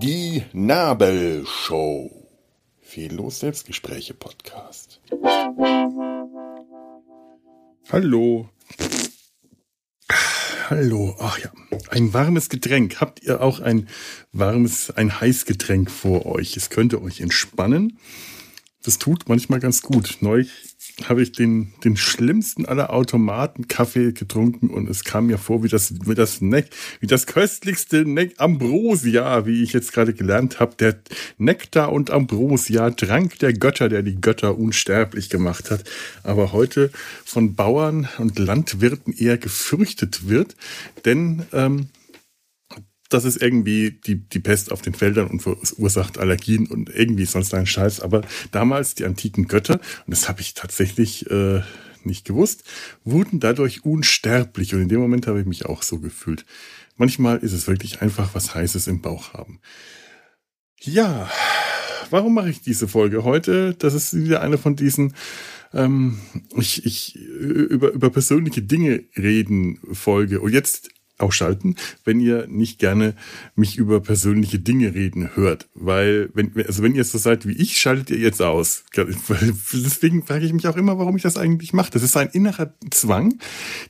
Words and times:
Die 0.00 0.42
Nabelshow. 0.52 2.10
Fehllos 2.80 3.40
Selbstgespräche 3.40 4.14
Podcast. 4.14 5.00
Hallo. 7.92 8.48
Hallo. 10.70 11.16
Ach 11.18 11.38
ja, 11.38 11.50
ein 11.90 12.14
warmes 12.14 12.48
Getränk. 12.48 13.00
Habt 13.00 13.22
ihr 13.22 13.42
auch 13.42 13.60
ein 13.60 13.88
warmes, 14.32 14.90
ein 14.90 15.20
Heißgetränk 15.20 15.90
vor 15.90 16.26
euch? 16.26 16.56
Es 16.56 16.70
könnte 16.70 17.02
euch 17.02 17.20
entspannen. 17.20 17.98
Das 18.82 18.98
tut 18.98 19.28
manchmal 19.28 19.60
ganz 19.60 19.82
gut. 19.82 20.18
Neulich 20.20 20.69
habe 21.08 21.22
ich 21.22 21.32
den, 21.32 21.72
den 21.84 21.96
schlimmsten 21.96 22.66
aller 22.66 22.92
Automaten 22.92 23.68
Kaffee 23.68 24.12
getrunken 24.12 24.70
und 24.70 24.88
es 24.88 25.04
kam 25.04 25.26
mir 25.26 25.38
vor 25.38 25.62
wie 25.62 25.68
das, 25.68 25.94
wie 26.06 26.14
das 26.14 26.40
Neck, 26.40 26.70
wie 27.00 27.06
das 27.06 27.26
köstlichste 27.26 28.04
Neck 28.04 28.34
Ambrosia, 28.38 29.46
wie 29.46 29.62
ich 29.62 29.72
jetzt 29.72 29.92
gerade 29.92 30.12
gelernt 30.12 30.60
habe. 30.60 30.74
Der 30.78 30.96
Nektar 31.38 31.92
und 31.92 32.10
Ambrosia, 32.10 32.90
Trank 32.90 33.38
der 33.38 33.52
Götter, 33.52 33.88
der 33.88 34.02
die 34.02 34.20
Götter 34.20 34.58
unsterblich 34.58 35.30
gemacht 35.30 35.70
hat, 35.70 35.84
aber 36.22 36.52
heute 36.52 36.90
von 37.24 37.54
Bauern 37.54 38.08
und 38.18 38.38
Landwirten 38.38 39.12
eher 39.12 39.38
gefürchtet 39.38 40.28
wird, 40.28 40.56
denn 41.04 41.42
ähm, 41.52 41.88
das 43.10 43.24
ist 43.24 43.42
irgendwie 43.42 43.90
die, 43.90 44.16
die 44.16 44.38
Pest 44.38 44.72
auf 44.72 44.82
den 44.82 44.94
Feldern 44.94 45.26
und 45.28 45.40
verursacht 45.40 46.18
Allergien 46.18 46.66
und 46.66 46.88
irgendwie 46.88 47.26
sonst 47.26 47.52
ein 47.54 47.66
Scheiß. 47.66 48.00
Aber 48.00 48.22
damals 48.52 48.94
die 48.94 49.04
antiken 49.04 49.48
Götter, 49.48 49.74
und 49.74 50.10
das 50.10 50.28
habe 50.28 50.40
ich 50.40 50.54
tatsächlich 50.54 51.30
äh, 51.30 51.60
nicht 52.04 52.24
gewusst, 52.24 52.64
wurden 53.04 53.40
dadurch 53.40 53.84
unsterblich. 53.84 54.74
Und 54.74 54.82
in 54.82 54.88
dem 54.88 55.00
Moment 55.00 55.26
habe 55.26 55.40
ich 55.40 55.46
mich 55.46 55.66
auch 55.66 55.82
so 55.82 55.98
gefühlt. 55.98 56.46
Manchmal 56.96 57.38
ist 57.38 57.52
es 57.52 57.66
wirklich 57.66 58.00
einfach 58.00 58.34
was 58.34 58.54
Heißes 58.54 58.86
im 58.86 59.02
Bauch 59.02 59.34
haben. 59.34 59.60
Ja, 60.80 61.30
warum 62.10 62.34
mache 62.34 62.50
ich 62.50 62.62
diese 62.62 62.88
Folge 62.88 63.24
heute? 63.24 63.74
Das 63.74 63.92
ist 63.92 64.14
wieder 64.14 64.40
eine 64.40 64.56
von 64.56 64.76
diesen 64.76 65.14
ähm, 65.72 66.18
ich, 66.56 66.84
ich 66.84 67.16
über, 67.16 67.92
über 67.92 68.10
persönliche 68.10 68.62
Dinge 68.62 69.04
reden 69.16 69.78
Folge. 69.92 70.40
Und 70.40 70.52
jetzt 70.52 70.90
ausschalten, 71.20 71.76
wenn 72.04 72.20
ihr 72.20 72.46
nicht 72.48 72.78
gerne 72.78 73.14
mich 73.54 73.76
über 73.76 74.00
persönliche 74.00 74.58
Dinge 74.58 74.94
reden 74.94 75.34
hört. 75.34 75.68
Weil, 75.74 76.30
wenn, 76.34 76.52
also 76.66 76.82
wenn 76.82 76.94
ihr 76.94 77.04
so 77.04 77.18
seid 77.18 77.46
wie 77.46 77.52
ich, 77.52 77.78
schaltet 77.78 78.10
ihr 78.10 78.18
jetzt 78.18 78.42
aus. 78.42 78.84
Deswegen 78.96 80.24
frage 80.24 80.44
ich 80.44 80.52
mich 80.52 80.66
auch 80.66 80.76
immer, 80.76 80.98
warum 80.98 81.16
ich 81.16 81.22
das 81.22 81.36
eigentlich 81.36 81.72
mache. 81.72 81.90
Das 81.90 82.02
ist 82.02 82.16
ein 82.16 82.28
innerer 82.28 82.74
Zwang, 82.90 83.38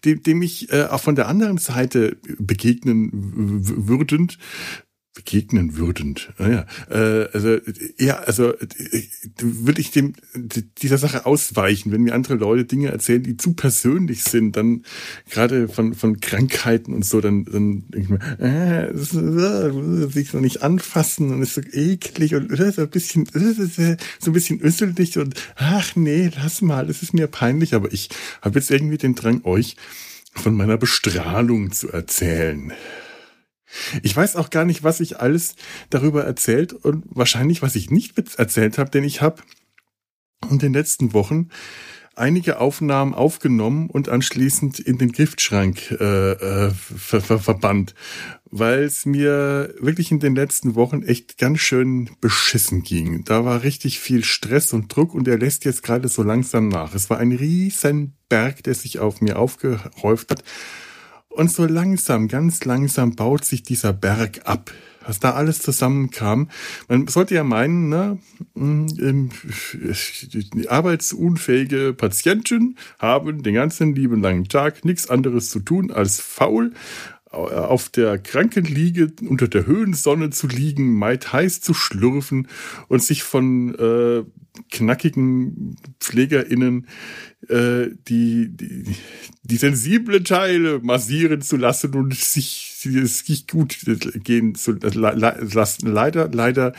dem, 0.05 0.23
dem 0.23 0.43
ich 0.43 0.73
äh, 0.73 0.85
auch 0.85 1.01
von 1.01 1.15
der 1.15 1.29
anderen 1.29 1.59
Seite 1.59 2.17
begegnen 2.39 3.11
würdend 3.13 4.39
begegnen 5.21 5.77
würdend. 5.77 6.33
Naja, 6.39 6.67
ah 6.89 6.95
äh, 6.95 7.29
also 7.33 7.59
eher, 7.99 8.27
also 8.27 8.53
äh, 8.55 9.03
würde 9.41 9.81
ich 9.81 9.91
dem 9.91 10.15
dieser 10.79 10.99
Sache 10.99 11.27
ausweichen, 11.27 11.93
wenn 11.93 12.03
mir 12.03 12.15
andere 12.15 12.35
Leute 12.35 12.65
Dinge 12.65 12.89
erzählen, 12.89 13.23
die 13.23 13.37
zu 13.37 13.53
persönlich 13.53 14.25
sind, 14.25 14.57
dann 14.57 14.85
gerade 15.29 15.69
von 15.69 15.95
von 15.95 16.21
Krankheiten 16.21 16.95
und 16.95 17.05
so, 17.05 17.21
dann 17.21 17.45
dann 17.45 17.85
denke 17.89 18.01
ich 18.01 18.09
mir, 18.09 18.21
äh, 18.39 18.93
das, 18.93 19.15
äh, 19.15 20.11
sich 20.11 20.33
noch 20.33 20.41
nicht 20.41 20.63
anfassen 20.63 21.31
und 21.33 21.43
ist 21.43 21.55
so 21.55 21.61
eklig 21.61 22.35
und 22.35 22.51
äh, 22.59 22.73
so 22.73 22.83
ein 22.83 22.91
bisschen 22.91 23.27
äh, 23.35 23.97
so 24.19 24.31
ein 24.31 24.33
bisschen 24.33 24.61
össelig 24.63 25.19
und 25.19 25.35
ach 25.57 25.97
nee, 25.97 26.31
lass 26.35 26.63
mal, 26.63 26.87
das 26.87 27.03
ist 27.03 27.13
mir 27.13 27.27
peinlich, 27.27 27.75
aber 27.75 27.93
ich 27.93 28.09
habe 28.41 28.59
jetzt 28.59 28.71
irgendwie 28.71 28.99
den 28.99 29.15
Drang 29.15 29.45
euch 29.45 29.77
von 30.35 30.55
meiner 30.55 30.79
Bestrahlung 30.79 31.73
zu 31.73 31.91
erzählen. 31.91 32.73
Ich 34.03 34.17
weiß 34.17 34.37
auch 34.37 34.51
gar 34.51 34.65
nicht, 34.65 34.83
was 34.83 35.01
ich 35.01 35.21
alles 35.21 35.55
darüber 35.91 36.25
erzählt 36.25 36.73
und 36.73 37.05
wahrscheinlich, 37.09 37.63
was 37.63 37.77
ich 37.77 37.91
nicht 37.91 38.19
erzählt 38.39 38.79
habe, 38.79 38.91
denn 38.91 39.05
ich 39.05 39.21
habe 39.23 39.43
in 40.51 40.59
den 40.59 40.73
letzten 40.73 41.13
Wochen 41.13 41.49
einige 42.17 42.61
Aufnahmen 42.61 43.15
aufgenommen 43.15 43.89
und 43.89 44.09
anschließend 44.09 44.79
in 44.79 44.99
den 44.99 45.13
Giftschrank 45.13 45.91
äh, 45.93 46.33
äh, 46.33 46.71
ver 46.71 47.21
ver 47.21 47.39
verbannt, 47.39 47.95
weil 48.51 48.83
es 48.83 49.07
mir 49.07 49.75
wirklich 49.81 50.11
in 50.11 50.21
den 50.21 50.35
letzten 50.35 50.75
Wochen 50.75 51.03
echt 51.03 51.39
ganz 51.39 51.61
schön 51.61 52.11
beschissen 52.21 52.83
ging. 52.83 53.25
Da 53.25 53.45
war 53.45 53.63
richtig 53.63 54.01
viel 54.01 54.25
Stress 54.25 54.73
und 54.73 54.95
Druck 54.95 55.15
und 55.15 55.27
der 55.27 55.39
lässt 55.39 55.65
jetzt 55.65 55.83
gerade 55.83 56.09
so 56.09 56.23
langsam 56.23 56.69
nach. 56.69 56.95
Es 56.95 57.09
war 57.11 57.19
ein 57.19 57.33
riesen 57.33 58.17
Berg, 58.29 58.63
der 58.65 58.75
sich 58.75 58.99
auf 58.99 59.21
mir 59.21 59.39
aufgehäuft 59.39 60.31
hat 60.31 60.45
und 61.31 61.51
so 61.51 61.65
langsam, 61.65 62.29
ganz 62.29 62.65
langsam 62.65 63.17
baut 63.17 63.45
sich 63.45 63.63
dieser 63.63 63.93
Berg 63.93 64.43
ab. 64.45 64.73
Was 65.07 65.19
da 65.19 65.31
alles 65.31 65.61
zusammenkam. 65.61 66.51
Man 66.87 67.07
sollte 67.09 67.35
ja 67.35 67.43
meinen, 67.43 67.89
ne, 67.89 68.19
die 70.55 70.69
arbeitsunfähige 70.69 71.95
Patientin 71.95 72.77
haben 72.99 73.43
den 73.43 73.55
ganzen 73.55 73.95
lieben 73.95 74.21
langen 74.21 74.49
Tag 74.49 74.85
nichts 74.85 75.09
anderes 75.09 75.49
zu 75.49 75.61
tun 75.61 75.91
als 75.91 76.21
faul 76.21 76.75
auf 77.31 77.89
der 77.89 78.19
Krankenliege 78.19 79.13
unter 79.29 79.47
der 79.49 79.67
Höhensonne 79.67 80.31
zu 80.31 80.49
liegen, 80.49 80.99
meid 80.99 81.33
heiß 81.33 81.61
zu 81.61 81.75
schlürfen 81.75 82.49
und 82.89 83.03
sich 83.03 83.23
von 83.23 83.75
äh, 83.77 84.25
knackigen 84.71 85.77
PflegerInnen 86.01 86.87
äh, 87.49 87.89
die, 88.09 88.49
die, 88.51 88.85
die 89.43 89.57
sensible 89.57 90.23
Teile 90.23 90.81
massieren 90.81 91.43
zu 91.43 91.57
lassen 91.57 91.95
und 91.95 92.15
sich, 92.15 92.77
sich 92.77 93.47
gut 93.47 93.79
gehen 94.25 94.55
zu 94.55 94.73
lassen. 94.73 95.87
Leider, 95.87 96.29
leider 96.33 96.73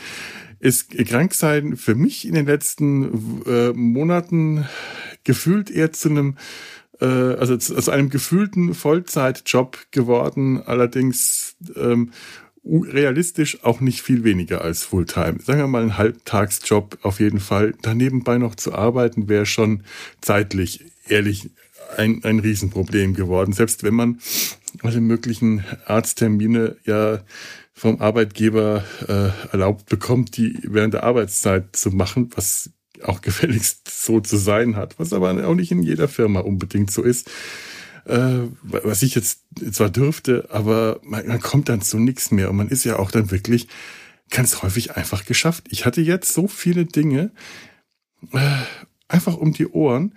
ist 0.60 0.90
Kranksein 0.90 1.76
für 1.76 1.94
mich 1.94 2.26
in 2.26 2.34
den 2.34 2.46
letzten 2.46 3.42
äh, 3.46 3.72
Monaten 3.72 4.64
gefühlt 5.24 5.70
eher 5.70 5.92
zu 5.92 6.08
einem 6.08 6.36
äh, 7.00 7.06
also 7.06 7.56
zu 7.56 7.90
einem 7.90 8.10
gefühlten 8.10 8.74
Vollzeitjob 8.74 9.78
geworden, 9.90 10.62
allerdings 10.62 11.56
ähm, 11.74 12.12
realistisch 12.64 13.64
auch 13.64 13.80
nicht 13.80 14.02
viel 14.02 14.24
weniger 14.24 14.62
als 14.62 14.84
Fulltime. 14.84 15.40
Sagen 15.42 15.60
wir 15.60 15.66
mal 15.66 15.82
ein 15.82 15.98
Halbtagsjob 15.98 16.98
auf 17.02 17.20
jeden 17.20 17.40
Fall. 17.40 17.74
Danebenbei 17.82 18.38
noch 18.38 18.54
zu 18.54 18.72
arbeiten 18.72 19.28
wäre 19.28 19.46
schon 19.46 19.82
zeitlich 20.20 20.84
ehrlich 21.08 21.50
ein, 21.96 22.22
ein 22.24 22.38
Riesenproblem 22.38 23.14
geworden. 23.14 23.52
Selbst 23.52 23.82
wenn 23.82 23.94
man 23.94 24.20
alle 24.82 25.00
möglichen 25.00 25.64
Arzttermine 25.86 26.76
ja 26.84 27.20
vom 27.74 28.00
Arbeitgeber 28.00 28.84
äh, 29.08 29.50
erlaubt 29.52 29.86
bekommt, 29.86 30.36
die 30.36 30.58
während 30.62 30.94
der 30.94 31.02
Arbeitszeit 31.02 31.74
zu 31.74 31.90
machen, 31.90 32.30
was 32.34 32.70
auch 33.02 33.20
gefälligst 33.22 33.90
so 33.90 34.20
zu 34.20 34.36
sein 34.36 34.76
hat, 34.76 34.98
was 34.98 35.12
aber 35.12 35.46
auch 35.46 35.54
nicht 35.54 35.72
in 35.72 35.82
jeder 35.82 36.08
Firma 36.08 36.40
unbedingt 36.40 36.90
so 36.90 37.02
ist. 37.02 37.30
Äh, 38.04 38.48
was 38.62 39.02
ich 39.02 39.14
jetzt 39.14 39.42
zwar 39.70 39.90
dürfte, 39.90 40.48
aber 40.50 41.00
man, 41.04 41.26
man 41.26 41.40
kommt 41.40 41.68
dann 41.68 41.82
zu 41.82 41.98
nichts 41.98 42.30
mehr 42.30 42.50
und 42.50 42.56
man 42.56 42.68
ist 42.68 42.84
ja 42.84 42.98
auch 42.98 43.10
dann 43.10 43.30
wirklich 43.30 43.68
ganz 44.30 44.62
häufig 44.62 44.96
einfach 44.96 45.24
geschafft. 45.24 45.64
Ich 45.70 45.86
hatte 45.86 46.00
jetzt 46.00 46.32
so 46.32 46.48
viele 46.48 46.84
Dinge 46.84 47.30
äh, 48.32 48.56
einfach 49.06 49.36
um 49.36 49.52
die 49.52 49.68
Ohren 49.68 50.14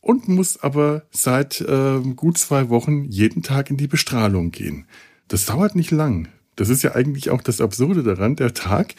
und 0.00 0.28
muss 0.28 0.62
aber 0.62 1.06
seit 1.10 1.60
äh, 1.62 2.00
gut 2.14 2.38
zwei 2.38 2.68
Wochen 2.68 3.04
jeden 3.04 3.42
Tag 3.42 3.70
in 3.70 3.76
die 3.76 3.88
Bestrahlung 3.88 4.52
gehen. 4.52 4.86
Das 5.26 5.46
dauert 5.46 5.74
nicht 5.74 5.90
lang. 5.90 6.28
Das 6.54 6.68
ist 6.68 6.82
ja 6.82 6.94
eigentlich 6.94 7.30
auch 7.30 7.42
das 7.42 7.60
Absurde 7.60 8.04
daran. 8.04 8.36
Der 8.36 8.54
Tag 8.54 8.94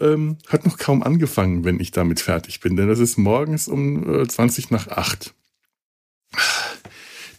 ähm, 0.00 0.38
hat 0.48 0.64
noch 0.64 0.78
kaum 0.78 1.02
angefangen, 1.02 1.64
wenn 1.64 1.78
ich 1.78 1.90
damit 1.90 2.20
fertig 2.20 2.60
bin, 2.60 2.76
denn 2.76 2.88
das 2.88 3.00
ist 3.00 3.18
morgens 3.18 3.68
um 3.68 4.22
äh, 4.22 4.26
20 4.26 4.70
nach 4.70 4.88
8 4.88 5.34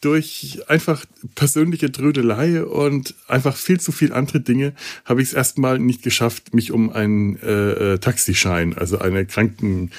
durch 0.01 0.59
einfach 0.68 1.06
persönliche 1.36 1.92
Trödelei 1.92 2.63
und 2.63 3.15
einfach 3.27 3.56
viel 3.56 3.80
zu 3.80 3.92
viel 3.92 4.12
andere 4.13 4.42
Dinge 4.42 4.74
habe 5.06 5.21
ich 5.21 5.30
es 5.30 5.33
erstmal 5.33 5.77
nicht 5.80 6.01
geschafft, 6.01 6.53
mich 6.53 6.71
um 6.71 6.92
einen 6.92 7.38
äh, 7.38 7.94
äh, 7.94 7.98
Taxischein, 8.00 8.75
also 8.77 8.98
eine 8.98 9.25
Kranken, 9.25 9.92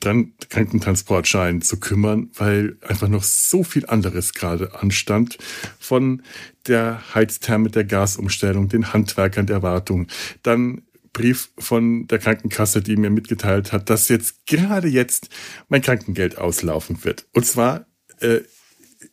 Tran 0.00 0.32
Krankentransportschein 0.50 1.62
zu 1.62 1.80
kümmern, 1.80 2.28
weil 2.34 2.76
einfach 2.86 3.08
noch 3.08 3.22
so 3.22 3.64
viel 3.64 3.86
anderes 3.86 4.34
gerade 4.34 4.74
anstand. 4.74 5.38
Von 5.78 6.22
der 6.66 7.02
Heiztherme 7.14 7.70
der 7.70 7.84
Gasumstellung, 7.84 8.68
den 8.68 8.92
Handwerkern 8.92 9.46
der 9.46 9.62
Wartung, 9.62 10.06
dann 10.42 10.82
Brief 11.14 11.50
von 11.58 12.06
der 12.06 12.18
Krankenkasse, 12.18 12.82
die 12.82 12.96
mir 12.96 13.10
mitgeteilt 13.10 13.72
hat, 13.72 13.90
dass 13.90 14.08
jetzt 14.08 14.46
gerade 14.46 14.88
jetzt 14.88 15.30
mein 15.68 15.82
Krankengeld 15.82 16.38
auslaufen 16.38 17.02
wird. 17.02 17.26
Und 17.32 17.44
zwar 17.46 17.86
äh, 18.20 18.40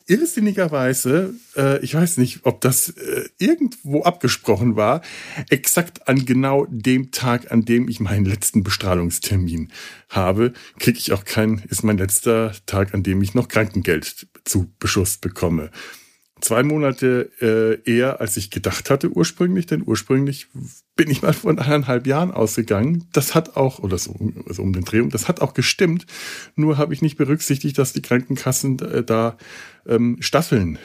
irrsinnigerweise, 0.08 1.34
äh, 1.56 1.84
ich 1.84 1.96
weiß 1.96 2.18
nicht, 2.18 2.42
ob 2.44 2.62
das 2.62 2.90
äh, 2.90 3.30
irgendwo 3.38 4.04
abgesprochen 4.04 4.76
war, 4.76 5.02
exakt 5.50 6.08
an 6.08 6.26
genau 6.26 6.66
dem 6.70 7.12
Tag, 7.12 7.52
an 7.52 7.66
dem 7.66 7.88
ich 7.88 8.00
meinen 8.00 8.26
letzten 8.26 8.64
Bestrahlungstermin 8.64 9.72
habe, 10.10 10.54
kriege 10.80 10.98
ich 10.98 11.14
auch 11.14 11.26
kein, 11.26 11.64
ist 11.70 11.84
mein 11.84 11.98
letzter 11.98 12.54
Tag, 12.66 12.94
an 12.94 13.04
dem 13.04 13.22
ich 13.22 13.34
noch 13.34 13.48
Krankengeld 13.48 14.28
zu 14.44 14.72
Beschuss 14.80 15.18
bekomme 15.18 15.72
zwei 16.42 16.64
Monate 16.64 17.32
äh, 17.42 17.90
eher, 17.90 18.20
als 18.22 18.38
ich 18.38 18.52
gedacht 18.52 18.90
hatte 18.90 19.10
ursprünglich, 19.10 19.66
denn 19.66 19.84
ursprünglich 19.86 20.48
bin 20.96 21.10
ich 21.10 21.22
mal 21.22 21.34
von 21.34 21.60
eineinhalb 21.60 22.08
Jahren 22.08 22.32
ausgegangen. 22.32 23.08
Das 23.14 23.36
hat 23.36 23.56
auch, 23.56 23.80
oder 23.80 23.98
so, 23.98 24.16
also 24.48 24.62
um 24.62 24.74
den 24.74 24.84
Dreh, 24.84 25.08
das 25.08 25.28
hat 25.28 25.42
auch 25.42 25.54
gestimmt. 25.54 26.06
Nur 26.56 26.78
habe 26.78 26.94
ich 26.94 27.02
nicht 27.02 27.18
berücksichtigt, 27.18 27.78
dass 27.78 27.94
die 27.94 28.02
Krankenkassen 28.02 28.80
äh, 28.80 29.04
da 29.04 29.38
ähm, 29.88 30.18
staffeln. 30.20 30.78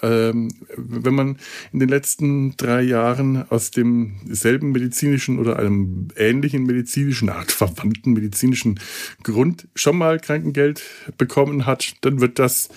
Ähm, 0.00 0.50
wenn 0.76 1.14
man 1.14 1.38
in 1.72 1.80
den 1.80 1.88
letzten 1.88 2.56
drei 2.56 2.82
Jahren 2.82 3.50
aus 3.50 3.72
demselben 3.72 4.70
medizinischen 4.70 5.38
oder 5.40 5.58
einem 5.58 6.08
ähnlichen 6.16 6.64
medizinischen, 6.64 7.28
Art 7.30 7.50
verwandten 7.50 8.12
medizinischen 8.12 8.78
Grund 9.24 9.66
schon 9.74 9.98
mal 9.98 10.20
Krankengeld 10.20 10.82
bekommen 11.16 11.66
hat, 11.66 11.94
dann 12.02 12.20
wird 12.20 12.38
das 12.38 12.68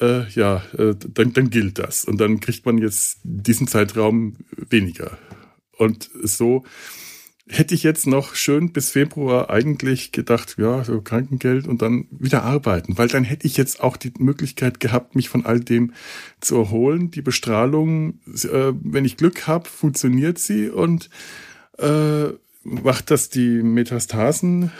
äh, 0.00 0.28
ja, 0.30 0.62
äh, 0.76 0.94
dann, 0.96 1.32
dann 1.32 1.50
gilt 1.50 1.78
das. 1.78 2.04
Und 2.04 2.20
dann 2.20 2.40
kriegt 2.40 2.66
man 2.66 2.78
jetzt 2.78 3.18
diesen 3.22 3.66
Zeitraum 3.66 4.36
weniger. 4.56 5.18
Und 5.76 6.10
so 6.22 6.64
hätte 7.50 7.74
ich 7.74 7.82
jetzt 7.82 8.06
noch 8.06 8.34
schön 8.34 8.72
bis 8.72 8.90
Februar 8.90 9.50
eigentlich 9.50 10.12
gedacht, 10.12 10.54
ja, 10.56 10.84
so 10.84 11.00
Krankengeld 11.00 11.66
und 11.66 11.82
dann 11.82 12.06
wieder 12.10 12.44
arbeiten, 12.44 12.96
weil 12.96 13.08
dann 13.08 13.24
hätte 13.24 13.46
ich 13.46 13.56
jetzt 13.56 13.82
auch 13.82 13.96
die 13.96 14.12
Möglichkeit 14.18 14.78
gehabt, 14.78 15.16
mich 15.16 15.28
von 15.28 15.44
all 15.44 15.58
dem 15.58 15.92
zu 16.40 16.56
erholen. 16.56 17.10
Die 17.10 17.22
Bestrahlung, 17.22 18.20
äh, 18.26 18.72
wenn 18.82 19.04
ich 19.04 19.16
Glück 19.16 19.48
habe, 19.48 19.68
funktioniert 19.68 20.38
sie 20.38 20.68
und 20.70 21.10
äh, 21.78 22.28
macht 22.62 23.10
das 23.10 23.30
die 23.30 23.62
Metastasen 23.62 24.70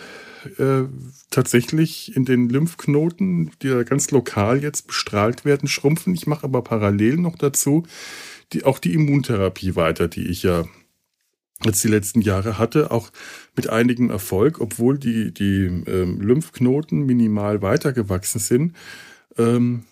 äh, 0.59 0.89
tatsächlich 1.31 2.17
in 2.17 2.25
den 2.25 2.49
Lymphknoten, 2.49 3.51
die 3.63 3.69
ja 3.69 3.83
ganz 3.83 4.11
lokal 4.11 4.63
jetzt 4.63 4.87
bestrahlt 4.87 5.45
werden, 5.45 5.69
schrumpfen. 5.69 6.15
Ich 6.15 6.27
mache 6.27 6.45
aber 6.45 6.63
parallel 6.63 7.17
noch 7.17 7.37
dazu 7.37 7.85
die, 8.53 8.65
auch 8.65 8.79
die 8.79 8.95
Immuntherapie 8.95 9.77
weiter, 9.77 10.09
die 10.09 10.27
ich 10.27 10.43
ja 10.43 10.65
jetzt 11.65 11.85
die 11.85 11.89
letzten 11.89 12.23
Jahre 12.23 12.59
hatte, 12.59 12.91
auch 12.91 13.11
mit 13.55 13.69
einigem 13.69 14.11
Erfolg, 14.11 14.61
obwohl 14.61 14.99
die, 14.99 15.33
die 15.33 15.65
ähm, 15.87 16.21
Lymphknoten 16.21 17.05
minimal 17.05 17.61
weitergewachsen 17.61 18.41
sind. 18.41 18.77
Ähm, 19.37 19.85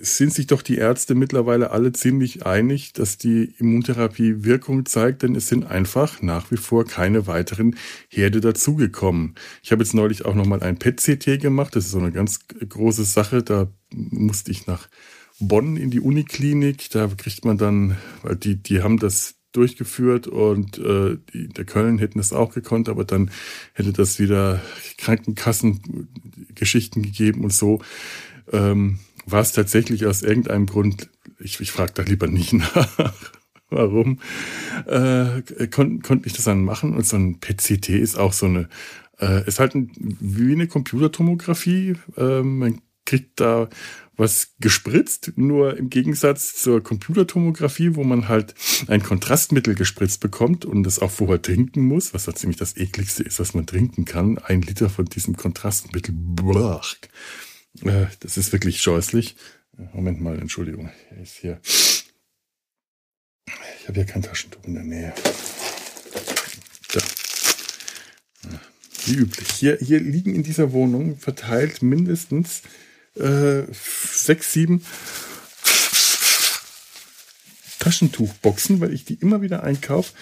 sind 0.00 0.32
sich 0.32 0.46
doch 0.46 0.62
die 0.62 0.76
Ärzte 0.76 1.14
mittlerweile 1.14 1.70
alle 1.70 1.92
ziemlich 1.92 2.46
einig, 2.46 2.92
dass 2.92 3.18
die 3.18 3.54
Immuntherapie 3.58 4.44
Wirkung 4.44 4.86
zeigt, 4.86 5.22
denn 5.22 5.34
es 5.34 5.48
sind 5.48 5.66
einfach 5.66 6.22
nach 6.22 6.50
wie 6.50 6.56
vor 6.56 6.84
keine 6.84 7.26
weiteren 7.26 7.76
Herde 8.08 8.40
dazugekommen. 8.40 9.34
Ich 9.62 9.72
habe 9.72 9.82
jetzt 9.82 9.94
neulich 9.94 10.24
auch 10.24 10.34
nochmal 10.34 10.62
ein 10.62 10.78
PET-CT 10.78 11.40
gemacht, 11.40 11.76
das 11.76 11.86
ist 11.86 11.92
so 11.92 11.98
eine 11.98 12.12
ganz 12.12 12.40
große 12.46 13.04
Sache, 13.04 13.42
da 13.42 13.68
musste 13.92 14.50
ich 14.50 14.66
nach 14.66 14.88
Bonn 15.40 15.76
in 15.76 15.90
die 15.90 16.00
Uniklinik, 16.00 16.90
da 16.90 17.08
kriegt 17.16 17.44
man 17.44 17.58
dann, 17.58 17.96
weil 18.22 18.36
die, 18.36 18.56
die 18.56 18.82
haben 18.82 18.98
das 18.98 19.36
durchgeführt 19.52 20.26
und 20.26 20.78
äh, 20.78 21.16
die, 21.32 21.48
der 21.48 21.64
Köln 21.64 21.98
hätten 21.98 22.18
das 22.18 22.32
auch 22.32 22.52
gekonnt, 22.52 22.88
aber 22.88 23.04
dann 23.04 23.30
hätte 23.72 23.92
das 23.92 24.18
wieder 24.18 24.60
Krankenkassengeschichten 24.98 27.02
gegeben 27.02 27.44
und 27.44 27.52
so. 27.52 27.80
Ähm, 28.52 28.98
war 29.30 29.40
es 29.40 29.52
tatsächlich 29.52 30.06
aus 30.06 30.22
irgendeinem 30.22 30.66
Grund, 30.66 31.10
ich, 31.38 31.60
ich 31.60 31.72
frage 31.72 31.92
da 31.94 32.02
lieber 32.02 32.26
nicht 32.26 32.52
nach, 32.54 33.12
warum, 33.70 34.20
äh, 34.86 35.42
konnte 35.70 36.00
konnt 36.00 36.26
ich 36.26 36.32
das 36.32 36.44
dann 36.44 36.64
machen. 36.64 36.94
Und 36.94 37.06
so 37.06 37.16
ein 37.16 37.40
PCT 37.40 37.90
ist 37.90 38.16
auch 38.16 38.32
so 38.32 38.46
eine, 38.46 38.68
äh, 39.20 39.46
ist 39.46 39.60
halt 39.60 39.74
ein, 39.74 39.90
wie 39.96 40.52
eine 40.52 40.68
Computertomographie. 40.68 41.96
Äh, 42.16 42.42
man 42.42 42.80
kriegt 43.04 43.40
da 43.40 43.68
was 44.18 44.54
gespritzt, 44.58 45.32
nur 45.36 45.76
im 45.76 45.90
Gegensatz 45.90 46.56
zur 46.56 46.82
Computertomographie, 46.82 47.94
wo 47.94 48.02
man 48.02 48.28
halt 48.28 48.54
ein 48.88 49.02
Kontrastmittel 49.02 49.76
gespritzt 49.76 50.20
bekommt 50.20 50.64
und 50.64 50.82
das 50.82 50.98
auch 50.98 51.10
vorher 51.10 51.40
trinken 51.40 51.86
muss, 51.86 52.12
was 52.12 52.24
da 52.24 52.34
ziemlich 52.34 52.58
das 52.58 52.76
ekligste 52.76 53.22
ist, 53.22 53.38
was 53.38 53.54
man 53.54 53.64
trinken 53.64 54.04
kann. 54.04 54.36
Ein 54.38 54.62
Liter 54.62 54.90
von 54.90 55.06
diesem 55.06 55.36
Kontrastmittel. 55.36 56.14
Blach. 56.18 56.96
Äh, 57.82 58.06
das 58.20 58.36
ist 58.36 58.52
wirklich 58.52 58.80
scheußlich. 58.80 59.36
Moment 59.92 60.20
mal, 60.20 60.38
Entschuldigung. 60.38 60.90
Er 61.10 61.22
ist 61.22 61.36
hier. 61.36 61.60
Ich 63.80 63.86
habe 63.86 63.94
hier 63.94 64.04
kein 64.04 64.22
Taschentuch 64.22 64.64
in 64.64 64.74
der 64.74 64.84
Nähe. 64.84 65.14
Da. 66.92 67.00
Wie 69.06 69.14
üblich. 69.14 69.50
Hier, 69.52 69.78
hier 69.80 70.00
liegen 70.00 70.34
in 70.34 70.42
dieser 70.42 70.72
Wohnung 70.72 71.16
verteilt 71.18 71.82
mindestens 71.82 72.62
äh, 73.14 73.62
sechs, 73.72 74.52
sieben 74.52 74.84
Taschentuchboxen, 77.78 78.80
weil 78.80 78.92
ich 78.92 79.04
die 79.04 79.14
immer 79.14 79.40
wieder 79.40 79.62
einkaufe. 79.62 80.12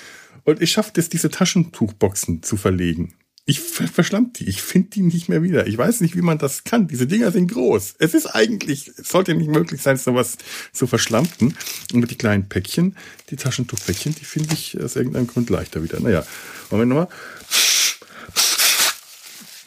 Und 0.44 0.62
ich 0.62 0.70
schaffe 0.70 0.92
es, 0.96 1.08
diese 1.08 1.30
Taschentuchboxen 1.30 2.42
zu 2.42 2.56
verlegen. 2.56 3.14
Ich 3.48 3.60
verschlammt 3.60 4.40
die. 4.40 4.48
Ich 4.48 4.60
finde 4.60 4.90
die 4.90 5.02
nicht 5.02 5.28
mehr 5.28 5.40
wieder. 5.40 5.68
Ich 5.68 5.78
weiß 5.78 6.00
nicht, 6.00 6.16
wie 6.16 6.20
man 6.20 6.36
das 6.36 6.64
kann. 6.64 6.88
Diese 6.88 7.06
Dinger 7.06 7.30
sind 7.30 7.46
groß. 7.52 7.94
Es 8.00 8.12
ist 8.12 8.26
eigentlich, 8.26 8.88
es 8.88 9.08
sollte 9.08 9.34
nicht 9.34 9.48
möglich 9.48 9.82
sein, 9.82 9.96
sowas 9.96 10.36
zu 10.72 10.88
verschlampen. 10.88 11.56
Und 11.92 12.00
mit 12.00 12.10
die 12.10 12.18
kleinen 12.18 12.48
Päckchen, 12.48 12.96
die 13.30 13.36
Taschentuchpäckchen, 13.36 14.16
die 14.16 14.24
finde 14.24 14.52
ich 14.52 14.82
aus 14.82 14.96
irgendeinem 14.96 15.28
Grund 15.28 15.48
leichter 15.48 15.84
wieder. 15.84 16.00
Naja, 16.00 16.26
Moment 16.72 16.88
nochmal. 16.88 17.08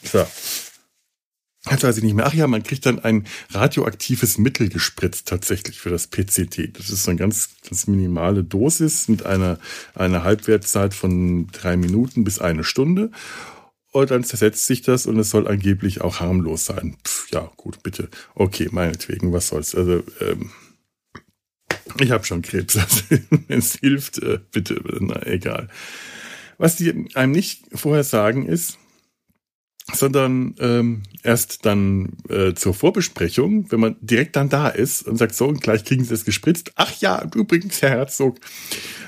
So. 0.03 0.27
Jetzt 1.71 1.83
weiß 1.83 1.97
ich 1.97 2.03
nicht 2.03 2.15
mehr. 2.15 2.25
Ach 2.25 2.33
ja, 2.33 2.47
man 2.47 2.63
kriegt 2.63 2.85
dann 2.85 2.99
ein 2.99 3.27
radioaktives 3.51 4.37
Mittel 4.39 4.67
gespritzt 4.67 5.29
tatsächlich 5.29 5.79
für 5.79 5.89
das 5.89 6.07
PCT. 6.07 6.77
Das 6.77 6.89
ist 6.89 7.03
so 7.03 7.11
eine 7.11 7.19
ganz, 7.19 7.51
ganz 7.63 7.87
minimale 7.87 8.43
Dosis 8.43 9.07
mit 9.07 9.25
einer, 9.25 9.57
einer 9.95 10.25
Halbwertszeit 10.25 10.93
von 10.93 11.47
drei 11.47 11.77
Minuten 11.77 12.25
bis 12.25 12.39
eine 12.39 12.65
Stunde. 12.65 13.11
Und 13.91 14.11
dann 14.11 14.23
zersetzt 14.23 14.65
sich 14.65 14.81
das 14.81 15.05
und 15.05 15.17
es 15.17 15.31
soll 15.31 15.47
angeblich 15.47 16.01
auch 16.01 16.19
harmlos 16.19 16.65
sein. 16.65 16.97
Pff, 17.05 17.31
ja, 17.31 17.51
gut, 17.57 17.81
bitte. 17.83 18.09
Okay, 18.35 18.69
meinetwegen, 18.71 19.33
was 19.33 19.47
soll's. 19.47 19.73
Also, 19.75 20.03
ähm, 20.21 20.51
ich 21.99 22.11
habe 22.11 22.23
schon 22.23 22.41
Krebs. 22.41 22.75
Also, 22.79 23.03
es 23.47 23.75
hilft, 23.75 24.19
äh, 24.19 24.39
bitte, 24.51 24.81
na 24.99 25.25
egal. 25.25 25.69
Was 26.57 26.75
die 26.75 27.07
einem 27.15 27.31
nicht 27.31 27.63
vorher 27.73 28.03
sagen 28.03 28.45
ist, 28.45 28.78
sondern 29.93 30.55
ähm, 30.59 31.03
erst 31.23 31.65
dann 31.65 32.13
äh, 32.29 32.53
zur 32.53 32.73
Vorbesprechung, 32.73 33.71
wenn 33.71 33.79
man 33.79 33.95
direkt 34.01 34.35
dann 34.35 34.49
da 34.49 34.67
ist 34.67 35.07
und 35.07 35.17
sagt, 35.17 35.35
so, 35.35 35.47
und 35.47 35.61
gleich 35.61 35.83
kriegen 35.83 36.03
sie 36.03 36.13
es 36.13 36.25
gespritzt. 36.25 36.71
Ach 36.75 36.93
ja, 36.99 37.23
übrigens, 37.35 37.81
Herr 37.81 37.91
Herzog, 37.91 38.39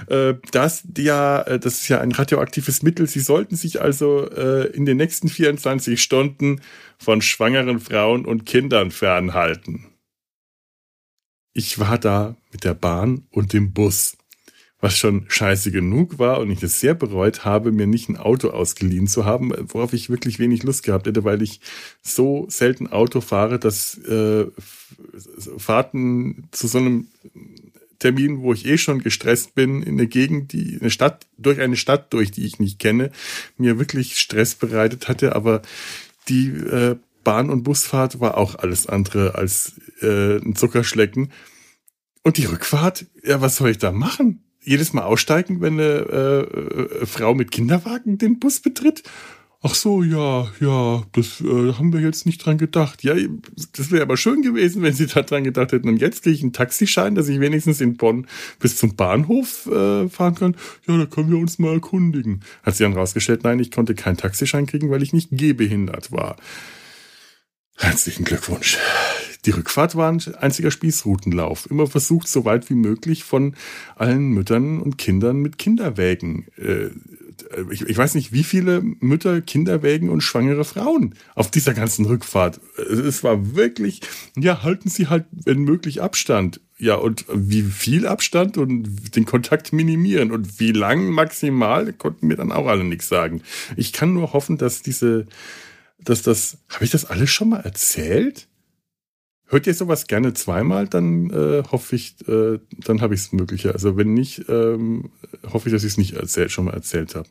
äh, 0.07 0.35
das, 0.51 0.83
ja, 0.97 1.41
äh, 1.41 1.59
das 1.59 1.81
ist 1.81 1.87
ja 1.87 1.99
ein 2.01 2.11
radioaktives 2.11 2.83
Mittel. 2.83 3.07
Sie 3.07 3.19
sollten 3.19 3.55
sich 3.55 3.81
also 3.81 4.29
äh, 4.29 4.67
in 4.67 4.85
den 4.85 4.97
nächsten 4.97 5.29
24 5.29 6.01
Stunden 6.01 6.61
von 6.97 7.21
schwangeren 7.21 7.79
Frauen 7.79 8.25
und 8.25 8.45
Kindern 8.45 8.91
fernhalten. 8.91 9.85
Ich 11.53 11.79
war 11.79 11.97
da 11.97 12.35
mit 12.51 12.63
der 12.63 12.73
Bahn 12.73 13.25
und 13.29 13.53
dem 13.53 13.73
Bus 13.73 14.17
was 14.81 14.97
schon 14.97 15.25
scheiße 15.27 15.71
genug 15.71 16.17
war 16.19 16.39
und 16.39 16.49
ich 16.49 16.61
es 16.63 16.79
sehr 16.79 16.95
bereut 16.95 17.45
habe, 17.45 17.71
mir 17.71 17.87
nicht 17.87 18.09
ein 18.09 18.17
Auto 18.17 18.49
ausgeliehen 18.49 19.07
zu 19.07 19.25
haben, 19.25 19.53
worauf 19.71 19.93
ich 19.93 20.09
wirklich 20.09 20.39
wenig 20.39 20.63
Lust 20.63 20.83
gehabt 20.83 21.05
hätte, 21.07 21.23
weil 21.23 21.41
ich 21.43 21.61
so 22.01 22.47
selten 22.49 22.87
Auto 22.87 23.21
fahre, 23.21 23.59
dass 23.59 23.97
äh, 23.99 24.47
Fahrten 25.57 26.47
zu 26.51 26.67
so 26.67 26.79
einem 26.79 27.07
Termin, 27.99 28.41
wo 28.41 28.51
ich 28.53 28.65
eh 28.65 28.79
schon 28.79 29.03
gestresst 29.03 29.53
bin, 29.53 29.83
in 29.83 29.93
eine 29.93 30.07
Gegend, 30.07 30.51
die 30.53 30.79
eine 30.81 30.89
Stadt, 30.89 31.27
durch 31.37 31.59
eine 31.59 31.77
Stadt 31.77 32.11
durch, 32.11 32.31
die 32.31 32.45
ich 32.45 32.59
nicht 32.59 32.79
kenne, 32.79 33.11
mir 33.57 33.77
wirklich 33.77 34.17
Stress 34.17 34.55
bereitet 34.55 35.07
hatte, 35.07 35.35
aber 35.35 35.61
die 36.27 36.47
äh, 36.47 36.95
Bahn- 37.23 37.51
und 37.51 37.61
Busfahrt 37.61 38.19
war 38.19 38.37
auch 38.37 38.55
alles 38.55 38.87
andere 38.87 39.35
als 39.35 39.73
äh, 40.01 40.37
ein 40.37 40.55
Zuckerschlecken. 40.55 41.31
Und 42.23 42.37
die 42.37 42.45
Rückfahrt, 42.45 43.05
ja, 43.23 43.41
was 43.41 43.57
soll 43.57 43.69
ich 43.69 43.77
da 43.77 43.91
machen? 43.91 44.43
Jedes 44.63 44.93
Mal 44.93 45.03
aussteigen, 45.03 45.61
wenn 45.61 45.73
eine 45.73 45.83
äh, 45.83 47.01
äh, 47.01 47.05
Frau 47.05 47.33
mit 47.33 47.51
Kinderwagen 47.51 48.17
den 48.17 48.39
Bus 48.39 48.59
betritt? 48.59 49.03
Ach 49.63 49.75
so, 49.75 50.01
ja, 50.01 50.51
ja, 50.59 51.03
das 51.11 51.39
äh, 51.41 51.73
haben 51.73 51.93
wir 51.93 51.99
jetzt 51.99 52.25
nicht 52.25 52.43
dran 52.43 52.57
gedacht. 52.57 53.03
Ja, 53.03 53.13
das 53.73 53.91
wäre 53.91 54.01
aber 54.01 54.17
schön 54.17 54.41
gewesen, 54.41 54.81
wenn 54.81 54.93
Sie 54.93 55.05
da 55.05 55.21
dran 55.21 55.43
gedacht 55.43 55.71
hätten. 55.71 55.87
Und 55.87 56.01
jetzt 56.01 56.23
kriege 56.23 56.35
ich 56.35 56.41
einen 56.41 56.51
Taxischein, 56.51 57.13
dass 57.13 57.27
ich 57.27 57.39
wenigstens 57.39 57.79
in 57.79 57.95
Bonn 57.95 58.25
bis 58.57 58.75
zum 58.77 58.95
Bahnhof 58.95 59.67
äh, 59.67 60.09
fahren 60.09 60.33
kann. 60.33 60.55
Ja, 60.87 60.97
da 60.97 61.05
können 61.05 61.29
wir 61.29 61.37
uns 61.37 61.59
mal 61.59 61.73
erkundigen. 61.73 62.41
Hat 62.63 62.75
sie 62.75 62.83
dann 62.83 62.93
rausgestellt, 62.93 63.43
nein, 63.43 63.59
ich 63.59 63.69
konnte 63.69 63.93
keinen 63.93 64.17
Taxischein 64.17 64.65
kriegen, 64.65 64.89
weil 64.89 65.03
ich 65.03 65.13
nicht 65.13 65.29
gehbehindert 65.31 66.11
war. 66.11 66.37
Herzlichen 67.77 68.25
Glückwunsch. 68.25 68.79
Die 69.45 69.51
Rückfahrt 69.51 69.95
war 69.95 70.11
ein 70.11 70.21
einziger 70.35 70.69
Spießrutenlauf. 70.69 71.69
Immer 71.69 71.87
versucht, 71.87 72.27
so 72.27 72.45
weit 72.45 72.69
wie 72.69 72.75
möglich 72.75 73.23
von 73.23 73.55
allen 73.95 74.29
Müttern 74.29 74.79
und 74.79 74.97
Kindern 74.97 75.37
mit 75.37 75.57
Kinderwägen. 75.57 76.47
Äh, 76.57 76.89
ich, 77.71 77.81
ich 77.81 77.97
weiß 77.97 78.15
nicht, 78.15 78.31
wie 78.31 78.43
viele 78.43 78.81
Mütter, 78.81 79.41
Kinderwägen 79.41 80.09
und 80.09 80.21
schwangere 80.21 80.63
Frauen 80.63 81.15
auf 81.35 81.49
dieser 81.49 81.73
ganzen 81.73 82.05
Rückfahrt. 82.05 82.59
Es 82.77 83.23
war 83.23 83.55
wirklich, 83.55 84.01
ja, 84.37 84.61
halten 84.63 84.89
Sie 84.89 85.07
halt, 85.07 85.25
wenn 85.31 85.63
möglich, 85.63 86.01
Abstand. 86.01 86.61
Ja, 86.77 86.95
und 86.95 87.25
wie 87.31 87.63
viel 87.63 88.07
Abstand 88.07 88.57
und 88.57 89.15
den 89.15 89.25
Kontakt 89.25 89.73
minimieren 89.73 90.31
und 90.31 90.59
wie 90.59 90.71
lang 90.71 91.09
maximal, 91.09 91.93
konnten 91.93 92.27
mir 92.27 92.35
dann 92.35 92.51
auch 92.51 92.67
alle 92.67 92.83
nichts 92.83 93.07
sagen. 93.07 93.41
Ich 93.75 93.93
kann 93.93 94.13
nur 94.13 94.33
hoffen, 94.33 94.57
dass 94.57 94.81
diese, 94.81 95.27
dass 95.99 96.21
das, 96.21 96.57
habe 96.69 96.85
ich 96.85 96.91
das 96.91 97.05
alles 97.05 97.29
schon 97.29 97.49
mal 97.49 97.61
erzählt? 97.61 98.47
Hört 99.51 99.67
ihr 99.67 99.73
sowas 99.73 100.07
gerne 100.07 100.33
zweimal, 100.33 100.87
dann 100.87 101.29
äh, 101.29 101.63
hoffe 101.69 101.97
ich, 101.97 102.15
äh, 102.25 102.59
dann 102.85 103.01
habe 103.01 103.15
ich 103.15 103.19
es 103.19 103.31
möglicher. 103.33 103.73
Also 103.73 103.97
wenn 103.97 104.13
nicht, 104.13 104.45
ähm, 104.47 105.11
hoffe 105.51 105.67
ich, 105.67 105.73
dass 105.73 105.83
ich 105.83 105.91
es 105.91 105.97
nicht 105.97 106.13
erzählt, 106.13 106.53
schon 106.53 106.63
mal 106.63 106.73
erzählt 106.73 107.15
habe. 107.15 107.27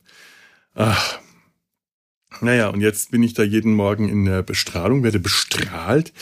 Ach. 0.75 1.19
Naja, 2.43 2.69
und 2.69 2.83
jetzt 2.83 3.11
bin 3.11 3.23
ich 3.23 3.33
da 3.33 3.43
jeden 3.43 3.73
Morgen 3.73 4.07
in 4.07 4.27
der 4.27 4.43
Bestrahlung, 4.43 5.03
werde 5.03 5.19
bestrahlt 5.19 6.12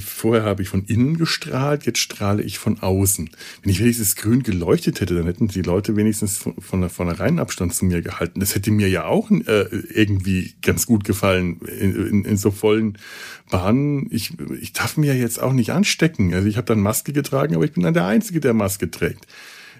vorher 0.00 0.44
habe 0.44 0.62
ich 0.62 0.68
von 0.68 0.84
innen 0.84 1.18
gestrahlt, 1.18 1.86
jetzt 1.86 1.98
strahle 1.98 2.42
ich 2.42 2.58
von 2.58 2.80
außen. 2.80 3.30
Wenn 3.62 3.70
ich 3.70 3.80
wenigstens 3.80 4.16
grün 4.16 4.42
geleuchtet 4.42 5.00
hätte, 5.00 5.14
dann 5.14 5.26
hätten 5.26 5.48
die 5.48 5.62
Leute 5.62 5.96
wenigstens 5.96 6.38
von, 6.38 6.54
von, 6.60 6.80
der, 6.80 6.90
von 6.90 7.08
reinen 7.08 7.38
Abstand 7.38 7.74
zu 7.74 7.84
mir 7.84 8.02
gehalten. 8.02 8.40
Das 8.40 8.54
hätte 8.54 8.70
mir 8.70 8.88
ja 8.88 9.04
auch 9.04 9.30
äh, 9.30 9.66
irgendwie 9.94 10.54
ganz 10.62 10.86
gut 10.86 11.04
gefallen 11.04 11.60
in, 11.60 11.94
in, 11.94 12.24
in 12.24 12.36
so 12.36 12.50
vollen 12.50 12.98
Bahnen. 13.50 14.08
Ich, 14.10 14.32
ich 14.60 14.72
darf 14.72 14.96
mir 14.96 15.14
jetzt 15.14 15.40
auch 15.40 15.52
nicht 15.52 15.70
anstecken. 15.70 16.34
Also 16.34 16.48
ich 16.48 16.56
habe 16.56 16.66
dann 16.66 16.80
Maske 16.80 17.12
getragen, 17.12 17.54
aber 17.54 17.64
ich 17.64 17.72
bin 17.72 17.82
dann 17.82 17.94
der 17.94 18.06
Einzige, 18.06 18.40
der 18.40 18.54
Maske 18.54 18.90
trägt. 18.90 19.26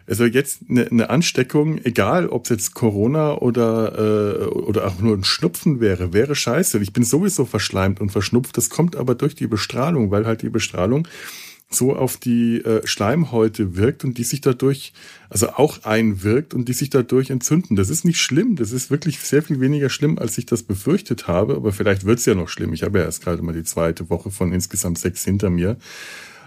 Also 0.07 0.25
jetzt 0.25 0.61
eine, 0.69 0.91
eine 0.91 1.11
Ansteckung, 1.11 1.79
egal 1.85 2.29
ob 2.29 2.45
es 2.45 2.51
jetzt 2.51 2.75
Corona 2.75 3.35
oder, 3.39 4.43
äh, 4.43 4.45
oder 4.47 4.87
auch 4.87 5.01
nur 5.01 5.17
ein 5.17 5.25
Schnupfen 5.25 5.81
wäre, 5.81 6.13
wäre 6.13 6.35
scheiße. 6.35 6.79
Ich 6.81 6.93
bin 6.93 7.05
sowieso 7.05 7.45
verschleimt 7.45 8.01
und 8.01 8.11
verschnupft. 8.11 8.57
Das 8.57 8.71
kommt 8.71 8.97
aber 8.97 9.15
durch 9.15 9.35
die 9.35 9.47
Bestrahlung, 9.47 10.11
weil 10.11 10.27
halt 10.27 10.43
die 10.43 10.51
Bestrahlung 10.51 11.07
so 11.75 11.97
auf 11.97 12.17
die 12.17 12.59
äh, 12.59 12.87
Schleimhäute 12.87 13.77
wirkt 13.77 14.05
und 14.05 14.19
die 14.19 14.25
sich 14.25 14.41
dadurch, 14.41 14.93
also 15.31 15.51
auch 15.51 15.85
einwirkt 15.85 16.55
und 16.55 16.69
die 16.69 16.73
sich 16.73 16.91
dadurch 16.91 17.31
entzünden. 17.31 17.77
Das 17.77 17.89
ist 17.89 18.05
nicht 18.05 18.21
schlimm. 18.21 18.57
Das 18.57 18.73
ist 18.73 18.91
wirklich 18.91 19.19
sehr 19.21 19.43
viel 19.43 19.61
weniger 19.61 19.89
schlimm, 19.89 20.19
als 20.19 20.37
ich 20.39 20.47
das 20.47 20.63
befürchtet 20.63 21.29
habe. 21.29 21.57
Aber 21.57 21.73
vielleicht 21.73 22.05
wird 22.05 22.19
es 22.19 22.27
ja 22.27 22.35
noch 22.35 22.49
schlimm. 22.49 22.73
Ich 22.73 22.83
habe 22.83 22.99
ja 22.99 23.05
erst 23.05 23.25
gerade 23.25 23.43
mal 23.43 23.55
die 23.55 23.65
zweite 23.65 24.11
Woche 24.11 24.31
von 24.31 24.53
insgesamt 24.53 24.99
sechs 24.99 25.25
hinter 25.25 25.51
mir 25.51 25.77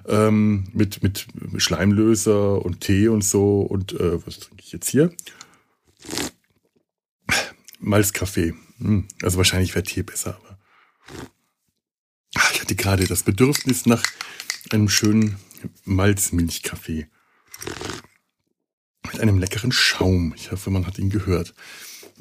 ähm, 0.07 0.67
mit, 0.73 1.03
mit 1.03 1.27
Schleimlöser 1.57 2.63
und 2.63 2.81
Tee 2.81 3.07
und 3.07 3.23
so. 3.23 3.61
Und 3.61 3.93
äh, 3.93 4.25
was 4.25 4.39
trinke 4.39 4.63
ich 4.63 4.71
jetzt 4.71 4.89
hier? 4.89 5.11
Malzkaffee. 7.79 8.53
Hm, 8.79 9.07
also 9.21 9.37
wahrscheinlich 9.37 9.73
wäre 9.75 9.83
Tee 9.83 10.03
besser, 10.03 10.35
aber 10.35 10.55
Ach, 12.35 12.51
ich 12.51 12.61
hatte 12.61 12.75
gerade 12.75 13.05
das 13.05 13.23
Bedürfnis 13.23 13.85
nach 13.85 14.03
einem 14.71 14.89
schönen 14.89 15.37
Malzmilchkaffee. 15.85 17.07
Mit 19.05 19.19
einem 19.19 19.39
leckeren 19.39 19.71
Schaum. 19.71 20.33
Ich 20.35 20.51
hoffe, 20.51 20.69
man 20.69 20.85
hat 20.85 20.99
ihn 20.99 21.09
gehört. 21.09 21.53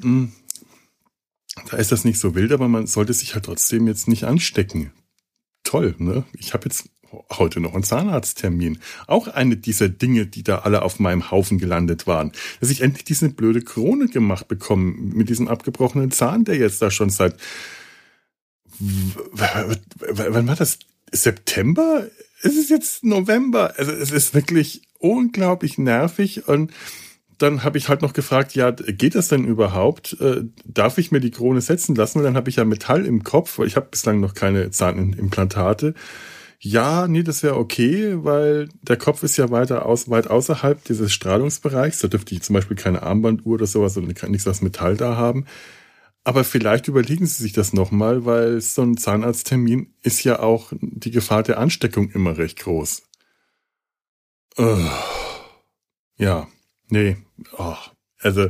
Hm. 0.01 0.31
Da 1.69 1.77
ist 1.77 1.91
das 1.91 2.05
nicht 2.05 2.19
so 2.19 2.35
wild, 2.35 2.51
aber 2.51 2.67
man 2.67 2.87
sollte 2.87 3.13
sich 3.13 3.33
halt 3.33 3.45
trotzdem 3.45 3.87
jetzt 3.87 4.07
nicht 4.07 4.23
anstecken. 4.23 4.91
Toll, 5.63 5.95
ne? 5.97 6.25
Ich 6.37 6.53
habe 6.53 6.65
jetzt 6.65 6.89
heute 7.31 7.59
noch 7.59 7.73
einen 7.73 7.83
Zahnarzttermin. 7.83 8.79
Auch 9.07 9.27
eine 9.27 9.57
dieser 9.57 9.89
Dinge, 9.89 10.25
die 10.25 10.43
da 10.43 10.59
alle 10.59 10.81
auf 10.81 10.99
meinem 10.99 11.31
Haufen 11.31 11.57
gelandet 11.57 12.07
waren. 12.07 12.31
Dass 12.59 12.69
ich 12.69 12.81
endlich 12.81 13.05
diese 13.05 13.29
blöde 13.29 13.61
Krone 13.61 14.07
gemacht 14.07 14.47
bekomme 14.47 14.93
mit 14.93 15.29
diesem 15.29 15.47
abgebrochenen 15.47 16.11
Zahn, 16.11 16.45
der 16.45 16.57
jetzt 16.57 16.81
da 16.81 16.91
schon 16.91 17.09
seit 17.09 17.35
wann 18.79 20.47
war 20.47 20.55
das? 20.55 20.79
September? 21.11 22.07
Es 22.41 22.55
ist 22.55 22.69
jetzt 22.69 23.03
November. 23.03 23.73
Also 23.77 23.91
es 23.91 24.11
ist 24.11 24.33
wirklich 24.33 24.81
unglaublich 24.99 25.77
nervig 25.77 26.47
und 26.47 26.71
dann 27.37 27.63
habe 27.63 27.77
ich 27.77 27.89
halt 27.89 28.01
noch 28.01 28.13
gefragt, 28.13 28.55
ja, 28.55 28.71
geht 28.71 29.15
das 29.15 29.27
denn 29.27 29.43
überhaupt? 29.43 30.17
Äh, 30.21 30.43
darf 30.63 30.97
ich 30.97 31.11
mir 31.11 31.19
die 31.19 31.31
Krone 31.31 31.59
setzen 31.59 31.93
lassen? 31.93 32.19
Und 32.19 32.23
dann 32.23 32.35
habe 32.35 32.49
ich 32.49 32.55
ja 32.55 32.65
Metall 32.65 33.05
im 33.05 33.23
Kopf, 33.23 33.59
weil 33.59 33.67
ich 33.67 33.75
habe 33.75 33.87
bislang 33.91 34.21
noch 34.21 34.33
keine 34.33 34.71
Zahnimplantate 34.71 35.95
ja, 36.59 37.07
nee, 37.07 37.23
das 37.23 37.43
wäre 37.43 37.57
okay, 37.57 38.23
weil 38.23 38.69
der 38.81 38.97
Kopf 38.97 39.23
ist 39.23 39.37
ja 39.37 39.51
weiter 39.51 39.85
aus, 39.85 40.09
weit 40.09 40.27
außerhalb 40.27 40.83
dieses 40.83 41.13
Strahlungsbereichs. 41.13 41.99
Da 41.99 42.07
dürfte 42.07 42.33
ich 42.33 42.41
zum 42.41 42.53
Beispiel 42.53 42.77
keine 42.77 43.03
Armbanduhr 43.03 43.55
oder 43.55 43.67
sowas 43.67 43.97
oder 43.97 44.07
nichts 44.27 44.47
aus 44.47 44.61
Metall 44.61 44.97
da 44.97 45.15
haben. 45.17 45.45
Aber 46.23 46.43
vielleicht 46.43 46.87
überlegen 46.87 47.27
Sie 47.27 47.43
sich 47.43 47.53
das 47.53 47.71
nochmal, 47.71 48.25
weil 48.25 48.59
so 48.59 48.81
ein 48.81 48.97
Zahnarzttermin 48.97 49.93
ist 50.01 50.23
ja 50.23 50.39
auch 50.39 50.73
die 50.81 51.11
Gefahr 51.11 51.43
der 51.43 51.59
Ansteckung 51.59 52.09
immer 52.09 52.37
recht 52.37 52.59
groß. 52.59 53.03
Uh, 54.57 54.89
ja, 56.17 56.47
nee, 56.89 57.17
oh, 57.57 57.75
also 58.21 58.49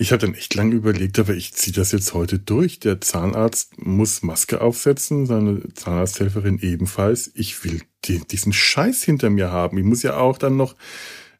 ich 0.00 0.12
habe 0.12 0.24
dann 0.24 0.34
echt 0.34 0.54
lange 0.54 0.74
überlegt, 0.74 1.18
aber 1.18 1.34
ich 1.34 1.52
ziehe 1.52 1.74
das 1.74 1.92
jetzt 1.92 2.14
heute 2.14 2.38
durch. 2.38 2.80
Der 2.80 3.02
Zahnarzt 3.02 3.84
muss 3.84 4.22
Maske 4.22 4.62
aufsetzen, 4.62 5.26
seine 5.26 5.62
Zahnarzthelferin 5.74 6.58
ebenfalls. 6.58 7.30
Ich 7.34 7.62
will 7.64 7.82
die, 8.06 8.18
diesen 8.20 8.54
Scheiß 8.54 9.02
hinter 9.02 9.28
mir 9.28 9.52
haben. 9.52 9.76
Ich 9.76 9.84
muss 9.84 10.02
ja 10.02 10.16
auch 10.16 10.38
dann 10.38 10.56
noch 10.56 10.74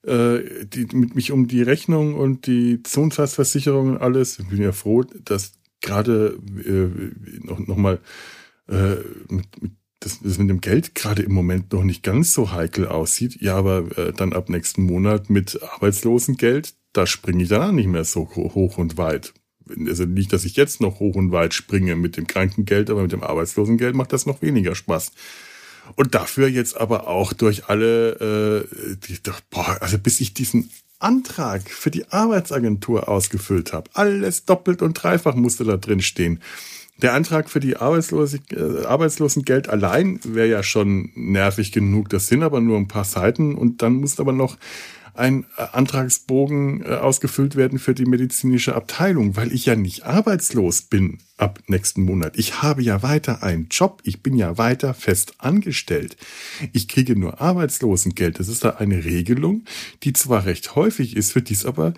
äh, 0.03 0.41
die, 0.67 0.87
mit 0.95 1.15
mich 1.15 1.33
um 1.33 1.49
die 1.49 1.63
Rechnung 1.63 2.15
und 2.15 2.47
die 2.47 2.83
Zunftversicherung 2.83 3.93
und 3.93 3.97
alles. 3.97 4.39
Ich 4.39 4.49
bin 4.49 4.61
ja 4.61 4.73
froh, 4.73 5.05
dass 5.05 5.53
gerade 5.81 6.39
äh, 6.63 7.47
noch, 7.47 7.61
noch 7.61 7.77
mal 7.79 7.99
äh, 8.69 8.97
mit, 9.31 9.63
mit 9.63 9.73
das, 10.01 10.21
das 10.21 10.39
mit 10.39 10.51
dem 10.51 10.61
Geld 10.61 10.95
gerade 10.95 11.23
im 11.23 11.33
Moment 11.33 11.73
noch 11.73 11.85
nicht 11.85 12.03
ganz 12.03 12.35
so 12.35 12.53
heikel 12.53 12.87
aussieht. 12.89 13.41
Ja, 13.41 13.57
aber 13.57 13.97
äh, 13.97 14.13
dann 14.13 14.35
ab 14.35 14.51
nächsten 14.51 14.83
Monat 14.83 15.31
mit 15.31 15.63
Arbeitslosengeld, 15.63 16.75
da 16.93 17.07
springe 17.07 17.43
ich 17.43 17.49
dann 17.49 17.63
auch 17.63 17.73
nicht 17.73 17.89
mehr 17.89 18.05
so 18.05 18.29
hoch 18.35 18.79
und 18.79 18.97
weit. 18.97 19.33
Also 19.87 20.05
nicht, 20.05 20.33
dass 20.33 20.45
ich 20.45 20.57
jetzt 20.57 20.81
noch 20.81 20.99
hoch 20.99 21.15
und 21.15 21.33
weit 21.33 21.55
springe 21.55 21.95
mit 21.95 22.17
dem 22.17 22.27
Krankengeld, 22.27 22.91
aber 22.91 23.03
mit 23.03 23.13
dem 23.13 23.23
Arbeitslosengeld 23.23 23.95
macht 23.95 24.13
das 24.13 24.27
noch 24.27 24.43
weniger 24.43 24.75
Spaß. 24.75 25.13
Und 25.97 26.15
dafür 26.15 26.49
jetzt 26.49 26.77
aber 26.77 27.09
auch 27.09 27.33
durch 27.33 27.69
alle, 27.69 28.67
äh, 28.71 28.97
die, 29.07 29.19
boah, 29.51 29.79
also 29.81 29.99
bis 29.99 30.21
ich 30.21 30.35
diesen 30.35 30.71
Antrag 30.99 31.71
für 31.71 31.91
die 31.91 32.09
Arbeitsagentur 32.11 33.09
ausgefüllt 33.09 33.73
habe, 33.73 33.91
alles 33.95 34.45
doppelt 34.45 34.83
und 34.83 34.95
dreifach 34.95 35.35
musste 35.35 35.65
da 35.65 35.77
drin 35.77 36.01
stehen. 36.01 36.41
Der 37.01 37.15
Antrag 37.15 37.49
für 37.49 37.61
die 37.61 37.77
Arbeitslose, 37.77 38.41
äh, 38.51 38.85
Arbeitslosengeld 38.85 39.71
allein 39.71 40.21
wäre 40.23 40.49
ja 40.49 40.63
schon 40.63 41.11
nervig 41.15 41.73
genug. 41.73 42.11
Das 42.11 42.27
sind 42.27 42.43
aber 42.43 42.61
nur 42.61 42.77
ein 42.77 42.89
paar 42.89 43.05
Seiten 43.05 43.55
und 43.55 43.81
dann 43.81 43.95
muss 43.95 44.21
aber 44.21 44.33
noch 44.33 44.59
ein 45.15 45.45
äh, 45.57 45.63
Antragsbogen 45.73 46.83
äh, 46.83 46.95
ausgefüllt 46.95 47.57
werden 47.57 47.79
für 47.79 47.95
die 47.95 48.05
medizinische 48.05 48.75
Abteilung, 48.75 49.37
weil 49.37 49.53
ich 49.53 49.67
ja 49.67 49.77
nicht 49.77 50.05
arbeitslos 50.05 50.83
bin 50.83 51.19
ab 51.37 51.61
nächsten 51.67 52.03
Monat. 52.03 52.37
Ich 52.37 52.63
habe 52.63 52.83
ja 52.83 53.03
weiter 53.03 53.43
einen 53.43 53.69
Job. 53.71 54.01
Ich 54.05 54.23
bin 54.23 54.37
ja 54.37 54.59
weiter 54.59 54.95
fest 54.95 55.35
angestellt. 55.39 56.17
Ich 56.73 56.89
kriege 56.89 57.19
nur 57.19 57.41
Arbeitslosengeld. 57.41 58.39
Das 58.39 58.49
ist 58.49 58.65
da 58.65 58.71
eine 58.71 59.05
Regelung, 59.05 59.65
die 60.03 60.13
zwar 60.13 60.45
recht 60.45 60.75
häufig 60.75 61.17
ist, 61.17 61.33
für 61.33 61.43
dies 61.43 61.65
aber 61.65 61.95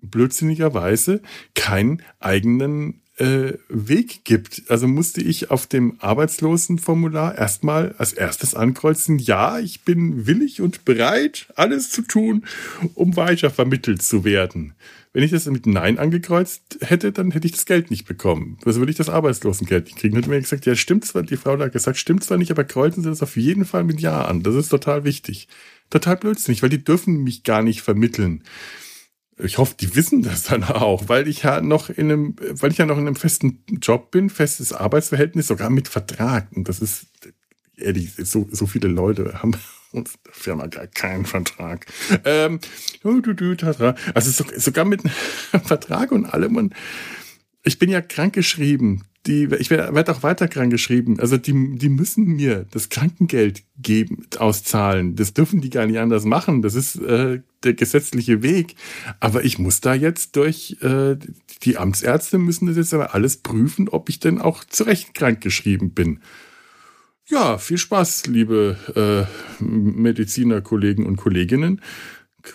blödsinnigerweise 0.00 1.22
keinen 1.54 2.02
eigenen 2.20 3.00
äh, 3.16 3.52
Weg 3.68 4.24
gibt. 4.24 4.62
Also 4.68 4.88
musste 4.88 5.20
ich 5.20 5.50
auf 5.50 5.66
dem 5.66 5.96
Arbeitslosenformular 6.00 7.36
erstmal 7.36 7.94
als 7.98 8.12
erstes 8.12 8.54
ankreuzen, 8.54 9.18
ja, 9.18 9.58
ich 9.58 9.82
bin 9.82 10.26
willig 10.26 10.60
und 10.60 10.84
bereit, 10.84 11.46
alles 11.54 11.90
zu 11.90 12.02
tun, 12.02 12.44
um 12.94 13.16
weiter 13.16 13.50
vermittelt 13.50 14.02
zu 14.02 14.24
werden. 14.24 14.74
Wenn 15.12 15.22
ich 15.22 15.30
das 15.30 15.46
mit 15.46 15.64
Nein 15.64 15.98
angekreuzt 15.98 16.78
hätte, 16.80 17.12
dann 17.12 17.30
hätte 17.30 17.46
ich 17.46 17.52
das 17.52 17.66
Geld 17.66 17.88
nicht 17.92 18.04
bekommen. 18.04 18.58
Also 18.64 18.80
würde 18.80 18.90
ich 18.90 18.98
das 18.98 19.08
Arbeitslosengeld 19.08 19.84
nicht 19.84 19.98
kriegen. 19.98 20.16
Hätte 20.16 20.28
mir 20.28 20.40
gesagt, 20.40 20.66
ja, 20.66 20.74
stimmt 20.74 21.04
zwar, 21.04 21.22
die 21.22 21.36
Frau 21.36 21.56
da 21.56 21.66
hat 21.66 21.72
gesagt, 21.72 21.98
stimmt 21.98 22.24
zwar 22.24 22.36
nicht, 22.36 22.50
aber 22.50 22.64
kreuzen 22.64 23.04
Sie 23.04 23.08
das 23.08 23.22
auf 23.22 23.36
jeden 23.36 23.64
Fall 23.64 23.84
mit 23.84 24.00
Ja 24.00 24.24
an. 24.24 24.42
Das 24.42 24.56
ist 24.56 24.70
total 24.70 25.04
wichtig. 25.04 25.46
Total 25.88 26.16
blödsinnig, 26.16 26.64
weil 26.64 26.70
die 26.70 26.82
dürfen 26.82 27.22
mich 27.22 27.44
gar 27.44 27.62
nicht 27.62 27.82
vermitteln 27.82 28.42
ich 29.38 29.58
hoffe, 29.58 29.74
die 29.78 29.96
wissen 29.96 30.22
das 30.22 30.44
dann 30.44 30.64
auch, 30.64 31.08
weil 31.08 31.26
ich 31.26 31.42
ja 31.42 31.60
noch 31.60 31.90
in 31.90 32.10
einem, 32.10 32.36
weil 32.38 32.70
ich 32.70 32.78
ja 32.78 32.86
noch 32.86 32.98
in 32.98 33.06
einem 33.06 33.16
festen 33.16 33.64
Job 33.80 34.10
bin, 34.10 34.30
festes 34.30 34.72
Arbeitsverhältnis, 34.72 35.48
sogar 35.48 35.70
mit 35.70 35.88
Vertrag. 35.88 36.48
Und 36.52 36.68
das 36.68 36.80
ist, 36.80 37.06
ehrlich, 37.76 38.12
so, 38.16 38.46
so 38.50 38.66
viele 38.66 38.88
Leute 38.88 39.42
haben 39.42 39.52
uns 39.92 40.14
Firma 40.30 40.66
gar 40.66 40.86
keinen 40.86 41.24
Vertrag. 41.24 41.86
Ähm, 42.24 42.60
also 44.14 44.44
sogar 44.56 44.84
mit 44.84 45.04
einem 45.04 45.14
Vertrag 45.64 46.12
und 46.12 46.26
allem. 46.26 46.56
Und 46.56 46.74
ich 47.64 47.78
bin 47.78 47.90
ja 47.90 48.00
krankgeschrieben. 48.00 49.04
die, 49.26 49.48
ich 49.58 49.70
werde 49.70 49.94
werd 49.94 50.10
auch 50.10 50.22
weiter 50.22 50.48
krank 50.48 50.70
geschrieben. 50.70 51.18
Also 51.18 51.38
die, 51.38 51.76
die 51.76 51.88
müssen 51.88 52.24
mir 52.24 52.66
das 52.70 52.88
Krankengeld 52.88 53.64
geben, 53.78 54.26
auszahlen. 54.38 55.16
Das 55.16 55.32
dürfen 55.32 55.60
die 55.60 55.70
gar 55.70 55.86
nicht 55.86 55.98
anders 55.98 56.24
machen. 56.24 56.62
Das 56.62 56.74
ist 56.74 56.96
äh, 56.96 57.40
der 57.64 57.74
gesetzliche 57.74 58.42
Weg. 58.42 58.74
Aber 59.20 59.44
ich 59.44 59.58
muss 59.58 59.80
da 59.80 59.94
jetzt 59.94 60.36
durch, 60.36 60.76
äh, 60.82 61.16
die 61.62 61.76
Amtsärzte 61.76 62.38
müssen 62.38 62.66
das 62.66 62.76
jetzt 62.76 62.94
aber 62.94 63.14
alles 63.14 63.38
prüfen, 63.38 63.88
ob 63.88 64.08
ich 64.08 64.20
denn 64.20 64.40
auch 64.40 64.64
zurecht 64.64 65.14
krank 65.14 65.40
geschrieben 65.40 65.92
bin. 65.92 66.20
Ja, 67.26 67.56
viel 67.56 67.78
Spaß, 67.78 68.26
liebe 68.26 68.76
äh, 69.60 69.64
Mediziner, 69.64 70.60
Kollegen 70.60 71.06
und 71.06 71.16
Kolleginnen. 71.16 71.80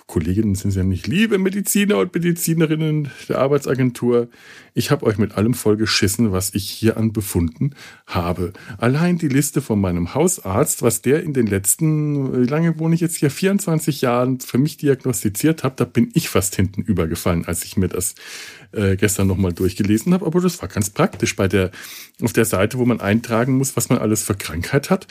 Kolleginnen 0.06 0.56
sind 0.56 0.76
ja 0.76 0.84
nicht, 0.84 1.08
liebe 1.08 1.38
Mediziner 1.38 1.98
und 1.98 2.14
Medizinerinnen 2.14 3.10
der 3.28 3.40
Arbeitsagentur, 3.40 4.30
ich 4.74 4.92
habe 4.92 5.06
euch 5.06 5.18
mit 5.18 5.36
allem 5.36 5.54
vollgeschissen, 5.54 6.32
was 6.32 6.54
ich 6.54 6.70
hier 6.70 6.98
an 6.98 7.12
Befunden 7.12 7.72
habe. 8.06 8.54
Allein 8.78 9.18
die 9.18 9.28
Liste 9.28 9.62
von 9.62 9.82
meinem 9.82 10.14
Hausarzt, 10.14 10.84
was 10.84 11.02
der 11.02 11.24
in 11.24 11.34
den 11.34 11.48
letzten, 11.48 12.44
wie 12.44 12.48
lange 12.48 12.78
wohne 12.80 12.96
ich 12.96 13.02
jetzt 13.02 13.18
hier, 13.18 13.32
24 13.32 14.02
Jahren 14.02 14.40
für 14.40 14.58
mich 14.58 14.78
diagnostiziert 14.78 15.64
hat, 15.64 15.80
da 15.80 15.86
bin 15.86 16.12
ich 16.14 16.30
fast 16.30 16.56
hinten 16.56 16.82
übergefallen, 16.82 17.46
als 17.46 17.64
ich 17.64 17.78
mir 17.78 17.90
das 17.90 18.16
äh, 18.72 18.96
gestern 18.96 19.28
nochmal 19.28 19.54
durchgelesen 19.54 20.14
habe. 20.14 20.26
Aber 20.26 20.40
das 20.40 20.62
war 20.62 20.70
ganz 20.70 20.92
praktisch 20.92 21.36
bei 21.36 21.48
der, 21.48 21.72
auf 22.22 22.34
der 22.34 22.46
Seite, 22.46 22.78
wo 22.78 22.86
man 22.86 23.02
eintragen 23.02 23.58
muss, 23.58 23.76
was 23.76 23.90
man 23.90 23.98
alles 23.98 24.24
für 24.24 24.36
Krankheit 24.36 24.90
hat 24.90 25.08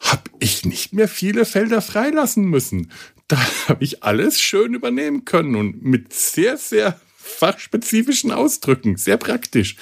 habe 0.00 0.30
ich 0.38 0.64
nicht 0.64 0.92
mehr 0.92 1.08
viele 1.08 1.44
Felder 1.44 1.82
freilassen 1.82 2.44
müssen. 2.44 2.90
Da 3.26 3.38
habe 3.68 3.84
ich 3.84 4.02
alles 4.02 4.40
schön 4.40 4.74
übernehmen 4.74 5.24
können 5.24 5.54
und 5.54 5.82
mit 5.82 6.12
sehr, 6.12 6.56
sehr 6.56 6.98
fachspezifischen 7.28 8.32
Ausdrücken. 8.32 8.96
Sehr 8.96 9.18
praktisch. 9.18 9.76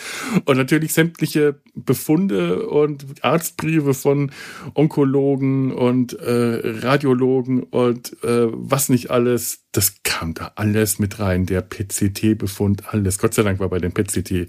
Und 0.44 0.56
natürlich 0.56 0.92
sämtliche 0.92 1.60
Befunde 1.74 2.66
und 2.66 3.06
Arztbriefe 3.22 3.94
von 3.94 4.32
Onkologen 4.74 5.72
und 5.72 6.14
äh, 6.14 6.60
Radiologen 6.80 7.62
und 7.62 8.22
äh, 8.24 8.48
was 8.50 8.88
nicht 8.88 9.10
alles. 9.10 9.60
Das 9.72 10.02
kam 10.02 10.34
da 10.34 10.52
alles 10.56 10.98
mit 10.98 11.20
rein. 11.20 11.46
Der 11.46 11.62
PCT-Befund, 11.62 12.92
alles. 12.92 13.18
Gott 13.18 13.34
sei 13.34 13.42
Dank 13.42 13.60
war 13.60 13.68
bei 13.68 13.78
dem 13.78 13.92
PCT 13.92 14.48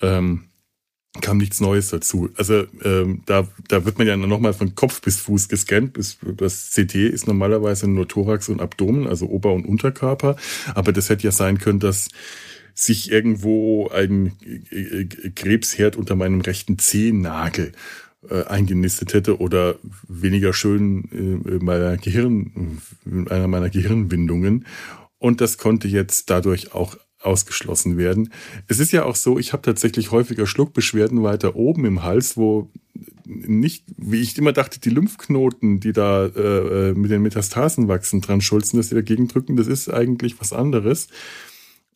ähm, 0.00 0.44
kam 1.20 1.38
nichts 1.38 1.60
Neues 1.60 1.88
dazu. 1.88 2.30
Also 2.36 2.64
ähm, 2.84 3.22
da, 3.26 3.46
da 3.68 3.84
wird 3.84 3.98
man 3.98 4.06
ja 4.06 4.16
nochmal 4.16 4.52
von 4.52 4.74
Kopf 4.74 5.00
bis 5.00 5.16
Fuß 5.20 5.48
gescannt. 5.48 5.98
Das 6.36 6.70
CT 6.70 6.94
ist 6.94 7.26
normalerweise 7.26 7.88
nur 7.88 8.08
Thorax 8.08 8.48
und 8.48 8.60
Abdomen, 8.60 9.06
also 9.06 9.26
Ober- 9.26 9.52
und 9.52 9.66
Unterkörper. 9.66 10.36
Aber 10.74 10.92
das 10.92 11.08
hätte 11.08 11.24
ja 11.24 11.32
sein 11.32 11.58
können, 11.58 11.80
dass 11.80 12.08
sich 12.74 13.10
irgendwo 13.10 13.88
ein 13.88 14.32
äh, 14.70 15.06
Krebsherd 15.34 15.96
unter 15.96 16.14
meinem 16.14 16.42
rechten 16.42 16.78
Zehennagel 16.78 17.72
äh, 18.28 18.44
eingenistet 18.44 19.14
hätte 19.14 19.38
oder 19.40 19.76
weniger 20.08 20.52
schön 20.52 21.42
äh, 21.46 21.64
meiner 21.64 21.96
Gehirn, 21.96 22.80
in 23.04 23.28
einer 23.28 23.48
meiner 23.48 23.70
Gehirnwindungen. 23.70 24.66
Und 25.18 25.40
das 25.40 25.58
konnte 25.58 25.88
jetzt 25.88 26.28
dadurch 26.28 26.74
auch 26.74 26.96
ausgeschlossen 27.26 27.98
werden. 27.98 28.32
Es 28.68 28.78
ist 28.78 28.92
ja 28.92 29.04
auch 29.04 29.16
so, 29.16 29.38
ich 29.38 29.52
habe 29.52 29.62
tatsächlich 29.62 30.10
häufiger 30.10 30.46
Schluckbeschwerden 30.46 31.22
weiter 31.22 31.56
oben 31.56 31.84
im 31.84 32.02
Hals, 32.02 32.36
wo 32.36 32.70
nicht, 33.24 33.84
wie 33.96 34.20
ich 34.20 34.38
immer 34.38 34.52
dachte, 34.52 34.80
die 34.80 34.90
Lymphknoten, 34.90 35.80
die 35.80 35.92
da 35.92 36.26
äh, 36.26 36.94
mit 36.94 37.10
den 37.10 37.22
Metastasen 37.22 37.88
wachsen, 37.88 38.20
dran 38.20 38.40
schulzen, 38.40 38.78
dass 38.78 38.88
sie 38.88 38.94
dagegen 38.94 39.28
drücken, 39.28 39.56
das 39.56 39.66
ist 39.66 39.92
eigentlich 39.92 40.40
was 40.40 40.52
anderes. 40.52 41.08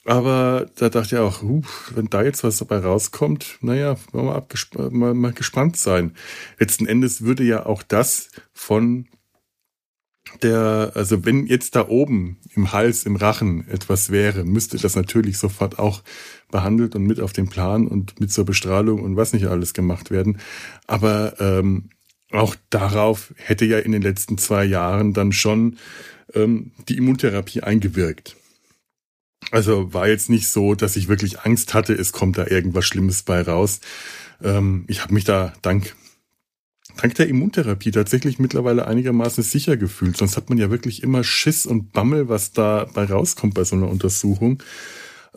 Aber 0.04 0.66
da 0.76 0.88
dachte 0.88 1.16
ich 1.16 1.20
auch, 1.20 1.42
uh, 1.42 1.62
wenn 1.94 2.08
da 2.08 2.22
jetzt 2.22 2.42
was 2.42 2.56
dabei 2.56 2.78
rauskommt, 2.78 3.58
naja, 3.60 3.96
mal, 4.12 4.42
mal, 4.90 5.14
mal 5.14 5.32
gespannt 5.32 5.76
sein. 5.76 6.14
Letzten 6.58 6.86
Endes 6.86 7.22
würde 7.22 7.44
ja 7.44 7.66
auch 7.66 7.82
das 7.82 8.30
von 8.52 9.06
der, 10.42 10.92
also 10.94 11.24
wenn 11.24 11.46
jetzt 11.46 11.76
da 11.76 11.88
oben 11.88 12.38
im 12.54 12.72
Hals, 12.72 13.04
im 13.04 13.16
Rachen 13.16 13.68
etwas 13.68 14.10
wäre, 14.10 14.44
müsste 14.44 14.78
das 14.78 14.96
natürlich 14.96 15.38
sofort 15.38 15.78
auch 15.78 16.02
behandelt 16.50 16.94
und 16.94 17.04
mit 17.04 17.20
auf 17.20 17.32
den 17.32 17.48
Plan 17.48 17.86
und 17.86 18.20
mit 18.20 18.32
zur 18.32 18.44
Bestrahlung 18.44 19.02
und 19.02 19.16
was 19.16 19.32
nicht 19.32 19.46
alles 19.46 19.74
gemacht 19.74 20.10
werden. 20.10 20.38
Aber 20.86 21.40
ähm, 21.40 21.90
auch 22.32 22.56
darauf 22.70 23.32
hätte 23.36 23.64
ja 23.64 23.78
in 23.78 23.92
den 23.92 24.02
letzten 24.02 24.38
zwei 24.38 24.64
Jahren 24.64 25.12
dann 25.12 25.32
schon 25.32 25.78
ähm, 26.34 26.72
die 26.88 26.96
Immuntherapie 26.96 27.62
eingewirkt. 27.62 28.36
Also 29.50 29.92
war 29.92 30.08
jetzt 30.08 30.30
nicht 30.30 30.48
so, 30.48 30.74
dass 30.74 30.96
ich 30.96 31.08
wirklich 31.08 31.40
Angst 31.40 31.74
hatte, 31.74 31.92
es 31.92 32.12
kommt 32.12 32.38
da 32.38 32.46
irgendwas 32.46 32.86
Schlimmes 32.86 33.22
bei 33.22 33.42
raus. 33.42 33.80
Ähm, 34.42 34.84
ich 34.86 35.02
habe 35.02 35.14
mich 35.14 35.24
da 35.24 35.52
dank 35.62 35.94
dank 37.00 37.14
der 37.14 37.28
Immuntherapie 37.28 37.90
tatsächlich 37.90 38.38
mittlerweile 38.38 38.86
einigermaßen 38.86 39.42
sicher 39.42 39.76
gefühlt. 39.76 40.16
Sonst 40.16 40.36
hat 40.36 40.48
man 40.48 40.58
ja 40.58 40.70
wirklich 40.70 41.02
immer 41.02 41.24
Schiss 41.24 41.66
und 41.66 41.92
Bammel, 41.92 42.28
was 42.28 42.52
da 42.52 42.86
bei 42.92 43.04
rauskommt 43.04 43.54
bei 43.54 43.64
so 43.64 43.76
einer 43.76 43.88
Untersuchung. 43.88 44.62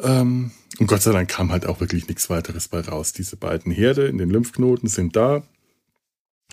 Ähm, 0.01 0.51
und 0.79 0.87
Gott 0.87 1.01
sei 1.01 1.11
Dank 1.11 1.29
kam 1.29 1.51
halt 1.51 1.65
auch 1.65 1.79
wirklich 1.79 2.07
nichts 2.07 2.29
weiteres 2.29 2.67
bei 2.67 2.81
raus. 2.81 3.13
Diese 3.13 3.37
beiden 3.37 3.71
Herde 3.71 4.07
in 4.07 4.17
den 4.17 4.29
Lymphknoten 4.29 4.89
sind 4.89 5.15
da, 5.15 5.43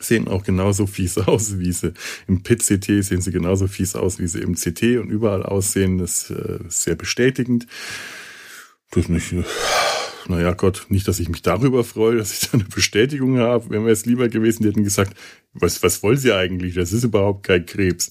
sehen 0.01 0.29
auch 0.29 0.45
genauso 0.45 0.87
fies 0.87 1.19
aus, 1.27 1.59
wie 1.59 1.73
sie 1.73 1.93
im 2.27 2.43
PCT 2.43 3.05
sehen 3.05 3.21
sie 3.21 3.33
genauso 3.33 3.67
fies 3.67 3.97
aus, 3.97 4.19
wie 4.19 4.29
sie 4.29 4.41
im 4.41 4.55
CT 4.55 4.99
und 4.99 5.11
überall 5.11 5.43
aussehen. 5.43 5.99
Das 5.99 6.31
äh, 6.31 6.67
ist 6.67 6.83
sehr 6.83 6.97
bestätigend. 6.97 7.67
Das 8.93 9.09
nicht, 9.09 9.35
naja 10.31 10.53
Gott, 10.53 10.87
nicht, 10.89 11.07
dass 11.09 11.21
ich 11.21 11.29
mich 11.29 11.43
darüber 11.43 11.85
freue, 11.85 12.17
dass 12.17 12.33
ich 12.33 12.49
da 12.49 12.55
eine 12.55 12.65
Bestätigung 12.65 13.39
habe. 13.39 13.71
Wenn 13.71 13.85
wir 13.85 13.93
es 13.93 14.07
lieber 14.07 14.29
gewesen, 14.29 14.63
die 14.63 14.71
hätten 14.71 14.85
gesagt, 14.85 15.15
was, 15.53 15.83
was 15.83 16.03
wollen 16.03 16.17
sie 16.17 16.33
eigentlich? 16.33 16.75
Das 16.75 16.93
ist 16.93 17.05
überhaupt 17.05 17.47
kein 17.47 17.67
Krebs. 17.67 18.11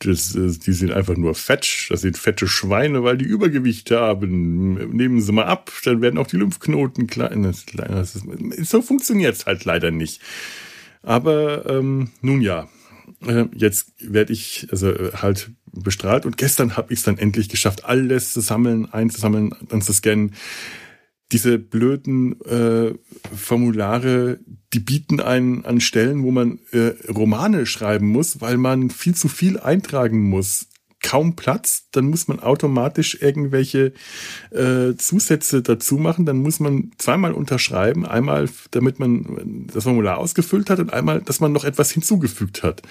Das, 0.00 0.34
äh, 0.34 0.50
die 0.58 0.72
sind 0.72 0.92
einfach 0.92 1.16
nur 1.16 1.34
fetsch. 1.34 1.90
Das 1.90 2.00
sind 2.00 2.18
fette 2.18 2.48
Schweine, 2.48 3.04
weil 3.04 3.16
die 3.16 3.24
Übergewicht 3.24 3.90
haben. 3.90 4.74
Nehmen 4.94 5.20
sie 5.20 5.32
mal 5.32 5.44
ab, 5.44 5.70
dann 5.84 6.02
werden 6.02 6.18
auch 6.18 6.26
die 6.26 6.36
Lymphknoten 6.36 7.06
klein. 7.06 7.44
Das, 7.44 7.64
das 7.74 8.16
ist, 8.16 8.70
so 8.70 8.82
funktioniert 8.82 9.36
es 9.36 9.46
halt 9.46 9.64
leider 9.64 9.90
nicht. 9.90 10.20
Aber 11.02 11.66
ähm, 11.66 12.10
nun 12.20 12.40
ja, 12.40 12.68
äh, 13.26 13.46
jetzt 13.54 13.92
werde 13.98 14.32
ich 14.32 14.66
also 14.70 14.90
äh, 14.90 15.12
halt 15.14 15.50
bestrahlt 15.72 16.26
und 16.26 16.36
gestern 16.36 16.76
habe 16.76 16.92
ich 16.92 16.98
es 17.00 17.04
dann 17.04 17.18
endlich 17.18 17.48
geschafft, 17.48 17.84
alles 17.84 18.32
zu 18.32 18.40
sammeln, 18.40 18.92
einzusammeln, 18.92 19.54
dann 19.68 19.80
zu 19.80 19.92
scannen 19.92 20.34
diese 21.32 21.58
blöden 21.58 22.40
äh, 22.42 22.94
Formulare, 23.34 24.38
die 24.72 24.80
bieten 24.80 25.20
einen 25.20 25.64
an 25.64 25.80
Stellen, 25.80 26.22
wo 26.22 26.30
man 26.30 26.58
äh, 26.72 26.92
Romane 27.10 27.66
schreiben 27.66 28.08
muss, 28.08 28.40
weil 28.40 28.58
man 28.58 28.90
viel 28.90 29.14
zu 29.14 29.28
viel 29.28 29.58
eintragen 29.58 30.22
muss. 30.22 30.68
Kaum 31.02 31.34
Platz, 31.34 31.88
dann 31.90 32.06
muss 32.06 32.28
man 32.28 32.38
automatisch 32.38 33.20
irgendwelche 33.20 33.92
äh, 34.50 34.94
Zusätze 34.96 35.60
dazu 35.60 35.96
machen. 35.96 36.26
Dann 36.26 36.36
muss 36.36 36.60
man 36.60 36.92
zweimal 36.96 37.32
unterschreiben. 37.32 38.06
Einmal, 38.06 38.48
damit 38.70 39.00
man 39.00 39.66
das 39.72 39.82
Formular 39.82 40.18
ausgefüllt 40.18 40.70
hat 40.70 40.78
und 40.78 40.92
einmal, 40.92 41.20
dass 41.20 41.40
man 41.40 41.50
noch 41.50 41.64
etwas 41.64 41.90
hinzugefügt 41.90 42.62
hat. 42.62 42.82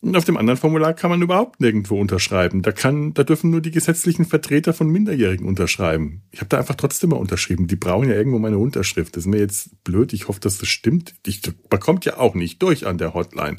Und 0.00 0.16
auf 0.16 0.24
dem 0.24 0.36
anderen 0.36 0.58
Formular 0.58 0.94
kann 0.94 1.10
man 1.10 1.22
überhaupt 1.22 1.60
nirgendwo 1.60 2.00
unterschreiben. 2.00 2.62
Da 2.62 2.70
kann, 2.70 3.14
da 3.14 3.24
dürfen 3.24 3.50
nur 3.50 3.60
die 3.60 3.72
gesetzlichen 3.72 4.24
Vertreter 4.24 4.72
von 4.72 4.88
Minderjährigen 4.88 5.46
unterschreiben. 5.46 6.22
Ich 6.30 6.38
habe 6.38 6.48
da 6.48 6.58
einfach 6.58 6.76
trotzdem 6.76 7.10
mal 7.10 7.16
unterschrieben. 7.16 7.66
Die 7.66 7.74
brauchen 7.74 8.08
ja 8.08 8.14
irgendwo 8.14 8.38
meine 8.38 8.58
Unterschrift. 8.58 9.16
Das 9.16 9.24
ist 9.24 9.26
mir 9.26 9.40
jetzt 9.40 9.82
blöd. 9.82 10.12
Ich 10.12 10.28
hoffe, 10.28 10.38
dass 10.38 10.58
das 10.58 10.68
stimmt. 10.68 11.14
Ich 11.26 11.42
bekommt 11.68 12.04
ja 12.04 12.16
auch 12.16 12.34
nicht 12.34 12.62
durch 12.62 12.86
an 12.86 12.98
der 12.98 13.12
Hotline. 13.12 13.56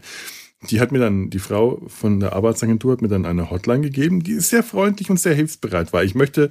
Die 0.70 0.80
hat 0.80 0.92
mir 0.92 1.00
dann, 1.00 1.30
die 1.30 1.40
Frau 1.40 1.82
von 1.88 2.20
der 2.20 2.34
Arbeitsagentur 2.34 2.94
hat 2.94 3.02
mir 3.02 3.08
dann 3.08 3.26
eine 3.26 3.50
Hotline 3.50 3.82
gegeben, 3.82 4.24
die 4.24 4.40
sehr 4.40 4.64
freundlich 4.64 5.10
und 5.10 5.20
sehr 5.20 5.34
hilfsbereit 5.34 5.94
war. 5.94 6.04
Ich 6.04 6.16
möchte 6.16 6.50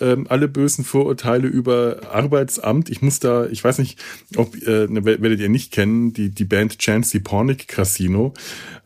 ähm, 0.00 0.26
alle 0.28 0.48
bösen 0.48 0.84
Vorurteile 0.84 1.48
über 1.48 2.00
Arbeitsamt. 2.12 2.90
Ich 2.90 3.02
muss 3.02 3.20
da, 3.20 3.46
ich 3.46 3.62
weiß 3.62 3.78
nicht, 3.78 3.98
ob 4.36 4.54
äh, 4.66 4.86
ne, 4.86 5.04
werdet 5.04 5.40
ihr 5.40 5.48
nicht 5.48 5.72
kennen, 5.72 6.12
die 6.12 6.30
die 6.30 6.44
Band 6.44 6.78
Chance 6.78 7.10
the 7.10 7.20
Pornic 7.20 7.68
Casino. 7.68 8.34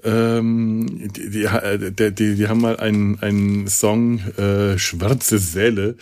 Ähm, 0.05 1.11
die, 1.17 1.31
die, 1.31 2.11
die, 2.15 2.35
die, 2.35 2.49
haben 2.49 2.61
mal 2.61 2.77
einen, 2.77 3.21
einen 3.21 3.69
Song 3.69 4.19
äh, 4.37 4.77
Schwarze 4.77 5.39
Säle 5.39 5.97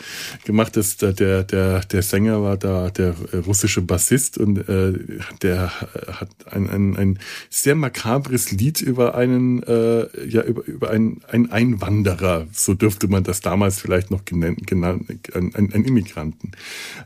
gemacht. 0.44 0.77
Das, 0.77 0.96
der, 0.96 1.12
der, 1.12 1.81
der 1.81 2.03
Sänger 2.03 2.42
war 2.42 2.57
da 2.57 2.90
der 2.90 3.14
russische 3.46 3.83
Bassist 3.83 4.38
und 4.38 4.68
äh, 4.68 4.94
der 5.42 5.70
hat 6.12 6.31
ein, 6.51 6.70
ein, 6.70 6.96
ein 6.96 7.18
sehr 7.51 7.75
makabres 7.75 8.53
Lied 8.53 8.81
über 8.81 9.14
einen, 9.14 9.62
äh, 9.64 10.07
ja, 10.27 10.42
über, 10.42 10.64
über 10.64 10.90
einen, 10.90 11.20
einen 11.29 11.51
Einwanderer, 11.51 12.46
so 12.53 12.75
dürfte 12.75 13.09
man 13.09 13.25
das 13.25 13.40
damals 13.40 13.81
vielleicht 13.81 14.11
noch 14.11 14.25
genannt 14.25 15.00
ein, 15.35 15.55
ein 15.55 15.85
Immigranten. 15.85 16.53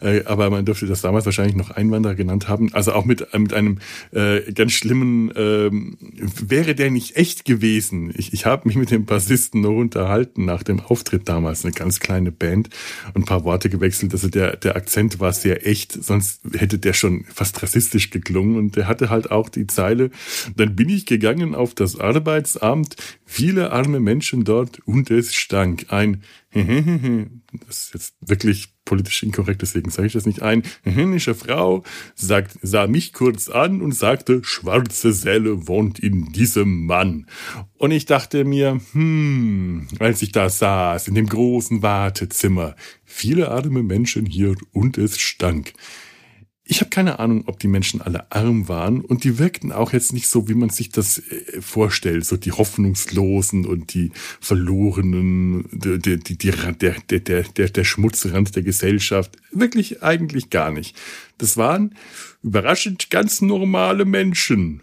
Äh, 0.00 0.24
aber 0.24 0.50
man 0.50 0.64
dürfte 0.64 0.86
das 0.86 1.02
damals 1.02 1.26
wahrscheinlich 1.26 1.56
noch 1.56 1.70
Einwanderer 1.70 2.14
genannt 2.14 2.48
haben. 2.48 2.72
Also 2.72 2.92
auch 2.92 3.04
mit, 3.04 3.26
mit 3.36 3.52
einem 3.52 3.78
äh, 4.12 4.52
ganz 4.52 4.72
schlimmen, 4.72 5.30
äh, 5.30 5.70
wäre 5.70 6.74
der 6.74 6.90
nicht 6.90 7.16
echt 7.16 7.44
gewesen. 7.44 8.12
Ich, 8.16 8.32
ich 8.32 8.46
habe 8.46 8.68
mich 8.68 8.76
mit 8.76 8.90
dem 8.90 9.04
Bassisten 9.04 9.60
noch 9.60 9.76
unterhalten 9.76 10.44
nach 10.44 10.62
dem 10.62 10.80
Auftritt 10.80 11.28
damals, 11.28 11.64
eine 11.64 11.72
ganz 11.72 12.00
kleine 12.00 12.32
Band 12.32 12.70
und 13.14 13.22
ein 13.22 13.24
paar 13.24 13.44
Worte 13.44 13.68
gewechselt. 13.70 14.12
Also 14.12 14.28
der, 14.28 14.56
der 14.56 14.76
Akzent 14.76 15.20
war 15.20 15.32
sehr 15.32 15.66
echt, 15.66 15.92
sonst 15.92 16.40
hätte 16.52 16.78
der 16.78 16.92
schon 16.92 17.24
fast 17.32 17.62
rassistisch 17.62 18.10
geklungen 18.10 18.56
und 18.56 18.76
der 18.76 18.88
hatte 18.88 19.10
halt 19.10 19.30
auch 19.30 19.48
die 19.48 19.66
Zeile, 19.66 20.10
dann 20.56 20.76
bin 20.76 20.88
ich 20.88 21.06
gegangen 21.06 21.54
auf 21.54 21.74
das 21.74 21.98
Arbeitsamt, 21.98 22.96
viele 23.24 23.72
arme 23.72 24.00
Menschen 24.00 24.44
dort 24.44 24.80
und 24.86 25.10
es 25.10 25.34
stank. 25.34 25.86
Ein 25.88 26.22
das 26.54 27.86
ist 27.86 27.94
jetzt 27.94 28.14
wirklich 28.20 28.68
politisch 28.84 29.22
inkorrekt, 29.22 29.62
deswegen 29.62 29.90
sage 29.90 30.06
ich 30.06 30.12
das 30.12 30.26
nicht 30.26 30.42
ein. 30.42 30.62
Händische 30.82 31.34
Frau 31.34 31.82
sagt, 32.14 32.58
sah 32.62 32.86
mich 32.86 33.12
kurz 33.12 33.48
an 33.48 33.80
und 33.80 33.92
sagte, 33.92 34.42
schwarze 34.44 35.12
Seele 35.12 35.66
wohnt 35.66 35.98
in 35.98 36.32
diesem 36.32 36.86
Mann. 36.86 37.26
Und 37.76 37.90
ich 37.90 38.06
dachte 38.06 38.44
mir, 38.44 38.80
hm, 38.92 39.88
als 39.98 40.22
ich 40.22 40.32
da 40.32 40.48
saß, 40.48 41.08
in 41.08 41.14
dem 41.14 41.26
großen 41.26 41.82
Wartezimmer, 41.82 42.76
viele 43.04 43.50
arme 43.50 43.82
Menschen 43.82 44.26
hier 44.26 44.54
und 44.72 44.98
es 44.98 45.18
stank. 45.18 45.72
Ich 46.66 46.80
habe 46.80 46.88
keine 46.88 47.18
Ahnung, 47.18 47.44
ob 47.46 47.58
die 47.58 47.68
Menschen 47.68 48.00
alle 48.00 48.32
arm 48.32 48.68
waren 48.68 49.02
und 49.02 49.24
die 49.24 49.38
wirkten 49.38 49.70
auch 49.70 49.92
jetzt 49.92 50.14
nicht 50.14 50.28
so, 50.28 50.48
wie 50.48 50.54
man 50.54 50.70
sich 50.70 50.88
das 50.88 51.18
äh, 51.18 51.60
vorstellt, 51.60 52.24
so 52.24 52.38
die 52.38 52.52
Hoffnungslosen 52.52 53.66
und 53.66 53.92
die 53.92 54.12
Verlorenen, 54.40 55.68
die, 55.70 55.98
der, 56.38 56.72
der, 56.72 56.96
der, 57.10 57.42
der, 57.42 57.68
der 57.68 57.84
Schmutzrand 57.84 58.56
der 58.56 58.62
Gesellschaft. 58.62 59.36
Wirklich 59.52 60.02
eigentlich 60.02 60.48
gar 60.48 60.70
nicht. 60.70 60.96
Das 61.36 61.58
waren 61.58 61.94
überraschend 62.42 63.10
ganz 63.10 63.42
normale 63.42 64.06
Menschen. 64.06 64.80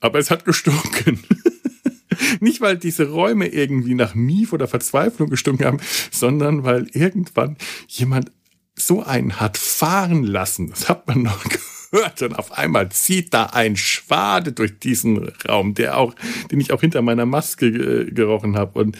Aber 0.00 0.18
es 0.18 0.30
hat 0.30 0.46
gestunken. 0.46 1.18
Nicht, 2.40 2.60
weil 2.60 2.78
diese 2.78 3.10
Räume 3.10 3.48
irgendwie 3.48 3.94
nach 3.94 4.14
Mief 4.14 4.52
oder 4.52 4.66
Verzweiflung 4.66 5.28
gestunken 5.28 5.66
haben, 5.66 5.78
sondern 6.10 6.64
weil 6.64 6.88
irgendwann 6.92 7.56
jemand 7.86 8.32
so 8.78 9.02
einen 9.02 9.40
hat 9.40 9.56
fahren 9.56 10.24
lassen, 10.24 10.70
das 10.70 10.88
hat 10.88 11.06
man 11.06 11.22
noch 11.22 11.44
gehört. 11.90 12.22
Und 12.22 12.38
auf 12.38 12.52
einmal 12.52 12.90
zieht 12.90 13.34
da 13.34 13.46
ein 13.46 13.76
Schwade 13.76 14.52
durch 14.52 14.78
diesen 14.78 15.32
Raum, 15.48 15.74
der 15.74 15.96
auch, 15.98 16.14
den 16.50 16.60
ich 16.60 16.72
auch 16.72 16.80
hinter 16.80 17.02
meiner 17.02 17.26
Maske 17.26 18.06
gerochen 18.12 18.56
habe. 18.56 18.78
Und 18.78 18.96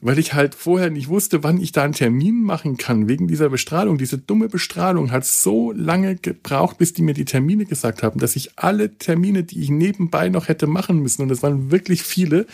weil 0.00 0.18
ich 0.18 0.34
halt 0.34 0.54
vorher 0.54 0.90
nicht 0.90 1.08
wusste, 1.08 1.42
wann 1.42 1.60
ich 1.60 1.72
da 1.72 1.82
einen 1.82 1.94
Termin 1.94 2.42
machen 2.42 2.76
kann, 2.76 3.08
wegen 3.08 3.28
dieser 3.28 3.48
Bestrahlung. 3.48 3.96
Diese 3.96 4.18
dumme 4.18 4.48
Bestrahlung 4.48 5.10
hat 5.10 5.24
so 5.24 5.72
lange 5.72 6.16
gebraucht, 6.16 6.78
bis 6.78 6.92
die 6.92 7.02
mir 7.02 7.14
die 7.14 7.24
Termine 7.24 7.64
gesagt 7.64 8.02
haben, 8.02 8.20
dass 8.20 8.36
ich 8.36 8.58
alle 8.58 8.98
Termine, 8.98 9.42
die 9.42 9.60
ich 9.60 9.70
nebenbei 9.70 10.28
noch 10.28 10.48
hätte 10.48 10.66
machen 10.66 11.00
müssen, 11.00 11.22
und 11.22 11.28
das 11.28 11.42
waren 11.42 11.70
wirklich 11.70 12.02
viele, 12.02 12.46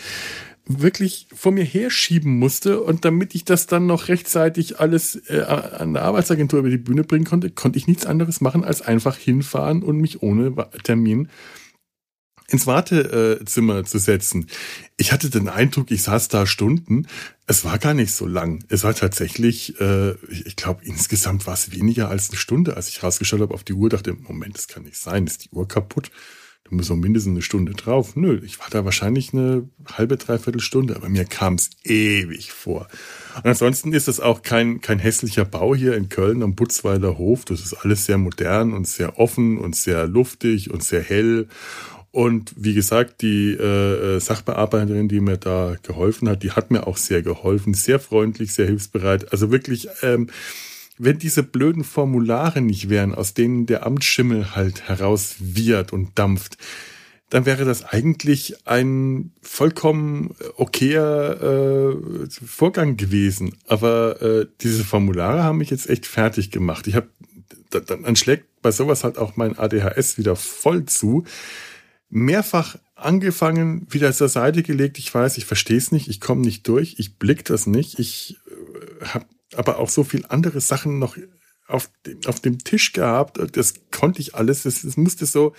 wirklich 0.65 1.27
vor 1.33 1.51
mir 1.51 1.65
herschieben 1.65 2.39
musste 2.39 2.81
und 2.81 3.03
damit 3.03 3.35
ich 3.35 3.43
das 3.43 3.67
dann 3.67 3.85
noch 3.85 4.07
rechtzeitig 4.07 4.79
alles 4.79 5.15
äh, 5.27 5.41
an 5.41 5.93
der 5.93 6.03
Arbeitsagentur 6.03 6.59
über 6.59 6.69
die 6.69 6.77
Bühne 6.77 7.03
bringen 7.03 7.25
konnte, 7.25 7.49
konnte 7.49 7.77
ich 7.77 7.87
nichts 7.87 8.05
anderes 8.05 8.39
machen, 8.39 8.63
als 8.63 8.81
einfach 8.81 9.17
hinfahren 9.17 9.83
und 9.83 9.97
mich 9.97 10.21
ohne 10.21 10.55
Termin 10.83 11.27
ins 12.47 12.67
Wartezimmer 12.67 13.83
zu 13.83 13.97
setzen. 13.97 14.47
Ich 14.97 15.11
hatte 15.11 15.29
den 15.29 15.49
Eindruck, 15.49 15.91
ich 15.91 16.03
saß 16.03 16.27
da 16.27 16.45
Stunden. 16.45 17.07
Es 17.47 17.65
war 17.65 17.79
gar 17.79 17.93
nicht 17.93 18.13
so 18.13 18.27
lang. 18.27 18.63
Es 18.69 18.83
war 18.83 18.93
tatsächlich, 18.93 19.79
äh, 19.81 20.11
ich 20.29 20.55
glaube, 20.55 20.81
insgesamt 20.83 21.47
war 21.47 21.55
es 21.55 21.71
weniger 21.71 22.09
als 22.09 22.29
eine 22.29 22.37
Stunde, 22.37 22.77
als 22.77 22.89
ich 22.89 23.01
rausgeschaut 23.01 23.41
habe 23.41 23.53
auf 23.53 23.63
die 23.63 23.73
Uhr, 23.73 23.89
dachte, 23.89 24.13
Moment, 24.13 24.55
das 24.55 24.67
kann 24.67 24.83
nicht 24.83 24.97
sein, 24.97 25.25
ist 25.25 25.45
die 25.45 25.49
Uhr 25.49 25.67
kaputt? 25.67 26.11
Auch 26.91 26.95
mindestens 26.95 27.31
eine 27.31 27.41
Stunde 27.41 27.73
drauf. 27.73 28.15
Nö, 28.15 28.41
ich 28.43 28.59
war 28.59 28.67
da 28.69 28.85
wahrscheinlich 28.85 29.33
eine 29.33 29.67
halbe, 29.91 30.17
dreiviertel 30.17 30.61
Stunde, 30.61 30.95
aber 30.95 31.09
mir 31.09 31.25
kam 31.25 31.55
es 31.55 31.69
ewig 31.83 32.51
vor. 32.51 32.87
Und 33.37 33.45
ansonsten 33.45 33.93
ist 33.93 34.07
es 34.07 34.19
auch 34.19 34.41
kein, 34.41 34.81
kein 34.81 34.99
hässlicher 34.99 35.45
Bau 35.45 35.75
hier 35.75 35.95
in 35.95 36.09
Köln 36.09 36.43
am 36.43 36.55
Putzweiler 36.55 37.17
Hof. 37.17 37.45
Das 37.45 37.61
ist 37.61 37.73
alles 37.73 38.05
sehr 38.05 38.17
modern 38.17 38.73
und 38.73 38.87
sehr 38.87 39.19
offen 39.19 39.57
und 39.57 39.75
sehr 39.75 40.07
luftig 40.07 40.71
und 40.71 40.83
sehr 40.83 41.01
hell. 41.01 41.47
Und 42.11 42.53
wie 42.55 42.75
gesagt, 42.75 43.23
die 43.23 43.53
äh, 43.53 44.19
Sachbearbeiterin, 44.19 45.07
die 45.07 45.19
mir 45.19 45.37
da 45.37 45.75
geholfen 45.81 46.29
hat, 46.29 46.43
die 46.43 46.51
hat 46.51 46.69
mir 46.69 46.85
auch 46.85 46.97
sehr 46.97 47.23
geholfen, 47.23 47.73
sehr 47.73 47.99
freundlich, 47.99 48.53
sehr 48.53 48.67
hilfsbereit. 48.67 49.31
Also 49.31 49.49
wirklich 49.49 49.87
ähm, 50.03 50.27
wenn 50.97 51.17
diese 51.17 51.43
blöden 51.43 51.83
Formulare 51.83 52.61
nicht 52.61 52.89
wären, 52.89 53.13
aus 53.15 53.33
denen 53.33 53.65
der 53.65 53.85
Amtsschimmel 53.85 54.55
halt 54.55 54.87
heraus 54.87 55.35
wird 55.39 55.93
und 55.93 56.17
dampft, 56.19 56.57
dann 57.29 57.47
wäre 57.47 57.65
das 57.65 57.83
eigentlich 57.83 58.67
ein 58.67 59.31
vollkommen 59.41 60.35
okayer 60.55 61.41
äh, 61.41 62.27
Vorgang 62.45 62.95
gewesen. 62.95 63.57
Aber 63.67 64.21
äh, 64.21 64.47
diese 64.61 64.83
Formulare 64.83 65.43
haben 65.43 65.57
mich 65.57 65.71
jetzt 65.71 65.89
echt 65.89 66.05
fertig 66.05 66.51
gemacht. 66.51 66.85
Ich 66.85 66.95
habe 66.95 67.07
dann 67.71 68.15
schlägt 68.15 68.45
bei 68.61 68.71
sowas 68.71 69.03
halt 69.03 69.17
auch 69.17 69.35
mein 69.35 69.57
ADHS 69.57 70.19
wieder 70.19 70.35
voll 70.35 70.85
zu. 70.85 71.23
Mehrfach 72.09 72.77
angefangen, 72.93 73.87
wieder 73.89 74.13
zur 74.13 74.29
Seite 74.29 74.61
gelegt. 74.61 74.99
Ich 74.99 75.13
weiß, 75.13 75.37
ich 75.37 75.45
verstehe 75.45 75.77
es 75.77 75.91
nicht, 75.91 76.07
ich 76.07 76.21
komme 76.21 76.41
nicht 76.41 76.67
durch, 76.67 76.95
ich 76.99 77.17
blick 77.17 77.45
das 77.45 77.65
nicht. 77.65 77.97
Ich 77.97 78.37
äh, 79.01 79.05
habe 79.05 79.25
aber 79.57 79.79
auch 79.79 79.89
so 79.89 80.03
viel 80.03 80.25
andere 80.29 80.61
Sachen 80.61 80.99
noch 80.99 81.17
auf 81.67 81.89
dem, 82.05 82.19
auf 82.25 82.39
dem 82.39 82.59
Tisch 82.59 82.93
gehabt. 82.93 83.39
Das 83.55 83.75
konnte 83.91 84.21
ich 84.21 84.35
alles. 84.35 84.65
Es, 84.65 84.83
es 84.83 84.97
musste 84.97 85.25
so, 85.25 85.53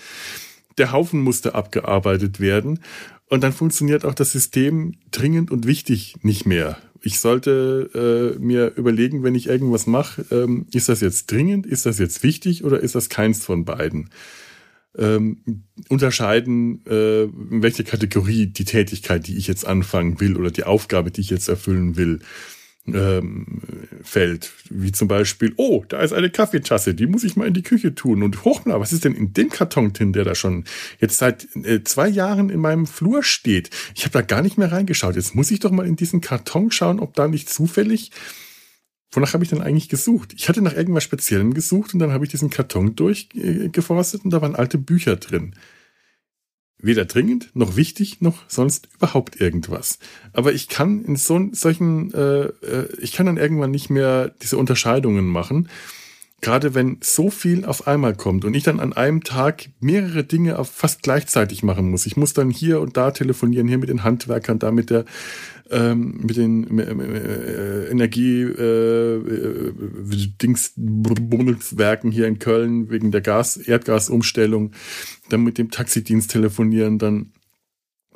der 0.79 0.93
Haufen 0.93 1.21
musste 1.21 1.55
abgearbeitet 1.55 2.41
werden. 2.41 2.81
Und 3.29 3.43
dann 3.43 3.53
funktioniert 3.53 4.05
auch 4.05 4.15
das 4.15 4.33
System 4.33 4.95
dringend 5.11 5.51
und 5.51 5.67
wichtig 5.67 6.17
nicht 6.23 6.47
mehr. 6.47 6.79
Ich 7.01 7.21
sollte 7.21 8.37
äh, 8.39 8.39
mir 8.39 8.75
überlegen, 8.77 9.23
wenn 9.23 9.35
ich 9.35 9.49
irgendwas 9.49 9.87
mache, 9.87 10.25
ähm, 10.31 10.67
ist 10.73 10.89
das 10.89 11.01
jetzt 11.01 11.31
dringend, 11.31 11.67
ist 11.67 11.87
das 11.87 11.99
jetzt 11.99 12.23
wichtig 12.23 12.65
oder 12.65 12.81
ist 12.81 12.95
das 12.95 13.09
keins 13.09 13.45
von 13.45 13.65
beiden? 13.65 14.11
Ähm, 14.97 15.65
unterscheiden, 15.89 16.85
äh, 16.87 17.25
in 17.25 17.63
welche 17.63 17.85
Kategorie 17.85 18.47
die 18.47 18.65
Tätigkeit, 18.65 19.27
die 19.27 19.37
ich 19.37 19.49
jetzt 19.49 19.67
anfangen 19.67 20.21
will 20.21 20.37
oder 20.37 20.51
die 20.51 20.65
Aufgabe, 20.65 21.11
die 21.11 21.21
ich 21.21 21.31
jetzt 21.31 21.49
erfüllen 21.49 21.97
will, 21.97 22.21
ähm, 22.87 23.63
fällt. 24.03 24.53
Wie 24.69 24.93
zum 24.93 25.09
Beispiel, 25.09 25.55
oh, 25.57 25.85
da 25.89 26.01
ist 26.01 26.13
eine 26.13 26.31
Kaffeetasse, 26.31 26.95
die 26.95 27.07
muss 27.07 27.25
ich 27.25 27.37
mal 27.37 27.49
in 27.49 27.55
die 27.55 27.63
Küche 27.63 27.95
tun. 27.95 28.23
Und 28.23 28.45
hochna, 28.45 28.79
was 28.79 28.93
ist 28.93 29.05
denn 29.05 29.15
in 29.15 29.33
dem 29.33 29.49
Karton 29.49 29.93
drin, 29.93 30.13
der 30.13 30.25
da 30.25 30.35
schon 30.35 30.65
jetzt 31.01 31.19
seit 31.19 31.49
äh, 31.57 31.83
zwei 31.85 32.09
Jahren 32.09 32.51
in 32.51 32.61
meinem 32.61 32.87
Flur 32.87 33.23
steht? 33.23 33.71
Ich 33.95 34.05
habe 34.05 34.13
da 34.13 34.23
gar 34.23 34.43
nicht 34.43 34.59
mehr 34.59 34.73
reingeschaut. 34.73 35.17
Jetzt 35.17 35.35
muss 35.35 35.51
ich 35.51 35.61
doch 35.61 35.71
mal 35.71 35.87
in 35.87 35.97
diesen 35.97 36.21
Karton 36.21 36.71
schauen, 36.71 37.01
ob 37.01 37.15
da 37.15 37.29
nicht 37.29 37.49
zufällig. 37.49 38.11
Wonach 39.13 39.33
habe 39.33 39.45
ich 39.45 39.51
denn 39.51 39.63
eigentlich 39.63 39.89
gesucht? 39.89 40.35
Ich 40.37 40.49
hatte 40.49 40.61
nach 40.61 40.75
irgendwas 40.75 41.05
Speziellem 41.05 41.55
gesucht 41.55 41.95
und 41.95 42.01
dann 42.01 42.13
habe 42.13 42.25
ich 42.25 42.31
diesen 42.31 42.51
Karton 42.51 42.97
durchgeforstet 42.97 44.25
und 44.25 44.31
da 44.33 44.43
waren 44.43 44.57
alte 44.57 44.77
Bücher 44.77 45.17
drin. 45.17 45.55
Weder 46.85 47.07
dringend, 47.07 47.49
noch 47.55 47.77
wichtig, 47.77 48.21
noch 48.21 48.43
sonst 48.47 48.89
überhaupt 48.95 49.41
irgendwas. 49.41 49.99
Aber 50.35 50.53
ich 50.53 50.69
kann 50.69 51.03
in 51.05 51.17
so, 51.17 51.49
solchen, 51.53 52.13
äh, 52.13 52.45
äh, 52.45 52.89
ich 53.01 53.13
kann 53.13 53.25
dann 53.25 53.39
irgendwann 53.39 53.71
nicht 53.71 53.89
mehr 53.89 54.33
diese 54.43 54.59
Unterscheidungen 54.59 55.27
machen. 55.27 55.71
Gerade 56.43 56.75
wenn 56.75 56.99
so 57.01 57.31
viel 57.31 57.65
auf 57.65 57.87
einmal 57.87 58.15
kommt 58.15 58.45
und 58.45 58.55
ich 58.55 58.65
dann 58.65 58.81
an 58.81 58.93
einem 58.93 59.25
Tag 59.25 59.71
mehrere 59.81 60.25
Dinge 60.25 60.63
fast 60.67 61.03
gleichzeitig 61.03 61.63
machen 61.63 61.91
muss. 61.91 62.05
Ich 62.05 62.19
muss 62.19 62.35
dann 62.35 62.51
hier 62.51 62.83
und 62.83 62.99
da 62.99 63.13
telefonieren, 63.13 63.67
hier 63.67 63.79
mit 63.79 63.89
den 63.89 64.05
Handwerkern, 64.05 64.59
da 64.59 64.71
mit 64.71 64.91
der 64.91 65.07
ähm, 65.71 66.21
mit 66.23 66.37
den 66.37 66.79
äh, 66.79 67.87
Energie 67.91 68.43
äh, 68.43 69.17
äh, 69.17 69.73
Dingswerken 70.43 72.11
hier 72.11 72.27
in 72.27 72.39
Köln 72.39 72.91
wegen 72.91 73.11
der 73.11 73.21
Gas 73.21 73.57
Erdgasumstellung, 73.57 74.73
dann 75.31 75.43
mit 75.43 75.59
dem 75.59 75.71
Taxidienst 75.71 76.31
telefonieren, 76.31 76.99
dann 76.99 77.33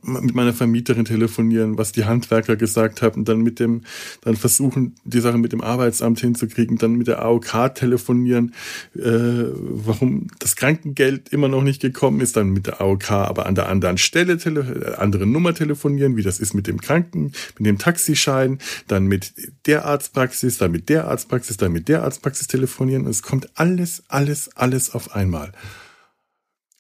mit 0.03 0.35
meiner 0.35 0.53
Vermieterin 0.53 1.05
telefonieren, 1.05 1.77
was 1.77 1.93
die 1.93 2.05
Handwerker 2.05 2.57
gesagt 2.57 3.03
haben, 3.03 3.25
dann 3.25 3.41
mit 3.41 3.59
dem, 3.59 3.83
dann 4.21 4.37
versuchen, 4.37 4.95
die 5.05 5.21
Sache 5.21 5.39
mit 5.39 5.53
dem 5.53 5.61
Arbeitsamt 5.61 6.21
hinzukriegen, 6.21 6.79
dann 6.79 6.95
mit 6.95 7.09
der 7.09 7.23
AOK 7.23 7.75
telefonieren, 7.75 8.55
äh, 8.95 9.01
warum 9.03 10.29
das 10.39 10.57
Krankengeld 10.57 11.31
immer 11.31 11.49
noch 11.49 11.63
nicht 11.63 11.81
gekommen 11.81 12.21
ist, 12.21 12.37
dann 12.37 12.51
mit 12.51 12.67
der 12.67 12.81
AOK 12.81 13.11
aber 13.11 13.47
an 13.47 13.55
der 13.55 13.69
anderen 13.69 13.99
Stelle, 13.99 14.39
tele 14.39 14.99
andere 14.99 15.27
Nummer 15.27 15.55
telefonieren, 15.55 16.17
wie 16.17 16.23
das 16.23 16.39
ist 16.39 16.55
mit 16.55 16.67
dem 16.67 16.81
Kranken, 16.81 17.33
mit 17.59 17.67
dem 17.67 17.79
Taxischein, 17.79 18.59
dann 18.87 19.07
mit 19.07 19.33
der 19.67 19.85
Arztpraxis, 19.85 20.59
dann 20.59 20.71
mit 20.71 20.89
der 20.89 21.09
Arztpraxis, 21.09 21.57
dann 21.57 21.73
mit 21.73 21.89
der 21.89 22.05
Arztpraxis 22.05 22.47
telefonieren. 22.47 23.05
Und 23.05 23.11
es 23.11 23.23
kommt 23.23 23.49
alles, 23.59 24.05
alles, 24.09 24.57
alles 24.57 24.95
auf 24.95 25.15
einmal. 25.15 25.53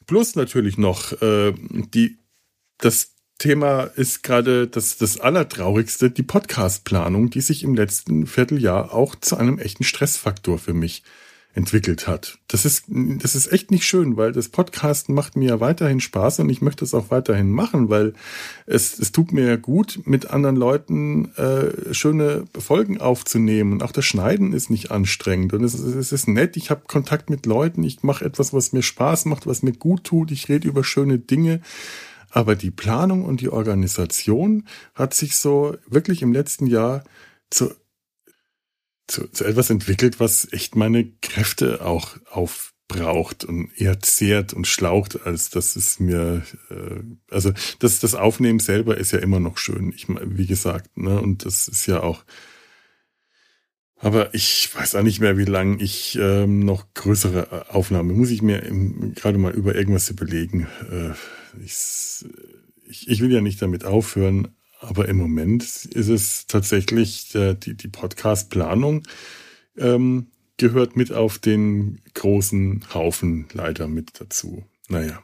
Plus 0.06 0.36
natürlich 0.36 0.78
noch 0.78 1.20
äh, 1.20 1.52
die 1.92 2.16
das 2.78 3.12
Thema 3.38 3.82
ist 3.82 4.22
gerade 4.24 4.66
das, 4.66 4.98
das 4.98 5.20
Allertraurigste, 5.20 6.10
die 6.10 6.24
Podcast-Planung, 6.24 7.30
die 7.30 7.40
sich 7.40 7.62
im 7.62 7.74
letzten 7.74 8.26
Vierteljahr 8.26 8.92
auch 8.92 9.14
zu 9.14 9.36
einem 9.36 9.58
echten 9.58 9.84
Stressfaktor 9.84 10.58
für 10.58 10.74
mich 10.74 11.04
entwickelt 11.54 12.06
hat. 12.06 12.38
Das 12.46 12.64
ist, 12.64 12.84
das 12.88 13.34
ist 13.34 13.52
echt 13.52 13.70
nicht 13.70 13.84
schön, 13.84 14.16
weil 14.16 14.32
das 14.32 14.48
Podcasten 14.48 15.14
macht 15.14 15.34
mir 15.34 15.48
ja 15.48 15.60
weiterhin 15.60 15.98
Spaß 15.98 16.40
und 16.40 16.50
ich 16.50 16.62
möchte 16.62 16.84
es 16.84 16.94
auch 16.94 17.10
weiterhin 17.10 17.50
machen, 17.50 17.88
weil 17.88 18.12
es, 18.66 18.98
es 18.98 19.12
tut 19.12 19.32
mir 19.32 19.56
gut, 19.56 20.00
mit 20.04 20.30
anderen 20.30 20.56
Leuten 20.56 21.34
äh, 21.36 21.92
schöne 21.92 22.44
Folgen 22.56 23.00
aufzunehmen. 23.00 23.72
Und 23.72 23.82
auch 23.82 23.92
das 23.92 24.04
Schneiden 24.04 24.52
ist 24.52 24.70
nicht 24.70 24.90
anstrengend 24.90 25.52
und 25.52 25.64
es, 25.64 25.74
es 25.74 26.12
ist 26.12 26.28
nett. 26.28 26.56
Ich 26.56 26.70
habe 26.70 26.82
Kontakt 26.86 27.28
mit 27.28 27.46
Leuten, 27.46 27.82
ich 27.82 28.02
mache 28.02 28.24
etwas, 28.24 28.52
was 28.52 28.72
mir 28.72 28.82
Spaß 28.82 29.24
macht, 29.24 29.46
was 29.46 29.62
mir 29.62 29.72
gut 29.72 30.04
tut. 30.04 30.30
Ich 30.30 30.48
rede 30.48 30.68
über 30.68 30.84
schöne 30.84 31.18
Dinge. 31.18 31.60
Aber 32.30 32.56
die 32.56 32.70
Planung 32.70 33.24
und 33.24 33.40
die 33.40 33.48
Organisation 33.48 34.66
hat 34.94 35.14
sich 35.14 35.36
so 35.36 35.76
wirklich 35.86 36.22
im 36.22 36.32
letzten 36.32 36.66
Jahr 36.66 37.04
zu 37.50 37.70
zu, 39.08 39.26
zu 39.28 39.44
etwas 39.44 39.70
entwickelt, 39.70 40.20
was 40.20 40.52
echt 40.52 40.76
meine 40.76 41.10
Kräfte 41.22 41.84
auch 41.84 42.16
aufbraucht 42.30 43.44
und 43.44 43.70
eher 43.76 44.00
zehrt 44.00 44.52
und 44.52 44.66
schlaucht, 44.66 45.26
als 45.26 45.50
dass 45.50 45.74
es 45.74 45.98
mir, 45.98 46.44
äh, 46.70 47.00
also 47.30 47.52
das, 47.80 48.00
das 48.00 48.14
Aufnehmen 48.14 48.60
selber 48.60 48.96
ist 48.98 49.12
ja 49.12 49.18
immer 49.18 49.40
noch 49.40 49.58
schön, 49.58 49.92
ich, 49.92 50.06
wie 50.08 50.46
gesagt, 50.46 50.96
ne, 50.96 51.20
und 51.20 51.44
das 51.44 51.68
ist 51.68 51.86
ja 51.86 52.02
auch, 52.02 52.24
aber 54.00 54.34
ich 54.34 54.70
weiß 54.74 54.94
auch 54.94 55.02
nicht 55.02 55.20
mehr, 55.20 55.36
wie 55.36 55.44
lange 55.44 55.82
ich 55.82 56.18
ähm, 56.20 56.60
noch 56.60 56.86
größere 56.94 57.66
äh, 57.68 57.72
Aufnahmen, 57.72 58.16
muss 58.16 58.30
ich 58.30 58.42
mir 58.42 58.60
gerade 59.14 59.38
mal 59.38 59.52
über 59.52 59.74
irgendwas 59.74 60.10
überlegen. 60.10 60.68
Äh, 60.90 61.10
ich, 61.64 62.24
ich, 62.86 63.08
ich 63.08 63.20
will 63.20 63.32
ja 63.32 63.40
nicht 63.40 63.60
damit 63.60 63.84
aufhören, 63.84 64.48
aber 64.80 65.08
im 65.08 65.16
Moment 65.16 65.62
ist 65.62 66.08
es 66.08 66.46
tatsächlich 66.46 67.34
äh, 67.34 67.54
die, 67.54 67.74
die 67.74 67.88
Podcast-Planung 67.88 69.02
ähm, 69.76 70.28
gehört 70.56 70.96
mit 70.96 71.12
auf 71.12 71.38
den 71.38 72.00
großen 72.14 72.84
Haufen 72.94 73.46
leider 73.52 73.88
mit 73.88 74.20
dazu. 74.20 74.64
Naja. 74.88 75.22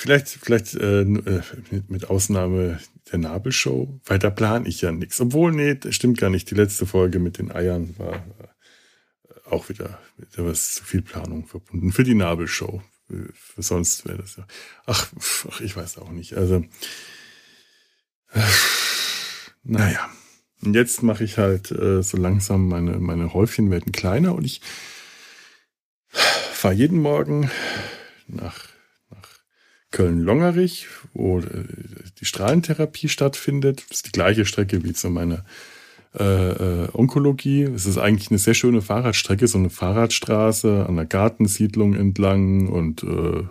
Vielleicht, 0.00 0.28
vielleicht 0.28 0.74
äh, 0.76 1.02
äh 1.02 1.42
mit, 1.70 1.90
mit 1.90 2.08
Ausnahme 2.08 2.80
der 3.12 3.18
Nabelshow, 3.18 4.00
weil 4.06 4.18
da 4.18 4.30
plane 4.30 4.66
ich 4.66 4.80
ja 4.80 4.92
nichts. 4.92 5.20
Obwohl, 5.20 5.52
nee, 5.52 5.76
stimmt 5.90 6.16
gar 6.16 6.30
nicht. 6.30 6.50
Die 6.50 6.54
letzte 6.54 6.86
Folge 6.86 7.18
mit 7.18 7.36
den 7.36 7.52
Eiern 7.52 7.94
war 7.98 8.14
äh, 8.14 9.50
auch 9.50 9.68
wieder, 9.68 10.00
da 10.34 10.46
was 10.46 10.76
zu 10.76 10.84
viel 10.84 11.02
Planung 11.02 11.46
verbunden. 11.46 11.92
Für 11.92 12.02
die 12.02 12.14
Nabelshow. 12.14 12.82
Für 13.34 13.62
sonst 13.62 14.06
wäre 14.06 14.16
das 14.16 14.36
ja. 14.36 14.46
Ach, 14.86 15.12
ach, 15.50 15.60
ich 15.60 15.76
weiß 15.76 15.98
auch 15.98 16.12
nicht. 16.12 16.32
Also 16.32 16.64
naja. 19.62 20.08
Und 20.62 20.72
jetzt 20.72 21.02
mache 21.02 21.24
ich 21.24 21.36
halt 21.36 21.70
äh, 21.72 22.02
so 22.02 22.16
langsam 22.16 22.68
meine, 22.68 22.92
meine 23.00 23.34
Häufchen 23.34 23.70
werden 23.70 23.92
kleiner 23.92 24.34
und 24.34 24.46
ich 24.46 24.62
fahre 26.08 26.72
jeden 26.72 27.02
Morgen 27.02 27.50
nach 28.28 28.70
Köln-Longerich, 29.90 30.86
wo 31.14 31.40
äh, 31.40 31.64
die 32.20 32.24
Strahlentherapie 32.24 33.08
stattfindet. 33.08 33.84
Das 33.88 33.98
ist 33.98 34.06
die 34.06 34.12
gleiche 34.12 34.44
Strecke 34.44 34.84
wie 34.84 34.92
zu 34.92 35.10
meiner 35.10 35.44
äh, 36.18 36.84
äh, 36.84 36.88
Onkologie. 36.92 37.62
Es 37.62 37.86
ist 37.86 37.98
eigentlich 37.98 38.30
eine 38.30 38.38
sehr 38.38 38.54
schöne 38.54 38.82
Fahrradstrecke, 38.82 39.46
so 39.46 39.58
eine 39.58 39.70
Fahrradstraße 39.70 40.86
an 40.88 40.96
der 40.96 41.06
Gartensiedlung 41.06 41.94
entlang 41.94 42.68
und 42.68 43.02
äh, 43.02 43.44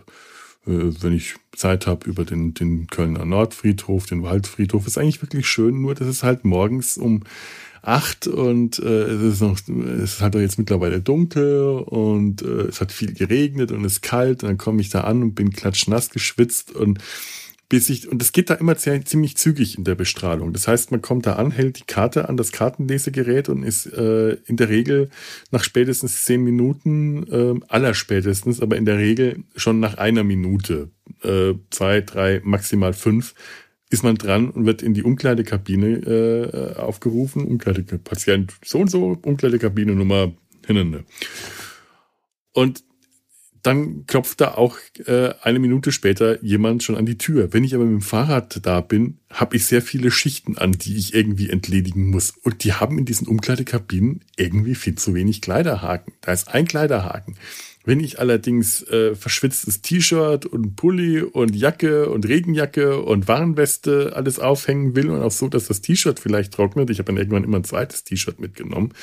äh, 0.70 0.94
wenn 1.02 1.14
ich 1.14 1.36
Zeit 1.56 1.88
habe, 1.88 2.10
über 2.10 2.26
den, 2.26 2.54
den 2.54 2.88
Kölner 2.88 3.26
Nordfriedhof, 3.26 4.06
den 4.06 4.24
Waldfriedhof. 4.24 4.88
Ist 4.88 4.98
eigentlich 4.98 5.22
wirklich 5.22 5.48
schön, 5.48 5.82
nur 5.82 5.96
das 5.96 6.08
ist 6.08 6.24
halt 6.24 6.46
morgens 6.46 6.98
um 6.98 7.24
acht 7.82 8.28
und 8.28 8.80
äh, 8.80 9.04
es 9.04 9.34
ist 9.34 9.42
noch, 9.42 9.58
es 9.58 10.14
ist 10.14 10.22
halt 10.22 10.36
jetzt 10.36 10.60
mittlerweile 10.60 11.02
dunkel 11.02 11.80
und 11.86 12.42
äh, 12.42 12.68
es 12.68 12.82
hat 12.82 12.92
viel 12.92 13.14
geregnet 13.14 13.72
und 13.72 13.86
es 13.86 13.94
ist 13.94 14.02
kalt 14.02 14.44
und 14.44 14.50
dann 14.50 14.58
komme 14.58 14.82
ich 14.82 14.90
da 14.90 15.02
an 15.02 15.22
und 15.22 15.36
bin 15.36 15.52
klatschnass 15.52 16.10
geschwitzt 16.10 16.76
und 16.76 17.00
bis 17.70 17.88
ich, 17.92 18.10
und 18.10 18.22
es 18.22 18.32
geht 18.32 18.50
da 18.50 18.56
immer 18.56 18.76
ziemlich 18.78 19.38
zügig 19.38 19.78
in 19.78 19.84
der 19.84 19.94
Bestrahlung. 19.94 20.54
Das 20.54 20.68
heißt, 20.68 20.90
man 20.90 21.04
kommt 21.04 21.28
da 21.28 21.34
an, 21.34 21.52
hält 21.52 21.80
die 21.80 21.84
Karte 21.86 22.28
an 22.28 22.36
das 22.36 22.52
Kartenlesegerät 22.52 23.48
und 23.48 23.62
ist 23.62 23.86
äh, 23.86 24.38
in 24.48 24.58
der 24.58 24.70
Regel 24.70 25.10
nach 25.52 25.64
spätestens 25.64 26.26
zehn 26.26 26.44
Minuten, 26.44 27.28
äh, 27.32 27.60
allerspätestens, 27.68 28.60
aber 28.60 28.76
in 28.76 28.86
der 28.86 28.98
Regel 28.98 29.44
schon 29.56 29.80
nach 29.80 30.00
einer 30.00 30.24
Minute, 30.24 30.90
äh, 31.22 31.54
zwei, 31.70 32.02
drei, 32.02 32.42
maximal 32.44 32.94
fünf, 32.94 33.36
ist 33.90 34.04
man 34.04 34.16
dran 34.16 34.50
und 34.50 34.66
wird 34.66 34.82
in 34.82 34.94
die 34.94 35.04
Umkleidekabine 35.04 35.88
äh, 35.88 36.80
aufgerufen. 36.80 37.46
Umkleidepatient 37.46 38.54
so 38.64 38.80
und 38.80 38.92
so, 38.92 39.18
Umkleidekabine 39.22 39.96
Nummer 39.96 40.32
hinnende. 40.66 41.06
Und 42.54 42.84
dann 43.64 44.06
klopft 44.06 44.40
da 44.42 44.54
auch 44.54 44.78
äh, 45.06 45.34
eine 45.42 45.60
Minute 45.60 45.92
später 45.92 46.42
jemand 46.44 46.84
schon 46.84 46.96
an 46.96 47.06
die 47.06 47.18
Tür. 47.18 47.52
Wenn 47.52 47.64
ich 47.64 47.76
aber 47.76 47.84
mit 47.84 48.02
dem 48.02 48.02
Fahrrad 48.02 48.66
da 48.66 48.80
bin, 48.80 49.20
habe 49.30 49.58
ich 49.58 49.66
sehr 49.66 49.82
viele 49.82 50.12
Schichten 50.12 50.58
an, 50.58 50.72
die 50.72 50.96
ich 50.96 51.14
irgendwie 51.14 51.50
entledigen 51.50 52.10
muss. 52.10 52.32
Und 52.44 52.64
die 52.64 52.74
haben 52.74 52.98
in 52.98 53.06
diesen 53.06 53.28
Umkleidekabinen 53.28 54.24
irgendwie 54.38 54.76
viel 54.76 54.96
zu 54.96 55.14
wenig 55.14 55.42
Kleiderhaken. 55.42 56.14
Da 56.22 56.32
ist 56.32 56.48
ein 56.48 56.68
Kleiderhaken. 56.68 57.36
Wenn 57.90 58.02
ich 58.02 58.20
allerdings 58.20 58.84
äh, 58.84 59.16
verschwitztes 59.16 59.82
T-Shirt 59.82 60.46
und 60.46 60.76
Pulli 60.76 61.24
und 61.24 61.56
Jacke 61.56 62.08
und 62.08 62.28
Regenjacke 62.28 63.02
und 63.02 63.28
Warnweste 63.28 64.14
alles 64.16 64.38
aufhängen 64.38 64.96
will 64.96 65.10
und 65.10 65.24
auch 65.24 65.32
so, 65.32 65.48
dass 65.48 65.66
das 65.66 65.82
T-Shirt 65.82 66.20
vielleicht 66.20 66.54
trocknet, 66.54 66.92
ich 66.92 67.00
habe 67.00 67.08
dann 67.08 67.18
irgendwann 67.18 67.44
immer 67.44 67.58
ein 67.58 67.64
zweites 67.64 68.04
T-Shirt 68.04 68.40
mitgenommen, 68.40 68.94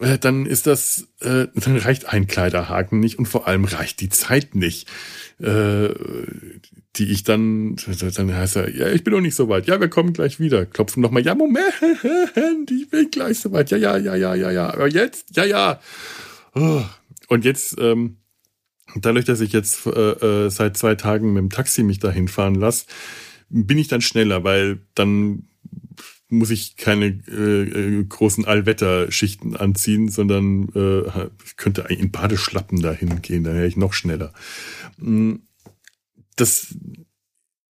äh, 0.00 0.18
dann 0.18 0.44
ist 0.44 0.66
das, 0.66 1.08
äh, 1.22 1.46
dann 1.54 1.78
reicht 1.78 2.12
ein 2.12 2.26
Kleiderhaken 2.26 3.00
nicht 3.00 3.18
und 3.18 3.24
vor 3.24 3.48
allem 3.48 3.64
reicht 3.64 4.02
die 4.02 4.10
Zeit 4.10 4.54
nicht, 4.54 4.86
äh, 5.40 5.88
die 6.96 7.10
ich 7.10 7.24
dann, 7.24 7.76
dann 8.16 8.34
heißt 8.34 8.56
er, 8.56 8.68
ja, 8.68 8.88
ich 8.90 9.02
bin 9.02 9.14
noch 9.14 9.22
nicht 9.22 9.34
so 9.34 9.48
weit. 9.48 9.66
Ja, 9.66 9.80
wir 9.80 9.88
kommen 9.88 10.12
gleich 10.12 10.38
wieder. 10.38 10.66
Klopfen 10.66 11.00
nochmal, 11.00 11.22
ja, 11.22 11.34
Moment, 11.34 11.72
ich 12.70 12.90
bin 12.90 13.10
gleich 13.10 13.38
so 13.38 13.50
weit. 13.52 13.70
Ja, 13.70 13.78
ja, 13.78 13.96
ja, 13.96 14.14
ja, 14.14 14.34
ja, 14.34 14.50
ja. 14.50 14.74
Aber 14.74 14.88
jetzt, 14.88 15.34
ja, 15.34 15.46
ja. 15.46 15.80
Oh. 16.54 16.82
Und 17.28 17.44
jetzt, 17.44 17.76
ähm, 17.78 18.18
dadurch, 18.96 19.24
dass 19.24 19.40
ich 19.40 19.52
jetzt 19.52 19.86
äh, 19.86 19.90
äh, 19.90 20.50
seit 20.50 20.76
zwei 20.76 20.94
Tagen 20.94 21.32
mit 21.32 21.40
dem 21.40 21.50
Taxi 21.50 21.82
mich 21.82 21.98
dahin 21.98 22.28
fahren 22.28 22.54
lasse, 22.54 22.86
bin 23.48 23.78
ich 23.78 23.88
dann 23.88 24.00
schneller, 24.00 24.44
weil 24.44 24.80
dann 24.94 25.48
muss 26.28 26.50
ich 26.50 26.76
keine 26.76 27.06
äh, 27.06 27.62
äh, 27.98 28.04
großen 28.04 28.44
Allwetterschichten 28.44 29.56
anziehen, 29.56 30.08
sondern 30.08 30.68
äh, 30.74 31.28
ich 31.44 31.56
könnte 31.56 31.82
in 31.82 32.10
Badeschlappen 32.10 32.80
dahin 32.80 33.22
gehen, 33.22 33.44
dann 33.44 33.54
wäre 33.54 33.66
ich 33.66 33.76
noch 33.76 33.92
schneller. 33.92 34.32
Mm, 34.96 35.36
das 36.36 36.74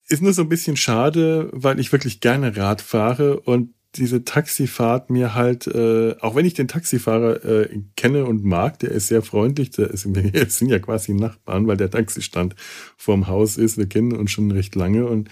ist 0.08 0.22
nur 0.22 0.32
so 0.32 0.42
ein 0.42 0.48
bisschen 0.48 0.76
schade, 0.76 1.50
weil 1.52 1.80
ich 1.80 1.92
wirklich 1.92 2.20
gerne 2.20 2.56
Rad 2.56 2.80
fahre 2.80 3.40
und 3.40 3.74
diese 3.96 4.24
Taxifahrt 4.24 5.10
mir 5.10 5.34
halt, 5.34 5.66
äh, 5.66 6.14
auch 6.20 6.34
wenn 6.34 6.46
ich 6.46 6.54
den 6.54 6.68
Taxifahrer 6.68 7.44
äh, 7.44 7.80
kenne 7.96 8.24
und 8.24 8.44
mag, 8.44 8.78
der 8.80 8.90
ist 8.90 9.08
sehr 9.08 9.22
freundlich, 9.22 9.70
der 9.70 9.90
ist, 9.90 10.06
wir 10.14 10.50
sind 10.50 10.68
ja 10.68 10.78
quasi 10.78 11.14
Nachbarn, 11.14 11.66
weil 11.66 11.76
der 11.76 11.90
Taxistand 11.90 12.54
vorm 12.96 13.26
Haus 13.26 13.56
ist, 13.56 13.78
wir 13.78 13.86
kennen 13.86 14.12
uns 14.12 14.30
schon 14.30 14.50
recht 14.50 14.74
lange 14.74 15.06
und 15.06 15.28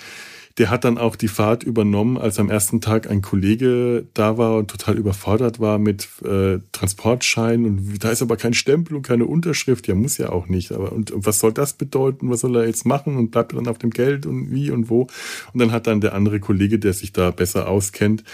der 0.59 0.71
hat 0.71 0.85
dann 0.85 0.99
auch 0.99 1.17
die 1.17 1.29
Fahrt 1.29 1.63
übernommen, 1.63 2.19
als 2.19 2.39
am 2.39 2.51
ersten 2.51 2.81
Tag 2.81 3.11
ein 3.11 3.23
Kollege 3.23 4.07
da 4.15 4.37
war 4.39 4.57
und 4.57 4.71
total 4.71 4.99
überfordert 4.99 5.61
war 5.61 5.79
mit 5.79 6.09
äh, 6.25 6.59
Transportschein 6.73 7.65
und 7.65 8.05
da 8.05 8.11
ist 8.11 8.23
aber 8.23 8.37
kein 8.37 8.55
Stempel 8.55 8.97
und 8.97 9.03
keine 9.03 9.27
Unterschrift. 9.27 9.89
Ja, 9.89 9.95
muss 9.95 10.19
ja 10.19 10.31
auch 10.31 10.49
nicht. 10.49 10.73
Aber 10.73 10.93
und, 10.93 11.11
und 11.11 11.27
was 11.27 11.39
soll 11.39 11.53
das 11.53 11.75
bedeuten? 11.75 12.31
Was 12.31 12.41
soll 12.41 12.57
er 12.57 12.67
jetzt 12.67 12.85
machen? 12.85 13.17
Und 13.17 13.31
bleibt 13.31 13.53
er 13.53 13.57
dann 13.57 13.69
auf 13.69 13.79
dem 13.79 13.91
Geld 13.91 14.27
und 14.27 14.51
wie 14.51 14.71
und 14.71 14.91
wo? 14.91 15.03
Und 15.53 15.61
dann 15.61 15.73
hat 15.73 15.87
dann 15.87 16.01
der 16.01 16.15
andere 16.15 16.41
Kollege, 16.41 16.79
der 16.79 16.93
sich 16.93 17.13
da 17.13 17.31
besser 17.31 17.69
auskennt, 17.69 18.25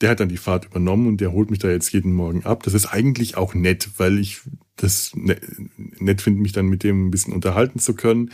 der 0.00 0.10
hat 0.10 0.20
dann 0.20 0.28
die 0.28 0.38
Fahrt 0.38 0.64
übernommen 0.64 1.06
und 1.06 1.20
der 1.20 1.32
holt 1.32 1.50
mich 1.50 1.58
da 1.58 1.68
jetzt 1.68 1.92
jeden 1.92 2.12
Morgen 2.12 2.44
ab. 2.44 2.62
Das 2.62 2.74
ist 2.74 2.86
eigentlich 2.86 3.36
auch 3.36 3.54
nett, 3.54 3.90
weil 3.98 4.18
ich 4.18 4.40
das 4.82 5.12
ne, 5.14 5.36
nett 5.76 6.20
finde, 6.20 6.40
mich 6.40 6.52
dann 6.52 6.66
mit 6.66 6.82
dem 6.82 7.06
ein 7.06 7.10
bisschen 7.10 7.32
unterhalten 7.32 7.78
zu 7.78 7.94
können. 7.94 8.30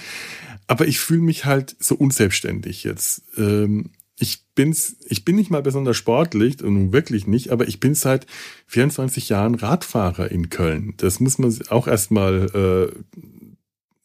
Aber 0.67 0.87
ich 0.87 0.99
fühle 0.99 1.23
mich 1.23 1.45
halt 1.45 1.77
so 1.79 1.95
unselbstständig 1.95 2.85
jetzt. 2.85 3.23
Ähm, 3.37 3.91
ich 4.19 4.45
bin's, 4.55 4.97
ich 5.09 5.25
bin 5.25 5.37
nicht 5.37 5.51
mal 5.51 5.63
besonders 5.63 5.97
sportlich 5.97 6.63
und 6.63 6.75
nun 6.75 6.93
wirklich 6.93 7.27
nicht, 7.27 7.51
aber 7.51 7.69
ich 7.69 7.81
bin 7.81 7.95
seit 7.95 8.27
24 8.67 9.29
Jahren 9.29 9.55
Radfahrer 9.55 10.31
in 10.31 10.49
Köln. 10.49 10.95
Das 10.97 11.21
muss 11.21 11.39
man 11.39 11.57
auch 11.69 11.87
erstmal, 11.87 12.93
äh, 12.93 13.27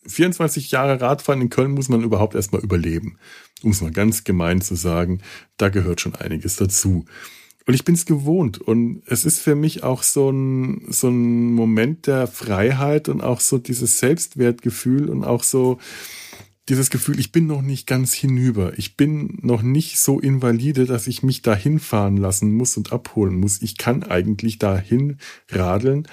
24 0.08 0.72
Jahre 0.72 1.00
Radfahren 1.00 1.42
in 1.42 1.50
Köln 1.50 1.72
muss 1.72 1.90
man 1.90 2.04
überhaupt 2.04 2.36
erstmal 2.36 2.62
überleben. 2.62 3.18
Um 3.62 3.72
es 3.72 3.82
mal 3.82 3.92
ganz 3.92 4.24
gemein 4.24 4.62
zu 4.62 4.76
sagen, 4.76 5.22
da 5.58 5.70
gehört 5.70 6.02
schon 6.02 6.16
einiges 6.16 6.56
dazu. 6.56 7.06
Und 7.68 7.74
ich 7.74 7.86
bin 7.86 7.96
es 7.96 8.06
gewohnt. 8.06 8.60
Und 8.60 9.04
es 9.06 9.26
ist 9.26 9.40
für 9.40 9.56
mich 9.56 9.84
auch 9.84 10.04
so 10.04 10.30
ein, 10.30 10.86
so 10.90 11.10
ein 11.10 11.54
Moment 11.54 12.08
der 12.08 12.28
Freiheit 12.28 13.10
und 13.10 13.22
auch 13.22 13.40
so 13.40 13.58
dieses 13.58 14.00
Selbstwertgefühl 14.00 15.10
und 15.10 15.24
auch 15.24 15.44
so, 15.44 15.78
dieses 16.70 16.90
Gefühl, 16.90 17.20
ich 17.20 17.32
bin 17.32 17.48
noch 17.48 17.62
nicht 17.62 17.88
ganz 17.88 18.14
hinüber. 18.14 18.74
Ich 18.78 18.96
bin 18.96 19.40
noch 19.42 19.62
nicht 19.62 20.00
so 20.00 20.20
invalide, 20.20 20.86
dass 20.86 21.08
ich 21.08 21.24
mich 21.24 21.42
dahin 21.42 21.80
fahren 21.80 22.18
lassen 22.18 22.54
muss 22.54 22.78
und 22.78 22.94
abholen 22.94 23.36
muss. 23.36 23.62
Ich 23.62 23.78
kann 23.78 24.04
eigentlich 24.04 24.60
dahin 24.60 25.18
radeln 25.50 26.08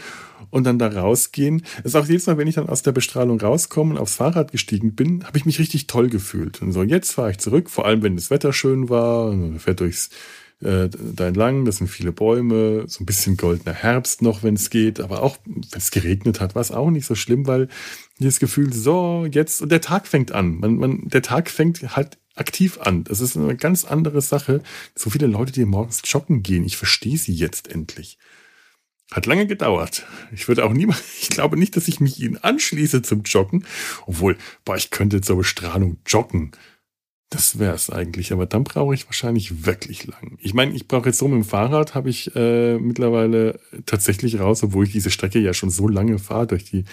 und 0.51 0.65
dann 0.65 0.79
da 0.79 0.89
rausgehen. 0.89 1.63
Das 1.77 1.93
ist 1.93 1.95
auch 1.95 2.07
jedes 2.07 2.27
Mal, 2.27 2.39
wenn 2.39 2.49
ich 2.49 2.55
dann 2.55 2.69
aus 2.69 2.83
der 2.83 2.93
Bestrahlung 2.93 3.41
rauskomme 3.41 3.95
und 3.95 4.01
aufs 4.01 4.17
Fahrrad 4.17 4.51
gestiegen 4.51 4.95
bin, 4.95 5.25
habe 5.25 5.37
ich 5.37 5.45
mich 5.45 5.59
richtig 5.59 5.87
toll 5.87 6.09
gefühlt. 6.09 6.63
Und 6.63 6.73
so, 6.73 6.83
jetzt 6.83 7.13
fahre 7.13 7.31
ich 7.31 7.39
zurück, 7.39 7.69
vor 7.69 7.87
allem 7.87 8.03
wenn 8.03 8.17
das 8.17 8.31
Wetter 8.31 8.53
schön 8.53 8.89
war, 8.89 9.27
und 9.27 9.41
man 9.41 9.59
fährt 9.61 9.81
durchs 9.81 10.11
äh, 10.61 10.89
da 10.89 11.29
entlang, 11.29 11.65
das 11.65 11.77
sind 11.77 11.89
viele 11.89 12.13
Bäume, 12.13 12.85
so 12.89 13.03
ein 13.03 13.07
bisschen 13.07 13.37
goldener 13.37 13.75
Herbst 13.75 14.23
noch, 14.23 14.43
wenn 14.43 14.55
es 14.55 14.71
geht, 14.71 15.01
aber 15.01 15.23
auch 15.23 15.37
wenn 15.45 15.63
es 15.73 15.91
geregnet 15.91 16.41
hat, 16.41 16.55
war 16.55 16.63
es 16.63 16.73
auch 16.73 16.91
nicht 16.91 17.07
so 17.07 17.15
schlimm, 17.15 17.47
weil 17.47 17.69
dieses 18.19 18.41
Gefühl, 18.41 18.73
so, 18.73 19.27
jetzt, 19.31 19.63
und 19.63 19.71
der 19.71 19.81
Tag 19.81 20.09
fängt 20.09 20.33
an. 20.33 20.59
Man, 20.59 20.77
man, 20.77 21.09
der 21.09 21.23
Tag 21.23 21.51
fängt 21.51 21.97
halt 21.97 22.19
aktiv 22.35 22.79
an. 22.79 23.05
Das 23.05 23.21
ist 23.21 23.37
eine 23.37 23.57
ganz 23.57 23.85
andere 23.85 24.21
Sache. 24.21 24.63
So 24.95 25.11
viele 25.11 25.27
Leute, 25.27 25.53
die 25.53 25.65
morgens 25.65 26.03
joggen 26.05 26.43
gehen, 26.43 26.65
ich 26.65 26.77
verstehe 26.77 27.19
sie 27.19 27.33
jetzt 27.33 27.69
endlich. 27.69 28.19
Hat 29.11 29.27
lange 29.27 29.47
gedauert. 29.47 30.07
Ich 30.33 30.49
würde 30.49 30.65
auch 30.65 30.73
niemand, 30.73 31.03
ich 31.21 31.31
glaube 31.31 31.57
nicht, 31.57 31.77
dass 31.77 31.89
ich 31.89 32.01
mich 32.01 32.21
ihnen 32.21 32.37
anschließe 32.37 33.03
zum 33.03 33.23
Joggen. 33.23 33.65
Obwohl, 34.07 34.37
boah, 34.65 34.77
ich 34.77 34.91
könnte 34.91 35.21
zur 35.21 35.37
Bestrahlung 35.37 35.99
joggen. 36.07 36.53
Das 37.31 37.59
wäre 37.59 37.75
es 37.75 37.91
eigentlich, 37.91 38.33
aber 38.33 38.47
dann 38.47 38.65
brauche 38.65 38.95
ich 38.95 39.05
wahrscheinlich 39.07 39.67
wirklich 39.67 40.07
lang. 40.07 40.39
Ich 40.41 40.55
meine, 40.55 40.75
ich 40.75 40.89
brauche 40.89 41.07
jetzt 41.11 41.19
so 41.19 41.29
mit 41.29 41.37
dem 41.37 41.45
Fahrrad, 41.45 41.95
habe 41.95 42.09
ich 42.09 42.35
äh, 42.35 42.79
mittlerweile 42.79 43.61
tatsächlich 43.85 44.41
raus, 44.41 44.63
obwohl 44.63 44.87
ich 44.87 44.93
diese 44.93 45.11
Strecke 45.11 45.39
ja 45.39 45.53
schon 45.53 45.69
so 45.69 45.89
lange 45.89 46.19
fahre 46.19 46.47
durch 46.47 46.65
die 46.65 46.85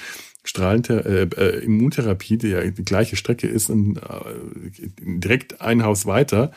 Strahlenther 0.44 1.06
äh, 1.06 1.30
äh, 1.38 1.64
Immuntherapie, 1.64 2.38
die 2.38 2.50
ja 2.50 2.70
die 2.70 2.84
gleiche 2.84 3.16
Strecke 3.16 3.48
ist, 3.48 3.70
und, 3.70 3.98
äh, 3.98 4.90
direkt 5.00 5.62
ein 5.62 5.84
Haus 5.84 6.06
weiter. 6.06 6.52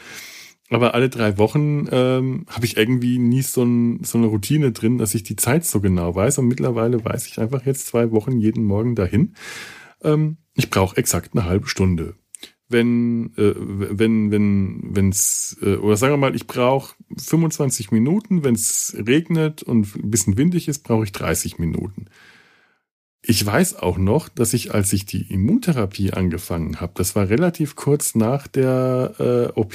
Aber 0.70 0.94
alle 0.94 1.08
drei 1.08 1.38
Wochen 1.38 1.86
ähm, 1.92 2.46
habe 2.48 2.66
ich 2.66 2.76
irgendwie 2.76 3.18
nie 3.18 3.42
so, 3.42 3.62
ein, 3.62 4.02
so 4.02 4.18
eine 4.18 4.26
Routine 4.26 4.72
drin, 4.72 4.98
dass 4.98 5.14
ich 5.14 5.22
die 5.22 5.36
Zeit 5.36 5.64
so 5.64 5.80
genau 5.80 6.14
weiß. 6.14 6.38
Und 6.38 6.48
mittlerweile 6.48 7.04
weiß 7.04 7.28
ich 7.28 7.38
einfach 7.38 7.64
jetzt 7.64 7.86
zwei 7.86 8.10
Wochen 8.10 8.38
jeden 8.38 8.64
Morgen 8.64 8.96
dahin. 8.96 9.34
Ähm, 10.02 10.38
ich 10.54 10.68
brauche 10.68 10.96
exakt 10.96 11.30
eine 11.34 11.44
halbe 11.44 11.68
Stunde 11.68 12.16
wenn, 12.68 13.32
äh, 13.36 13.54
wenn, 13.56 14.30
wenn, 14.30 14.80
wenn's, 14.94 15.56
äh, 15.62 15.76
oder 15.76 15.96
sagen 15.96 16.12
wir 16.12 16.18
mal, 16.18 16.36
ich 16.36 16.46
brauche 16.46 16.94
25 17.16 17.90
Minuten, 17.90 18.44
wenn 18.44 18.54
es 18.54 18.94
regnet 19.06 19.62
und 19.62 19.96
ein 19.96 20.10
bisschen 20.10 20.36
windig 20.36 20.68
ist, 20.68 20.84
brauche 20.84 21.04
ich 21.04 21.12
30 21.12 21.58
Minuten. 21.58 22.06
Ich 23.22 23.44
weiß 23.44 23.76
auch 23.76 23.98
noch, 23.98 24.28
dass 24.28 24.54
ich, 24.54 24.72
als 24.74 24.92
ich 24.92 25.04
die 25.04 25.32
Immuntherapie 25.32 26.12
angefangen 26.12 26.80
habe, 26.80 26.92
das 26.94 27.16
war 27.16 27.28
relativ 27.28 27.74
kurz 27.74 28.14
nach 28.14 28.46
der 28.46 29.14
äh, 29.54 29.58
OP, 29.58 29.74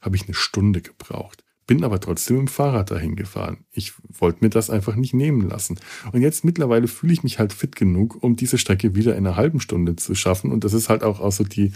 habe 0.00 0.16
ich 0.16 0.24
eine 0.24 0.34
Stunde 0.34 0.82
gebraucht. 0.82 1.42
Bin 1.66 1.82
aber 1.82 1.98
trotzdem 1.98 2.38
im 2.38 2.48
Fahrrad 2.48 2.92
dahin 2.92 3.16
gefahren. 3.16 3.64
Ich 3.72 3.92
wollte 4.08 4.44
mir 4.44 4.50
das 4.50 4.70
einfach 4.70 4.94
nicht 4.94 5.14
nehmen 5.14 5.48
lassen. 5.48 5.80
Und 6.12 6.22
jetzt 6.22 6.44
mittlerweile 6.44 6.86
fühle 6.86 7.12
ich 7.12 7.24
mich 7.24 7.40
halt 7.40 7.52
fit 7.52 7.74
genug, 7.74 8.22
um 8.22 8.36
diese 8.36 8.56
Strecke 8.56 8.94
wieder 8.94 9.16
in 9.16 9.26
einer 9.26 9.36
halben 9.36 9.58
Stunde 9.58 9.96
zu 9.96 10.14
schaffen. 10.14 10.52
Und 10.52 10.62
das 10.62 10.72
ist 10.72 10.88
halt 10.88 11.02
auch, 11.02 11.18
auch 11.18 11.32
so 11.32 11.42
die, 11.42 11.72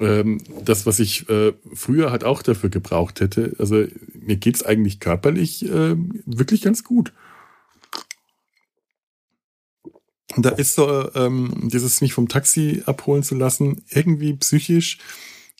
ähm, 0.00 0.40
das, 0.64 0.86
was 0.86 0.98
ich 0.98 1.28
äh, 1.28 1.52
früher 1.74 2.10
halt 2.10 2.24
auch 2.24 2.42
dafür 2.42 2.70
gebraucht 2.70 3.20
hätte. 3.20 3.54
Also 3.58 3.86
mir 4.14 4.36
geht's 4.36 4.62
eigentlich 4.62 5.00
körperlich 5.00 5.64
äh, 5.64 5.96
wirklich 6.26 6.62
ganz 6.62 6.84
gut. 6.84 7.12
Und 10.36 10.46
da 10.46 10.50
ist 10.50 10.74
so, 10.74 11.12
ähm, 11.14 11.68
dieses 11.72 12.00
mich 12.00 12.12
vom 12.12 12.28
Taxi 12.28 12.82
abholen 12.86 13.22
zu 13.22 13.34
lassen, 13.34 13.82
irgendwie 13.90 14.32
psychisch 14.34 14.98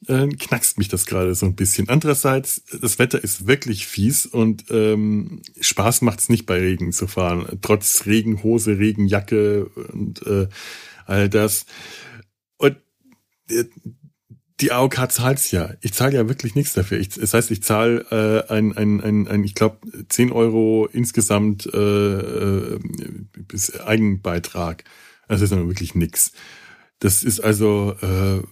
äh, 0.06 0.28
knackst 0.28 0.78
mich 0.78 0.88
das 0.88 1.06
gerade 1.06 1.34
so 1.34 1.46
ein 1.46 1.54
bisschen. 1.54 1.88
Andererseits, 1.88 2.62
das 2.80 2.98
Wetter 2.98 3.22
ist 3.22 3.46
wirklich 3.46 3.86
fies 3.86 4.26
und 4.26 4.64
ähm, 4.70 5.42
Spaß 5.60 6.02
macht's 6.02 6.28
nicht 6.28 6.46
bei 6.46 6.58
Regen 6.58 6.92
zu 6.92 7.06
fahren. 7.06 7.58
Trotz 7.60 8.06
Regenhose, 8.06 8.78
Regenjacke 8.78 9.66
und 9.66 10.26
äh, 10.26 10.48
all 11.06 11.28
das. 11.28 11.66
Und 12.56 12.76
äh, 13.48 13.64
die 14.60 14.72
AOK 14.72 15.10
zahlt's 15.10 15.50
ja. 15.50 15.70
Ich 15.80 15.94
zahle 15.94 16.14
ja 16.14 16.28
wirklich 16.28 16.54
nichts 16.54 16.74
dafür. 16.74 16.98
Ich, 16.98 17.10
das 17.10 17.34
heißt, 17.34 17.50
ich 17.50 17.62
zahle 17.62 18.00
äh, 18.10 18.52
ein, 18.52 18.76
ein, 18.76 19.00
ein, 19.00 19.28
ein, 19.28 19.44
ich 19.44 19.54
glaube, 19.54 19.78
10 20.08 20.32
Euro 20.32 20.86
insgesamt 20.92 21.66
äh, 21.66 21.78
äh, 21.78 22.78
bis 23.34 23.80
Eigenbeitrag. 23.80 24.84
Das 25.28 25.40
ist 25.40 25.52
aber 25.52 25.68
wirklich 25.68 25.94
nix. 25.94 26.32
Das 26.98 27.22
ist 27.22 27.40
also, 27.40 27.94
äh, 28.02 28.42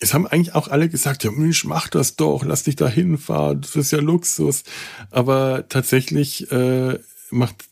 es 0.00 0.14
haben 0.14 0.26
eigentlich 0.26 0.54
auch 0.54 0.68
alle 0.68 0.88
gesagt, 0.88 1.24
ja 1.24 1.30
Mensch, 1.30 1.64
mach 1.64 1.88
das 1.88 2.16
doch, 2.16 2.44
lass 2.44 2.64
dich 2.64 2.76
da 2.76 2.88
hinfahren, 2.88 3.60
das 3.60 3.76
ist 3.76 3.90
ja 3.90 4.00
Luxus. 4.00 4.64
Aber 5.10 5.68
tatsächlich 5.68 6.50
äh, 6.50 6.98
macht, 7.30 7.64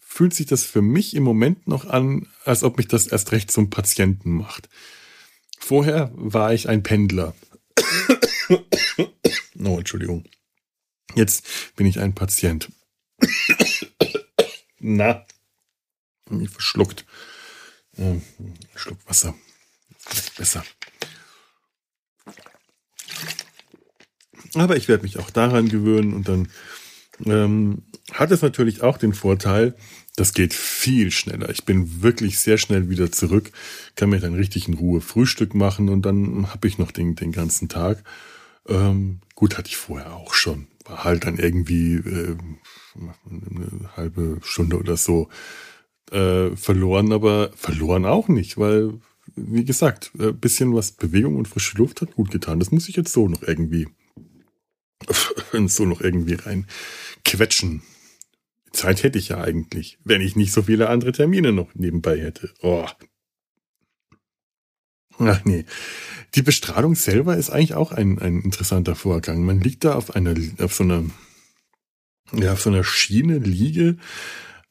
fühlt 0.00 0.34
sich 0.34 0.46
das 0.46 0.64
für 0.64 0.82
mich 0.82 1.14
im 1.14 1.22
Moment 1.22 1.66
noch 1.66 1.86
an, 1.86 2.26
als 2.44 2.64
ob 2.64 2.78
mich 2.78 2.88
das 2.88 3.06
erst 3.06 3.32
recht 3.32 3.50
zum 3.50 3.70
Patienten 3.70 4.32
macht. 4.32 4.68
Vorher 5.60 6.10
war 6.14 6.52
ich 6.52 6.68
ein 6.68 6.82
Pendler. 6.82 7.34
oh, 8.48 9.78
Entschuldigung. 9.78 10.24
Jetzt 11.14 11.76
bin 11.76 11.86
ich 11.86 12.00
ein 12.00 12.14
Patient. 12.14 12.70
Na, 14.78 15.24
mich 16.28 16.50
verschluckt. 16.50 17.04
Ähm, 17.98 18.22
Schluck 18.74 18.98
Wasser. 19.06 19.34
Vielleicht 19.98 20.36
besser. 20.36 20.64
Aber 24.54 24.76
ich 24.76 24.88
werde 24.88 25.02
mich 25.02 25.18
auch 25.18 25.30
daran 25.30 25.68
gewöhnen 25.68 26.14
und 26.14 26.28
dann 26.28 26.48
ähm, 27.26 27.82
hat 28.12 28.30
es 28.30 28.42
natürlich 28.42 28.82
auch 28.82 28.98
den 28.98 29.12
Vorteil, 29.12 29.76
das 30.16 30.34
geht 30.34 30.54
viel 30.54 31.10
schneller. 31.10 31.50
Ich 31.50 31.64
bin 31.64 32.02
wirklich 32.02 32.38
sehr 32.38 32.58
schnell 32.58 32.90
wieder 32.90 33.12
zurück, 33.12 33.52
kann 33.96 34.10
mir 34.10 34.20
dann 34.20 34.34
richtig 34.34 34.68
in 34.68 34.74
Ruhe 34.74 35.00
Frühstück 35.00 35.54
machen 35.54 35.88
und 35.88 36.02
dann 36.02 36.50
habe 36.52 36.68
ich 36.68 36.78
noch 36.78 36.90
den, 36.90 37.14
den 37.14 37.32
ganzen 37.32 37.68
Tag. 37.68 38.02
Ähm, 38.68 39.20
gut, 39.34 39.56
hatte 39.56 39.68
ich 39.68 39.76
vorher 39.76 40.12
auch 40.14 40.34
schon. 40.34 40.66
War 40.84 41.04
halt 41.04 41.24
dann 41.24 41.38
irgendwie 41.38 41.94
äh, 41.94 42.36
eine 43.30 43.96
halbe 43.96 44.38
Stunde 44.42 44.78
oder 44.78 44.96
so 44.96 45.28
äh, 46.10 46.56
verloren, 46.56 47.12
aber 47.12 47.50
verloren 47.54 48.04
auch 48.04 48.28
nicht, 48.28 48.58
weil, 48.58 48.94
wie 49.36 49.64
gesagt, 49.64 50.10
ein 50.18 50.38
bisschen 50.38 50.74
was 50.74 50.92
Bewegung 50.92 51.36
und 51.36 51.48
frische 51.48 51.78
Luft 51.78 52.00
hat 52.00 52.14
gut 52.14 52.30
getan. 52.30 52.58
Das 52.58 52.72
muss 52.72 52.88
ich 52.88 52.96
jetzt 52.96 53.12
so 53.12 53.28
noch 53.28 53.42
irgendwie, 53.42 53.88
so 55.66 55.84
noch 55.84 56.00
irgendwie 56.00 56.34
rein 56.34 56.66
quetschen. 57.24 57.82
Zeit 58.72 59.02
hätte 59.02 59.18
ich 59.18 59.28
ja 59.28 59.40
eigentlich, 59.40 59.98
wenn 60.04 60.20
ich 60.20 60.36
nicht 60.36 60.52
so 60.52 60.62
viele 60.62 60.88
andere 60.88 61.12
Termine 61.12 61.52
noch 61.52 61.74
nebenbei 61.74 62.20
hätte. 62.20 62.52
Oh. 62.62 62.86
Ach 65.18 65.44
nee. 65.44 65.64
Die 66.34 66.42
Bestrahlung 66.42 66.94
selber 66.94 67.36
ist 67.36 67.50
eigentlich 67.50 67.74
auch 67.74 67.92
ein, 67.92 68.18
ein 68.18 68.40
interessanter 68.40 68.94
Vorgang. 68.94 69.44
Man 69.44 69.60
liegt 69.60 69.84
da 69.84 69.94
auf 69.94 70.14
einer, 70.14 70.34
auf 70.60 70.74
so 70.74 70.84
einer, 70.84 71.04
ja, 72.32 72.52
auf 72.52 72.62
so 72.62 72.70
einer 72.70 72.84
Schiene, 72.84 73.38
Liege. 73.38 73.96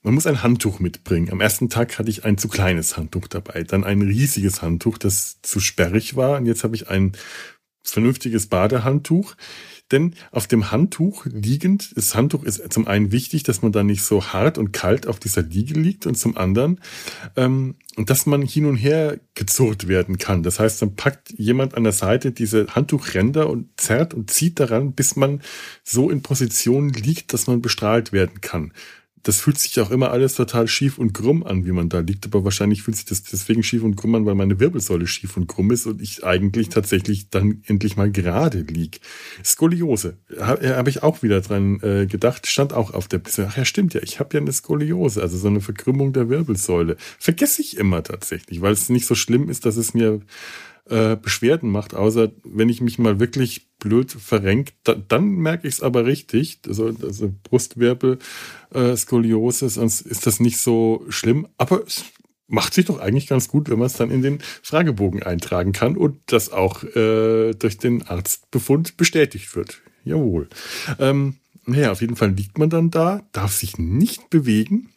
Man 0.02 0.14
muss 0.14 0.26
ein 0.26 0.42
Handtuch 0.42 0.80
mitbringen. 0.80 1.30
Am 1.32 1.42
ersten 1.42 1.70
Tag 1.70 2.00
hatte 2.00 2.10
ich 2.10 2.24
ein 2.24 2.38
zu 2.38 2.48
kleines 2.48 2.96
Handtuch 2.96 3.28
dabei, 3.28 3.64
dann 3.64 3.84
ein 3.84 4.02
riesiges 4.02 4.62
Handtuch, 4.62 4.98
das 4.98 5.42
zu 5.42 5.60
sperrig 5.60 6.16
war. 6.16 6.38
Und 6.38 6.46
jetzt 6.46 6.64
habe 6.64 6.76
ich 6.76 6.90
ein 6.90 7.12
vernünftiges 7.84 8.48
Badehandtuch. 8.48 9.36
Denn 9.91 10.15
auf 10.32 10.47
dem 10.47 10.71
Handtuch 10.71 11.25
liegend, 11.25 11.95
das 11.95 12.15
Handtuch 12.15 12.43
ist 12.43 12.71
zum 12.71 12.88
einen 12.88 13.12
wichtig, 13.12 13.43
dass 13.43 13.62
man 13.62 13.71
da 13.71 13.84
nicht 13.84 14.04
so 14.04 14.23
hart 14.28 14.58
und 14.58 14.71
kalt 14.71 15.08
auf 15.08 15.19
dieser 15.19 15.41
Liege 15.41 15.80
liegt 15.80 16.06
und 16.06 16.15
zum 16.15 16.38
anderen, 16.38 16.80
ähm, 17.36 17.75
dass 17.97 18.25
man 18.25 18.41
hin 18.41 18.65
und 18.65 18.75
her 18.75 19.19
gezurrt 19.36 19.88
werden 19.88 20.17
kann. 20.17 20.43
Das 20.43 20.60
heißt, 20.60 20.82
dann 20.82 20.95
packt 20.95 21.32
jemand 21.32 21.75
an 21.75 21.84
der 21.84 21.93
Seite 21.93 22.32
diese 22.32 22.67
Handtuchränder 22.67 23.49
und 23.49 23.69
zerrt 23.78 24.13
und 24.13 24.30
zieht 24.30 24.60
daran, 24.60 24.93
bis 24.93 25.15
man 25.15 25.41
so 25.84 26.10
in 26.10 26.21
Position 26.21 26.89
liegt, 26.89 27.34
dass 27.34 27.47
man 27.47 27.62
bestrahlt 27.62 28.12
werden 28.13 28.41
kann 28.41 28.73
das 29.24 29.42
fühlt 29.42 29.60
sich 29.60 29.80
auch 29.80 29.92
immer 29.92 30.12
alles 30.12 30.36
total 30.36 30.68
schief 30.68 30.98
und 30.98 31.14
krumm 31.14 31.44
an, 31.44 31.66
wie 31.66 31.72
man 31.72 31.90
da 31.90 32.00
liegt. 32.00 32.26
Aber 32.26 32.44
wahrscheinlich 32.44 32.84
fühlt 32.84 32.98
sich 32.98 33.06
das 33.06 33.24
deswegen 33.24 33.64
schief 33.64 33.84
und 33.84 33.96
krumm 33.96 34.16
an, 34.16 34.26
weil 34.26 34.36
meine 34.36 34.60
Wirbelsäule 34.60 35.08
schief 35.08 35.36
und 35.38 35.48
krumm 35.48 35.72
ist 35.72 35.86
und 35.86 36.02
ich 36.02 36.24
eigentlich 36.24 36.70
tatsächlich 36.70 37.30
dann 37.30 37.62
endlich 37.66 37.98
mal 37.98 38.12
gerade 38.12 38.62
lieg. 38.62 39.02
Skoliose. 39.44 40.18
Habe 40.40 40.64
äh, 40.64 40.76
hab 40.76 40.88
ich 40.88 41.04
auch 41.04 41.22
wieder 41.22 41.42
dran 41.42 41.80
äh, 41.82 42.06
gedacht. 42.06 42.48
Stand 42.48 42.74
auch 42.74 42.94
auf 42.94 43.08
der 43.08 43.22
Ach 43.48 43.58
ja, 43.58 43.66
stimmt 43.66 43.94
ja. 43.94 44.02
Ich 44.04 44.20
habe 44.20 44.36
ja 44.36 44.42
eine 44.42 44.52
Skoliose, 44.52 45.22
also 45.22 45.38
so 45.38 45.48
eine 45.48 45.62
Verkrümmung 45.62 46.14
der 46.14 46.30
Wirbelsäule. 46.30 46.98
Vergesse 47.20 47.62
ich 47.62 47.78
immer 47.78 48.04
tatsächlich, 48.04 48.62
weil 48.62 48.74
es 48.74 48.90
nicht 48.90 49.06
so 49.06 49.16
schlimm 49.16 49.50
ist, 49.50 49.66
dass 49.66 49.78
es 49.78 49.94
mir 49.94 50.22
äh, 50.90 51.16
Beschwerden 51.16 51.70
macht, 51.70 51.94
außer 51.94 52.32
wenn 52.44 52.70
ich 52.70 52.82
mich 52.82 53.00
mal 53.00 53.20
wirklich 53.20 53.69
blöd 53.80 54.12
verrenkt, 54.12 54.74
da, 54.84 54.94
dann 54.94 55.25
merke 55.30 55.67
ich 55.67 55.75
es 55.75 55.82
aber 55.82 56.06
richtig. 56.06 56.60
Also, 56.67 56.94
also 57.02 57.34
Brustwirbel, 57.44 58.19
äh, 58.73 58.96
Skoliose, 58.96 59.69
sonst 59.69 60.02
ist 60.02 60.27
das 60.27 60.40
nicht 60.40 60.58
so 60.58 61.06
schlimm. 61.10 61.48
Aber 61.58 61.84
es 61.86 62.06
macht 62.48 62.73
sich 62.73 62.86
doch 62.86 63.00
eigentlich 63.00 63.27
ganz 63.27 63.48
gut, 63.48 63.69
wenn 63.69 63.80
man 63.80 63.88
es 63.88 63.94
dann 63.94 64.12
in 64.12 64.21
den 64.21 64.40
Fragebogen 64.62 65.23
eintragen 65.23 65.71
kann 65.71 65.96
und 65.96 66.19
das 66.27 66.52
auch 66.52 66.84
äh, 66.84 67.54
durch 67.54 67.77
den 67.77 68.04
Arztbefund 68.04 68.98
bestätigt 68.98 69.56
wird. 69.56 69.82
Jawohl. 70.04 70.50
Ähm, 71.00 71.36
naja, 71.65 71.92
auf 71.92 72.02
jeden 72.02 72.15
Fall 72.15 72.32
liegt 72.32 72.58
man 72.58 72.69
dann 72.69 72.90
da, 72.90 73.21
darf 73.32 73.54
sich 73.54 73.77
nicht 73.77 74.30
bewegen. 74.30 74.90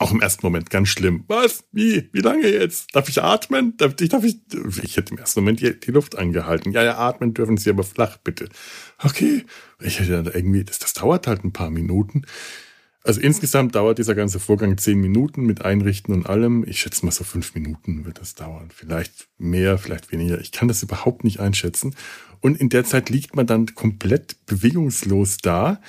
Auch 0.00 0.12
im 0.12 0.22
ersten 0.22 0.46
Moment 0.46 0.70
ganz 0.70 0.88
schlimm. 0.88 1.24
Was? 1.28 1.64
Wie? 1.72 2.08
Wie 2.12 2.20
lange 2.20 2.48
jetzt? 2.48 2.96
Darf 2.96 3.10
ich 3.10 3.22
atmen? 3.22 3.76
Darf 3.76 4.00
ich, 4.00 4.08
darf 4.08 4.24
ich, 4.24 4.38
ich 4.82 4.96
hätte 4.96 5.12
im 5.12 5.18
ersten 5.18 5.40
Moment 5.40 5.60
die, 5.60 5.78
die 5.78 5.90
Luft 5.90 6.16
angehalten. 6.16 6.72
Ja, 6.72 6.82
ja, 6.82 6.96
atmen 6.96 7.34
dürfen 7.34 7.58
Sie 7.58 7.68
aber 7.68 7.82
flach, 7.82 8.16
bitte. 8.16 8.48
Okay. 9.02 9.44
Ich 9.78 10.00
hätte 10.00 10.22
dann 10.22 10.32
irgendwie, 10.34 10.64
das, 10.64 10.78
das 10.78 10.94
dauert 10.94 11.26
halt 11.26 11.44
ein 11.44 11.52
paar 11.52 11.68
Minuten. 11.68 12.22
Also 13.04 13.20
insgesamt 13.20 13.74
dauert 13.74 13.98
dieser 13.98 14.14
ganze 14.14 14.40
Vorgang 14.40 14.78
zehn 14.78 14.98
Minuten 14.98 15.44
mit 15.44 15.66
Einrichten 15.66 16.14
und 16.14 16.26
allem. 16.26 16.64
Ich 16.66 16.80
schätze 16.80 17.04
mal 17.04 17.12
so 17.12 17.22
fünf 17.22 17.54
Minuten 17.54 18.06
wird 18.06 18.20
das 18.20 18.34
dauern. 18.34 18.70
Vielleicht 18.74 19.28
mehr, 19.36 19.76
vielleicht 19.76 20.12
weniger. 20.12 20.40
Ich 20.40 20.50
kann 20.50 20.68
das 20.68 20.82
überhaupt 20.82 21.24
nicht 21.24 21.40
einschätzen. 21.40 21.94
Und 22.40 22.58
in 22.58 22.70
der 22.70 22.86
Zeit 22.86 23.10
liegt 23.10 23.36
man 23.36 23.46
dann 23.46 23.74
komplett 23.74 24.46
bewegungslos 24.46 25.36
da. 25.42 25.82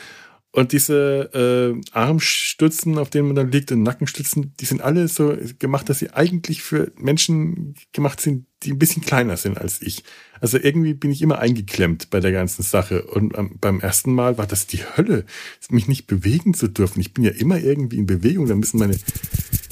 Und 0.53 0.73
diese 0.73 1.29
äh, 1.33 1.81
Armstützen, 1.93 2.97
auf 2.97 3.09
denen 3.09 3.27
man 3.27 3.35
dann 3.37 3.51
liegt, 3.51 3.71
und 3.71 3.83
Nackenstützen, 3.83 4.53
die 4.59 4.65
sind 4.65 4.81
alle 4.81 5.07
so 5.07 5.37
gemacht, 5.59 5.87
dass 5.87 5.99
sie 5.99 6.09
eigentlich 6.09 6.61
für 6.61 6.91
Menschen 6.97 7.75
gemacht 7.93 8.19
sind, 8.19 8.45
die 8.63 8.73
ein 8.73 8.79
bisschen 8.79 9.01
kleiner 9.01 9.37
sind 9.37 9.57
als 9.57 9.81
ich. 9.81 10.03
Also 10.41 10.57
irgendwie 10.57 10.93
bin 10.93 11.09
ich 11.09 11.21
immer 11.21 11.39
eingeklemmt 11.39 12.09
bei 12.09 12.19
der 12.19 12.33
ganzen 12.33 12.63
Sache. 12.63 13.03
Und 13.03 13.37
ähm, 13.37 13.57
beim 13.61 13.79
ersten 13.79 14.13
Mal 14.13 14.37
war 14.37 14.45
das 14.45 14.67
die 14.67 14.79
Hölle, 14.97 15.25
mich 15.69 15.87
nicht 15.87 16.05
bewegen 16.07 16.53
zu 16.53 16.67
dürfen. 16.67 16.99
Ich 16.99 17.13
bin 17.13 17.23
ja 17.23 17.31
immer 17.31 17.57
irgendwie 17.57 17.97
in 17.97 18.05
Bewegung. 18.05 18.47
Da 18.47 18.55
müssen 18.55 18.77
meine 18.77 18.99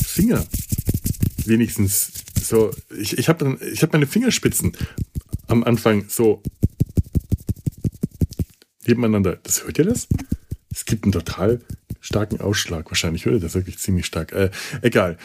Finger 0.02 0.46
wenigstens 1.46 2.12
so. 2.42 2.72
Ich, 2.98 3.18
ich 3.18 3.28
habe 3.28 3.58
ich 3.74 3.82
habe 3.82 3.92
meine 3.94 4.08
Fingerspitzen 4.08 4.72
am 5.48 5.66
Anfang 5.66 6.06
so 6.08 6.42
nebeneinander. 8.88 9.40
Das 9.44 9.66
hört 9.66 9.78
ihr 9.78 9.86
das? 9.86 10.08
Gibt 10.90 11.04
einen 11.04 11.12
total 11.12 11.60
starken 12.02 12.42
Ausschlag. 12.42 12.90
Wahrscheinlich 12.90 13.28
ihr 13.36 13.40
das 13.40 13.54
wirklich 13.54 13.78
ziemlich 13.78 14.08
stark. 14.08 14.32
Äh, 14.32 14.50
egal. 14.82 15.18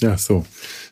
Ja, 0.00 0.18
so 0.18 0.44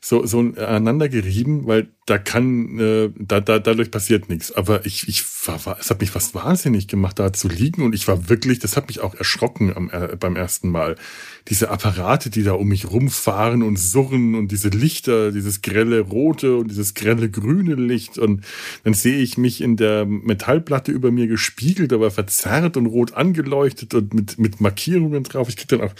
so, 0.05 0.27
so 0.27 0.41
aneinander 0.41 1.09
gerieben, 1.09 1.69
weil 1.69 1.87
da 2.07 2.19
kann, 2.19 2.81
äh, 2.81 3.11
da, 3.17 3.41
da, 3.41 3.61
dadurch 3.61 3.93
passiert 3.93 4.29
nichts. 4.29 4.51
Aber 4.51 4.85
ich, 4.85 5.07
ich 5.07 5.23
war, 5.47 5.65
war, 5.65 5.79
es 5.79 5.91
hat 5.91 6.01
mich 6.01 6.11
fast 6.11 6.35
wahnsinnig 6.35 6.89
gemacht, 6.89 7.21
da 7.21 7.33
zu 7.33 7.47
liegen 7.47 7.83
und 7.83 7.95
ich 7.95 8.09
war 8.09 8.29
wirklich, 8.29 8.59
das 8.59 8.77
hat 8.77 8.89
mich 8.89 8.99
auch 8.99 9.15
erschrocken 9.15 9.73
am, 9.77 9.91
äh, 9.91 10.17
beim 10.19 10.35
ersten 10.35 10.71
Mal. 10.71 10.97
Diese 11.49 11.71
Apparate, 11.71 12.31
die 12.31 12.43
da 12.43 12.55
um 12.55 12.67
mich 12.67 12.91
rumfahren 12.91 13.63
und 13.63 13.79
surren 13.79 14.35
und 14.35 14.51
diese 14.51 14.71
Lichter, 14.71 15.31
dieses 15.31 15.63
grelle 15.63 16.01
rote 16.01 16.57
und 16.57 16.69
dieses 16.69 16.95
grelle 16.95 17.31
grüne 17.31 17.77
Licht 17.77 18.19
und 18.19 18.45
dann 18.83 18.95
sehe 18.95 19.19
ich 19.19 19.39
mich 19.39 19.61
in 19.61 19.77
der 19.77 20.05
Metallplatte 20.05 20.91
über 20.91 21.13
mir 21.13 21.29
gespiegelt, 21.29 21.93
aber 21.93 22.11
verzerrt 22.11 22.77
und 22.77 22.87
rot 22.87 23.15
angeleuchtet 23.15 23.95
und 23.95 24.15
mit, 24.15 24.37
mit 24.37 24.61
Markierungen 24.61 25.23
drauf. 25.23 25.49
Ich 25.49 25.57
krieg 25.57 25.69
dann 25.69 25.81
auch 25.81 25.95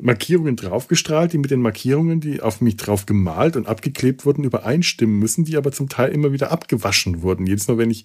Markierungen 0.00 0.56
draufgestrahlt, 0.56 1.32
die 1.32 1.38
mit 1.38 1.50
den 1.50 1.62
Markierungen, 1.62 2.20
die 2.20 2.40
auf 2.40 2.60
mich 2.60 2.76
drauf 2.76 3.06
gemalt 3.06 3.56
und 3.56 3.66
abgeklebt 3.66 4.24
wurden, 4.24 4.44
übereinstimmen 4.44 5.18
müssen, 5.18 5.44
die 5.44 5.56
aber 5.56 5.72
zum 5.72 5.88
Teil 5.88 6.12
immer 6.12 6.32
wieder 6.32 6.50
abgewaschen 6.50 7.22
wurden. 7.22 7.46
Jedes 7.46 7.68
Mal, 7.68 7.78
wenn 7.78 7.90
ich 7.90 8.04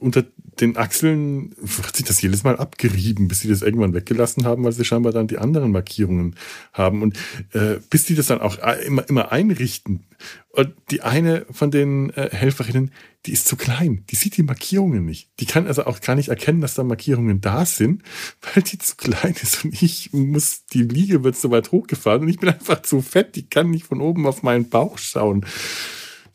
unter 0.00 0.24
den 0.60 0.76
Achseln 0.76 1.54
hat 1.84 1.96
sich 1.96 2.04
das 2.04 2.20
jedes 2.20 2.42
Mal 2.42 2.56
abgerieben, 2.56 3.28
bis 3.28 3.40
sie 3.40 3.48
das 3.48 3.62
irgendwann 3.62 3.94
weggelassen 3.94 4.44
haben, 4.44 4.64
weil 4.64 4.72
sie 4.72 4.84
scheinbar 4.84 5.12
dann 5.12 5.26
die 5.26 5.38
anderen 5.38 5.72
Markierungen 5.72 6.36
haben. 6.72 7.02
Und 7.02 7.16
äh, 7.52 7.76
bis 7.88 8.04
die 8.04 8.14
das 8.14 8.26
dann 8.26 8.40
auch 8.40 8.58
immer, 8.84 9.08
immer 9.08 9.32
einrichten. 9.32 10.06
Und 10.50 10.74
die 10.90 11.02
eine 11.02 11.46
von 11.50 11.70
den 11.70 12.10
äh, 12.10 12.30
Helferinnen, 12.32 12.90
die 13.26 13.32
ist 13.32 13.46
zu 13.46 13.56
klein. 13.56 14.04
Die 14.10 14.16
sieht 14.16 14.36
die 14.36 14.42
Markierungen 14.42 15.04
nicht. 15.04 15.30
Die 15.38 15.46
kann 15.46 15.66
also 15.66 15.84
auch 15.84 16.00
gar 16.00 16.16
nicht 16.16 16.28
erkennen, 16.28 16.60
dass 16.60 16.74
da 16.74 16.82
Markierungen 16.82 17.40
da 17.40 17.64
sind, 17.64 18.02
weil 18.42 18.62
die 18.62 18.78
zu 18.78 18.96
klein 18.96 19.34
ist. 19.40 19.64
Und 19.64 19.80
ich 19.82 20.12
muss, 20.12 20.66
die 20.66 20.82
Liege 20.82 21.22
wird 21.22 21.36
so 21.36 21.50
weit 21.50 21.72
hochgefahren 21.72 22.22
und 22.22 22.28
ich 22.28 22.38
bin 22.38 22.48
einfach 22.48 22.82
zu 22.82 23.00
fett. 23.00 23.36
Die 23.36 23.48
kann 23.48 23.70
nicht 23.70 23.86
von 23.86 24.00
oben 24.00 24.26
auf 24.26 24.42
meinen 24.42 24.68
Bauch 24.68 24.98
schauen. 24.98 25.46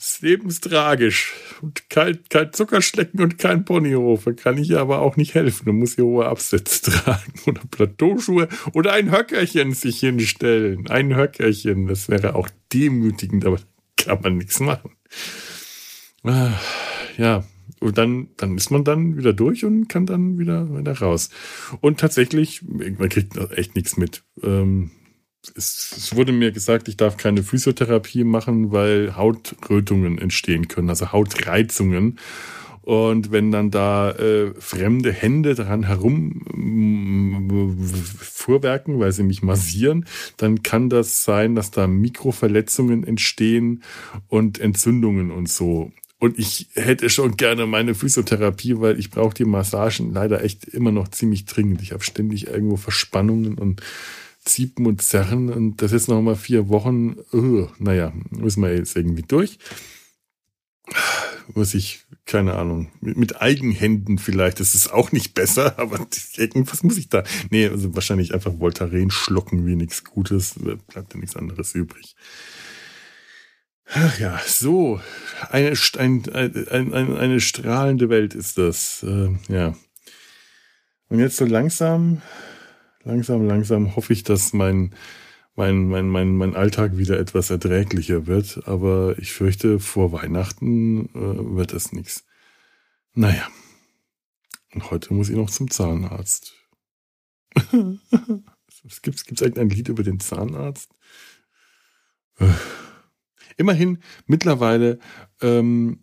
Das 0.06 0.22
Leben 0.22 0.49
ist 0.49 0.64
tragisch. 0.64 1.34
Und 1.64 1.89
kein, 1.89 2.20
kein 2.30 2.53
Zuckerschlecken 2.53 3.22
und 3.22 3.39
kein 3.39 3.66
Ponyhofe 3.66 4.36
kann 4.36 4.60
ich 4.60 4.70
ihr 4.70 4.80
aber 4.80 4.99
auch 5.01 5.18
nicht 5.18 5.34
helfen. 5.34 5.66
Du 5.66 5.74
musst 5.74 5.95
hier 5.95 6.06
hohe 6.06 6.28
Absätze 6.28 6.91
tragen 6.91 7.34
oder 7.47 7.62
Plateauschuhe 7.72 8.47
oder 8.74 8.93
ein 8.93 9.12
Höckerchen 9.12 9.74
sich 9.74 10.01
hinstellen. 10.01 10.88
Ein 10.91 11.16
Höckerchen, 11.16 11.88
das 11.88 12.08
wäre 12.08 12.36
auch 12.36 12.49
demütigend, 12.72 13.45
aber 13.45 13.58
kann 13.97 14.22
man 14.22 14.38
nichts 14.38 14.60
machen. 14.60 14.91
Ah, 16.22 16.51
ja, 17.18 17.43
und 17.80 17.97
dann, 17.97 18.28
dann 18.38 18.58
ist 18.58 18.70
man 18.70 18.84
dann 18.84 19.18
wieder 19.18 19.34
durch 19.34 19.66
und 19.66 19.88
kann 19.88 20.06
dann 20.06 20.38
wieder, 20.38 20.70
wieder 20.78 20.99
raus. 20.99 21.32
Und 21.82 21.99
tatsächlich, 21.99 22.62
man 22.62 23.10
kriegt 23.10 23.38
echt 23.58 23.74
nichts 23.74 23.97
mit. 23.97 24.24
Ähm, 24.43 24.91
es, 25.56 26.16
wurde 26.16 26.32
mir 26.32 26.52
gesagt, 26.52 26.88
ich 26.88 26.98
darf 26.98 27.18
keine 27.18 27.43
Physiotherapie 27.43 28.24
machen, 28.24 28.72
weil 28.72 29.16
Hautrötungen 29.16 30.18
entstehen 30.18 30.68
können, 30.68 30.89
also 30.89 31.12
Hautreizungen. 31.12 32.20
Und 32.82 33.32
wenn 33.32 33.52
dann 33.52 33.72
da 33.72 34.12
äh, 34.12 34.54
fremde 34.60 35.12
Hände 35.12 35.56
daran 35.56 35.88
herum 35.88 37.50
vorwerken, 38.20 39.00
weil 39.00 39.12
sie 39.12 39.24
mich 39.24 39.41
massieren, 39.41 40.06
dann 40.38 40.62
kann 40.62 40.91
das 40.91 41.24
sein, 41.24 41.56
dass 41.56 41.72
da 41.72 41.88
Mikroverletzungen 41.88 43.04
entstehen 43.04 43.82
und 44.28 44.60
Entzündungen 44.60 45.32
und 45.32 45.50
so. 45.50 45.91
Und 46.20 46.39
ich 46.39 46.68
hätte 46.74 47.10
schon 47.10 47.38
gerne 47.38 47.66
meine 47.66 47.96
Physiotherapie, 47.96 48.80
weil 48.80 49.00
ich 49.00 49.10
brauche 49.10 49.34
die 49.34 49.46
Massagen 49.46 50.14
leider 50.14 50.43
echt 50.43 50.66
immer 50.66 50.91
noch 50.91 51.08
ziemlich 51.08 51.46
dringend. 51.46 51.82
Ich 51.82 51.91
habe 51.91 52.04
ständig 52.04 52.48
irgendwo 52.48 52.78
Verspannungen 52.78 53.58
und 53.58 53.82
Ziepen 54.46 54.86
und 54.86 55.02
Zerren 55.02 55.52
und 55.52 55.82
das 55.82 55.91
jetzt 55.91 56.08
noch 56.08 56.22
mal 56.22 56.36
vier 56.36 56.70
Wochen. 56.70 57.18
Uh, 57.34 57.68
naja, 57.80 58.14
müssen 58.30 58.62
wir 58.62 58.76
jetzt 58.76 58.96
irgendwie 58.96 59.24
durch. 59.24 59.58
Muss 61.54 61.74
ich, 61.74 62.06
keine 62.26 62.56
Ahnung, 62.56 62.91
mit, 63.02 63.18
mit 63.18 63.41
Eigenhänden 63.41 64.18
vielleicht, 64.18 64.60
das 64.60 64.76
ist 64.76 64.91
auch 64.91 65.12
nicht 65.12 65.34
besser, 65.34 65.78
aber 65.80 66.08
irgendwas 66.38 66.84
muss 66.84 66.98
ich 66.98 67.10
da. 67.10 67.24
Nee, 67.50 67.68
also 67.68 67.96
wahrscheinlich 67.96 68.34
einfach 68.34 68.60
Voltaren 68.60 69.12
schlucken 69.12 69.66
wie 69.66 69.76
nichts 69.76 70.04
Gutes, 70.04 70.56
bleibt 70.88 71.14
ja 71.14 71.20
nichts 71.20 71.36
anderes 71.36 71.74
übrig. 71.74 72.16
Ach 73.88 74.20
ja, 74.20 74.39
so, 74.46 75.00
eine, 75.50 75.74
ein, 75.98 76.24
ein, 76.36 76.93
ein, 76.93 77.18
eine 77.18 77.39
strahlende 77.39 78.10
Welt 78.10 78.34
ist 78.34 78.58
das. 78.58 79.04
Äh, 79.04 79.30
ja. 79.48 79.76
Und 81.10 81.20
jetzt 81.20 81.38
so 81.38 81.46
langsam 81.46 82.22
langsam, 83.06 83.47
langsam 83.47 83.95
hoffe 83.95 84.14
ich, 84.14 84.24
dass 84.24 84.53
mein, 84.53 84.93
mein, 85.56 85.88
mein, 85.88 86.10
mein, 86.10 86.36
mein 86.36 86.56
Alltag 86.56 86.97
wieder 86.97 87.18
etwas 87.18 87.49
erträglicher 87.49 88.28
wird. 88.28 88.68
Aber 88.68 89.18
ich 89.18 89.32
fürchte, 89.32 89.80
vor 89.80 90.12
Weihnachten 90.12 91.06
äh, 91.16 91.56
wird 91.56 91.74
es 91.74 91.93
nichts. 91.93 92.26
Naja. 93.14 93.47
Und 94.74 94.91
heute 94.91 95.14
muss 95.14 95.30
ich 95.30 95.38
noch 95.38 95.49
zum 95.49 95.72
Zahnarzt. 95.72 96.53
Gibt 99.01 99.32
es 99.32 99.41
irgendein 99.41 99.70
Lied 99.70 99.88
über 99.88 100.03
den 100.03 100.20
Zahnarzt? 100.20 100.91
Äh. 102.39 102.47
Immerhin, 103.58 103.99
mittlerweile 104.26 104.99
ähm, 105.41 106.01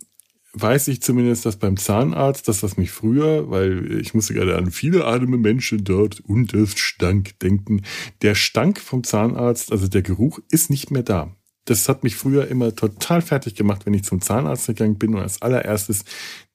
weiß 0.55 0.89
ich 0.89 1.01
zumindest, 1.01 1.47
dass 1.47 1.57
beim 1.57 1.77
Zahnarzt, 1.77 2.47
das 2.47 2.63
was 2.63 2.77
mich 2.77 2.91
früher, 2.91 3.51
weil 3.51 4.01
ich 4.01 4.13
musste 4.15 4.35
gerade 4.35 4.57
an 4.57 4.71
viele 4.71 5.05
arme 5.05 5.39
Menschen 5.39 5.85
dort 5.85 6.21
und 6.21 6.53
es 6.53 6.79
stank 6.79 7.39
denken, 7.41 7.83
der 8.21 8.35
Stank 8.35 8.79
vom 8.79 9.03
Zahnarzt, 9.03 9.73
also 9.73 9.89
der 9.89 10.03
Geruch, 10.03 10.41
ist 10.51 10.71
nicht 10.71 10.91
mehr 10.91 11.03
da. 11.03 11.35
Das 11.65 11.89
hat 11.89 12.03
mich 12.03 12.17
früher 12.17 12.49
immer 12.49 12.75
total 12.75 13.23
fertig 13.23 13.55
gemacht, 13.55 13.87
wenn 13.87 13.95
ich 13.95 14.05
zum 14.05 14.21
Zahnarzt 14.21 14.67
gegangen 14.67 14.99
bin 14.99 15.15
und 15.15 15.23
als 15.23 15.41
allererstes 15.41 16.05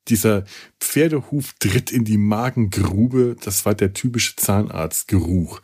dieser 0.07 0.45
Pferdehuf 0.79 1.53
tritt 1.59 1.91
in 1.91 2.05
die 2.05 2.17
Magengrube, 2.17 3.35
das 3.43 3.65
war 3.65 3.75
der 3.75 3.93
typische 3.93 4.35
Zahnarztgeruch. 4.35 5.61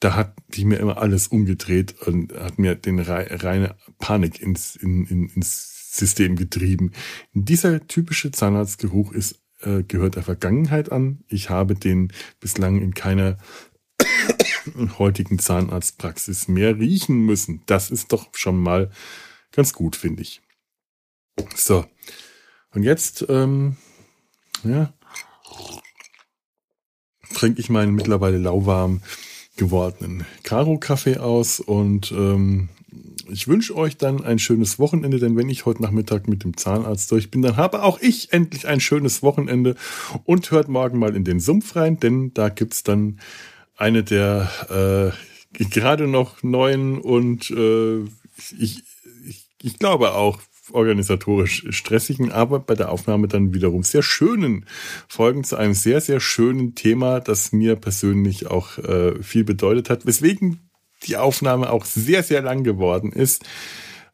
Da 0.00 0.14
hat 0.14 0.34
die 0.48 0.64
mir 0.64 0.78
immer 0.78 0.98
alles 0.98 1.28
umgedreht 1.28 1.94
und 2.06 2.32
hat 2.32 2.58
mir 2.58 2.74
den 2.74 2.98
reine 2.98 3.76
Panik 3.98 4.40
ins, 4.40 4.76
in, 4.76 5.06
in, 5.06 5.28
ins 5.28 5.71
System 5.92 6.36
getrieben. 6.36 6.92
Dieser 7.34 7.86
typische 7.86 8.30
Zahnarztgeruch 8.30 9.12
ist, 9.12 9.42
äh, 9.60 9.82
gehört 9.82 10.16
der 10.16 10.22
Vergangenheit 10.22 10.90
an. 10.90 11.22
Ich 11.28 11.50
habe 11.50 11.74
den 11.74 12.12
bislang 12.40 12.80
in 12.80 12.94
keiner 12.94 13.36
heutigen 14.98 15.38
Zahnarztpraxis 15.38 16.48
mehr 16.48 16.78
riechen 16.78 17.18
müssen. 17.26 17.62
Das 17.66 17.90
ist 17.90 18.10
doch 18.10 18.28
schon 18.34 18.58
mal 18.58 18.90
ganz 19.52 19.74
gut, 19.74 19.94
finde 19.94 20.22
ich. 20.22 20.40
So. 21.54 21.84
Und 22.70 22.84
jetzt, 22.84 23.26
ähm, 23.28 23.76
ja, 24.64 24.94
trinke 27.34 27.60
ich 27.60 27.68
meinen 27.68 27.94
mittlerweile 27.94 28.38
lauwarm 28.38 29.02
gewordenen 29.56 30.24
Karo-Kaffee 30.42 31.18
aus 31.18 31.60
und 31.60 32.12
ähm, 32.12 32.70
ich 33.30 33.48
wünsche 33.48 33.76
euch 33.76 33.96
dann 33.96 34.24
ein 34.24 34.38
schönes 34.38 34.78
Wochenende, 34.78 35.18
denn 35.18 35.36
wenn 35.36 35.48
ich 35.48 35.66
heute 35.66 35.82
Nachmittag 35.82 36.28
mit 36.28 36.44
dem 36.44 36.56
Zahnarzt 36.56 37.10
durch 37.10 37.30
bin, 37.30 37.42
dann 37.42 37.56
habe 37.56 37.82
auch 37.82 38.00
ich 38.00 38.32
endlich 38.32 38.66
ein 38.66 38.80
schönes 38.80 39.22
Wochenende 39.22 39.76
und 40.24 40.50
hört 40.50 40.68
morgen 40.68 40.98
mal 40.98 41.16
in 41.16 41.24
den 41.24 41.40
Sumpf 41.40 41.76
rein, 41.76 41.98
denn 41.98 42.32
da 42.34 42.48
gibt's 42.48 42.82
dann 42.82 43.20
eine 43.76 44.02
der 44.04 45.14
äh, 45.58 45.64
gerade 45.64 46.06
noch 46.06 46.42
neuen 46.42 46.98
und 46.98 47.50
äh, 47.50 48.00
ich, 48.58 48.82
ich, 49.26 49.48
ich 49.60 49.78
glaube 49.78 50.14
auch 50.14 50.40
organisatorisch 50.70 51.66
stressigen, 51.70 52.32
aber 52.32 52.60
bei 52.60 52.74
der 52.74 52.90
Aufnahme 52.90 53.28
dann 53.28 53.52
wiederum 53.52 53.82
sehr 53.82 54.02
schönen 54.02 54.66
Folgen 55.08 55.44
zu 55.44 55.56
einem 55.56 55.74
sehr, 55.74 56.00
sehr 56.00 56.20
schönen 56.20 56.74
Thema, 56.74 57.20
das 57.20 57.52
mir 57.52 57.76
persönlich 57.76 58.46
auch 58.46 58.78
äh, 58.78 59.22
viel 59.22 59.44
bedeutet 59.44 59.90
hat, 59.90 60.06
weswegen 60.06 60.71
die 61.06 61.16
Aufnahme 61.16 61.70
auch 61.70 61.84
sehr, 61.84 62.22
sehr 62.22 62.42
lang 62.42 62.64
geworden 62.64 63.12
ist. 63.12 63.44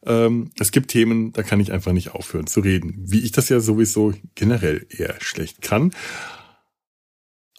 Ähm, 0.05 0.51
es 0.59 0.71
gibt 0.71 0.91
Themen, 0.91 1.33
da 1.33 1.43
kann 1.43 1.59
ich 1.59 1.71
einfach 1.71 1.91
nicht 1.91 2.11
aufhören 2.11 2.47
zu 2.47 2.61
reden, 2.61 2.95
wie 2.97 3.19
ich 3.19 3.31
das 3.31 3.49
ja 3.49 3.59
sowieso 3.59 4.13
generell 4.35 4.85
eher 4.89 5.15
schlecht 5.19 5.61
kann. 5.61 5.91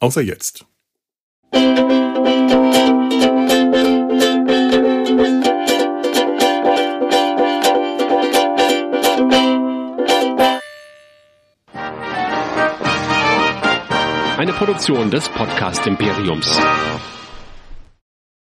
Außer 0.01 0.23
jetzt. 0.23 0.65
Eine 14.39 14.55
Produktion 14.55 15.11
des 15.11 15.29
Podcast 15.29 15.87
Imperiums. 15.87 16.59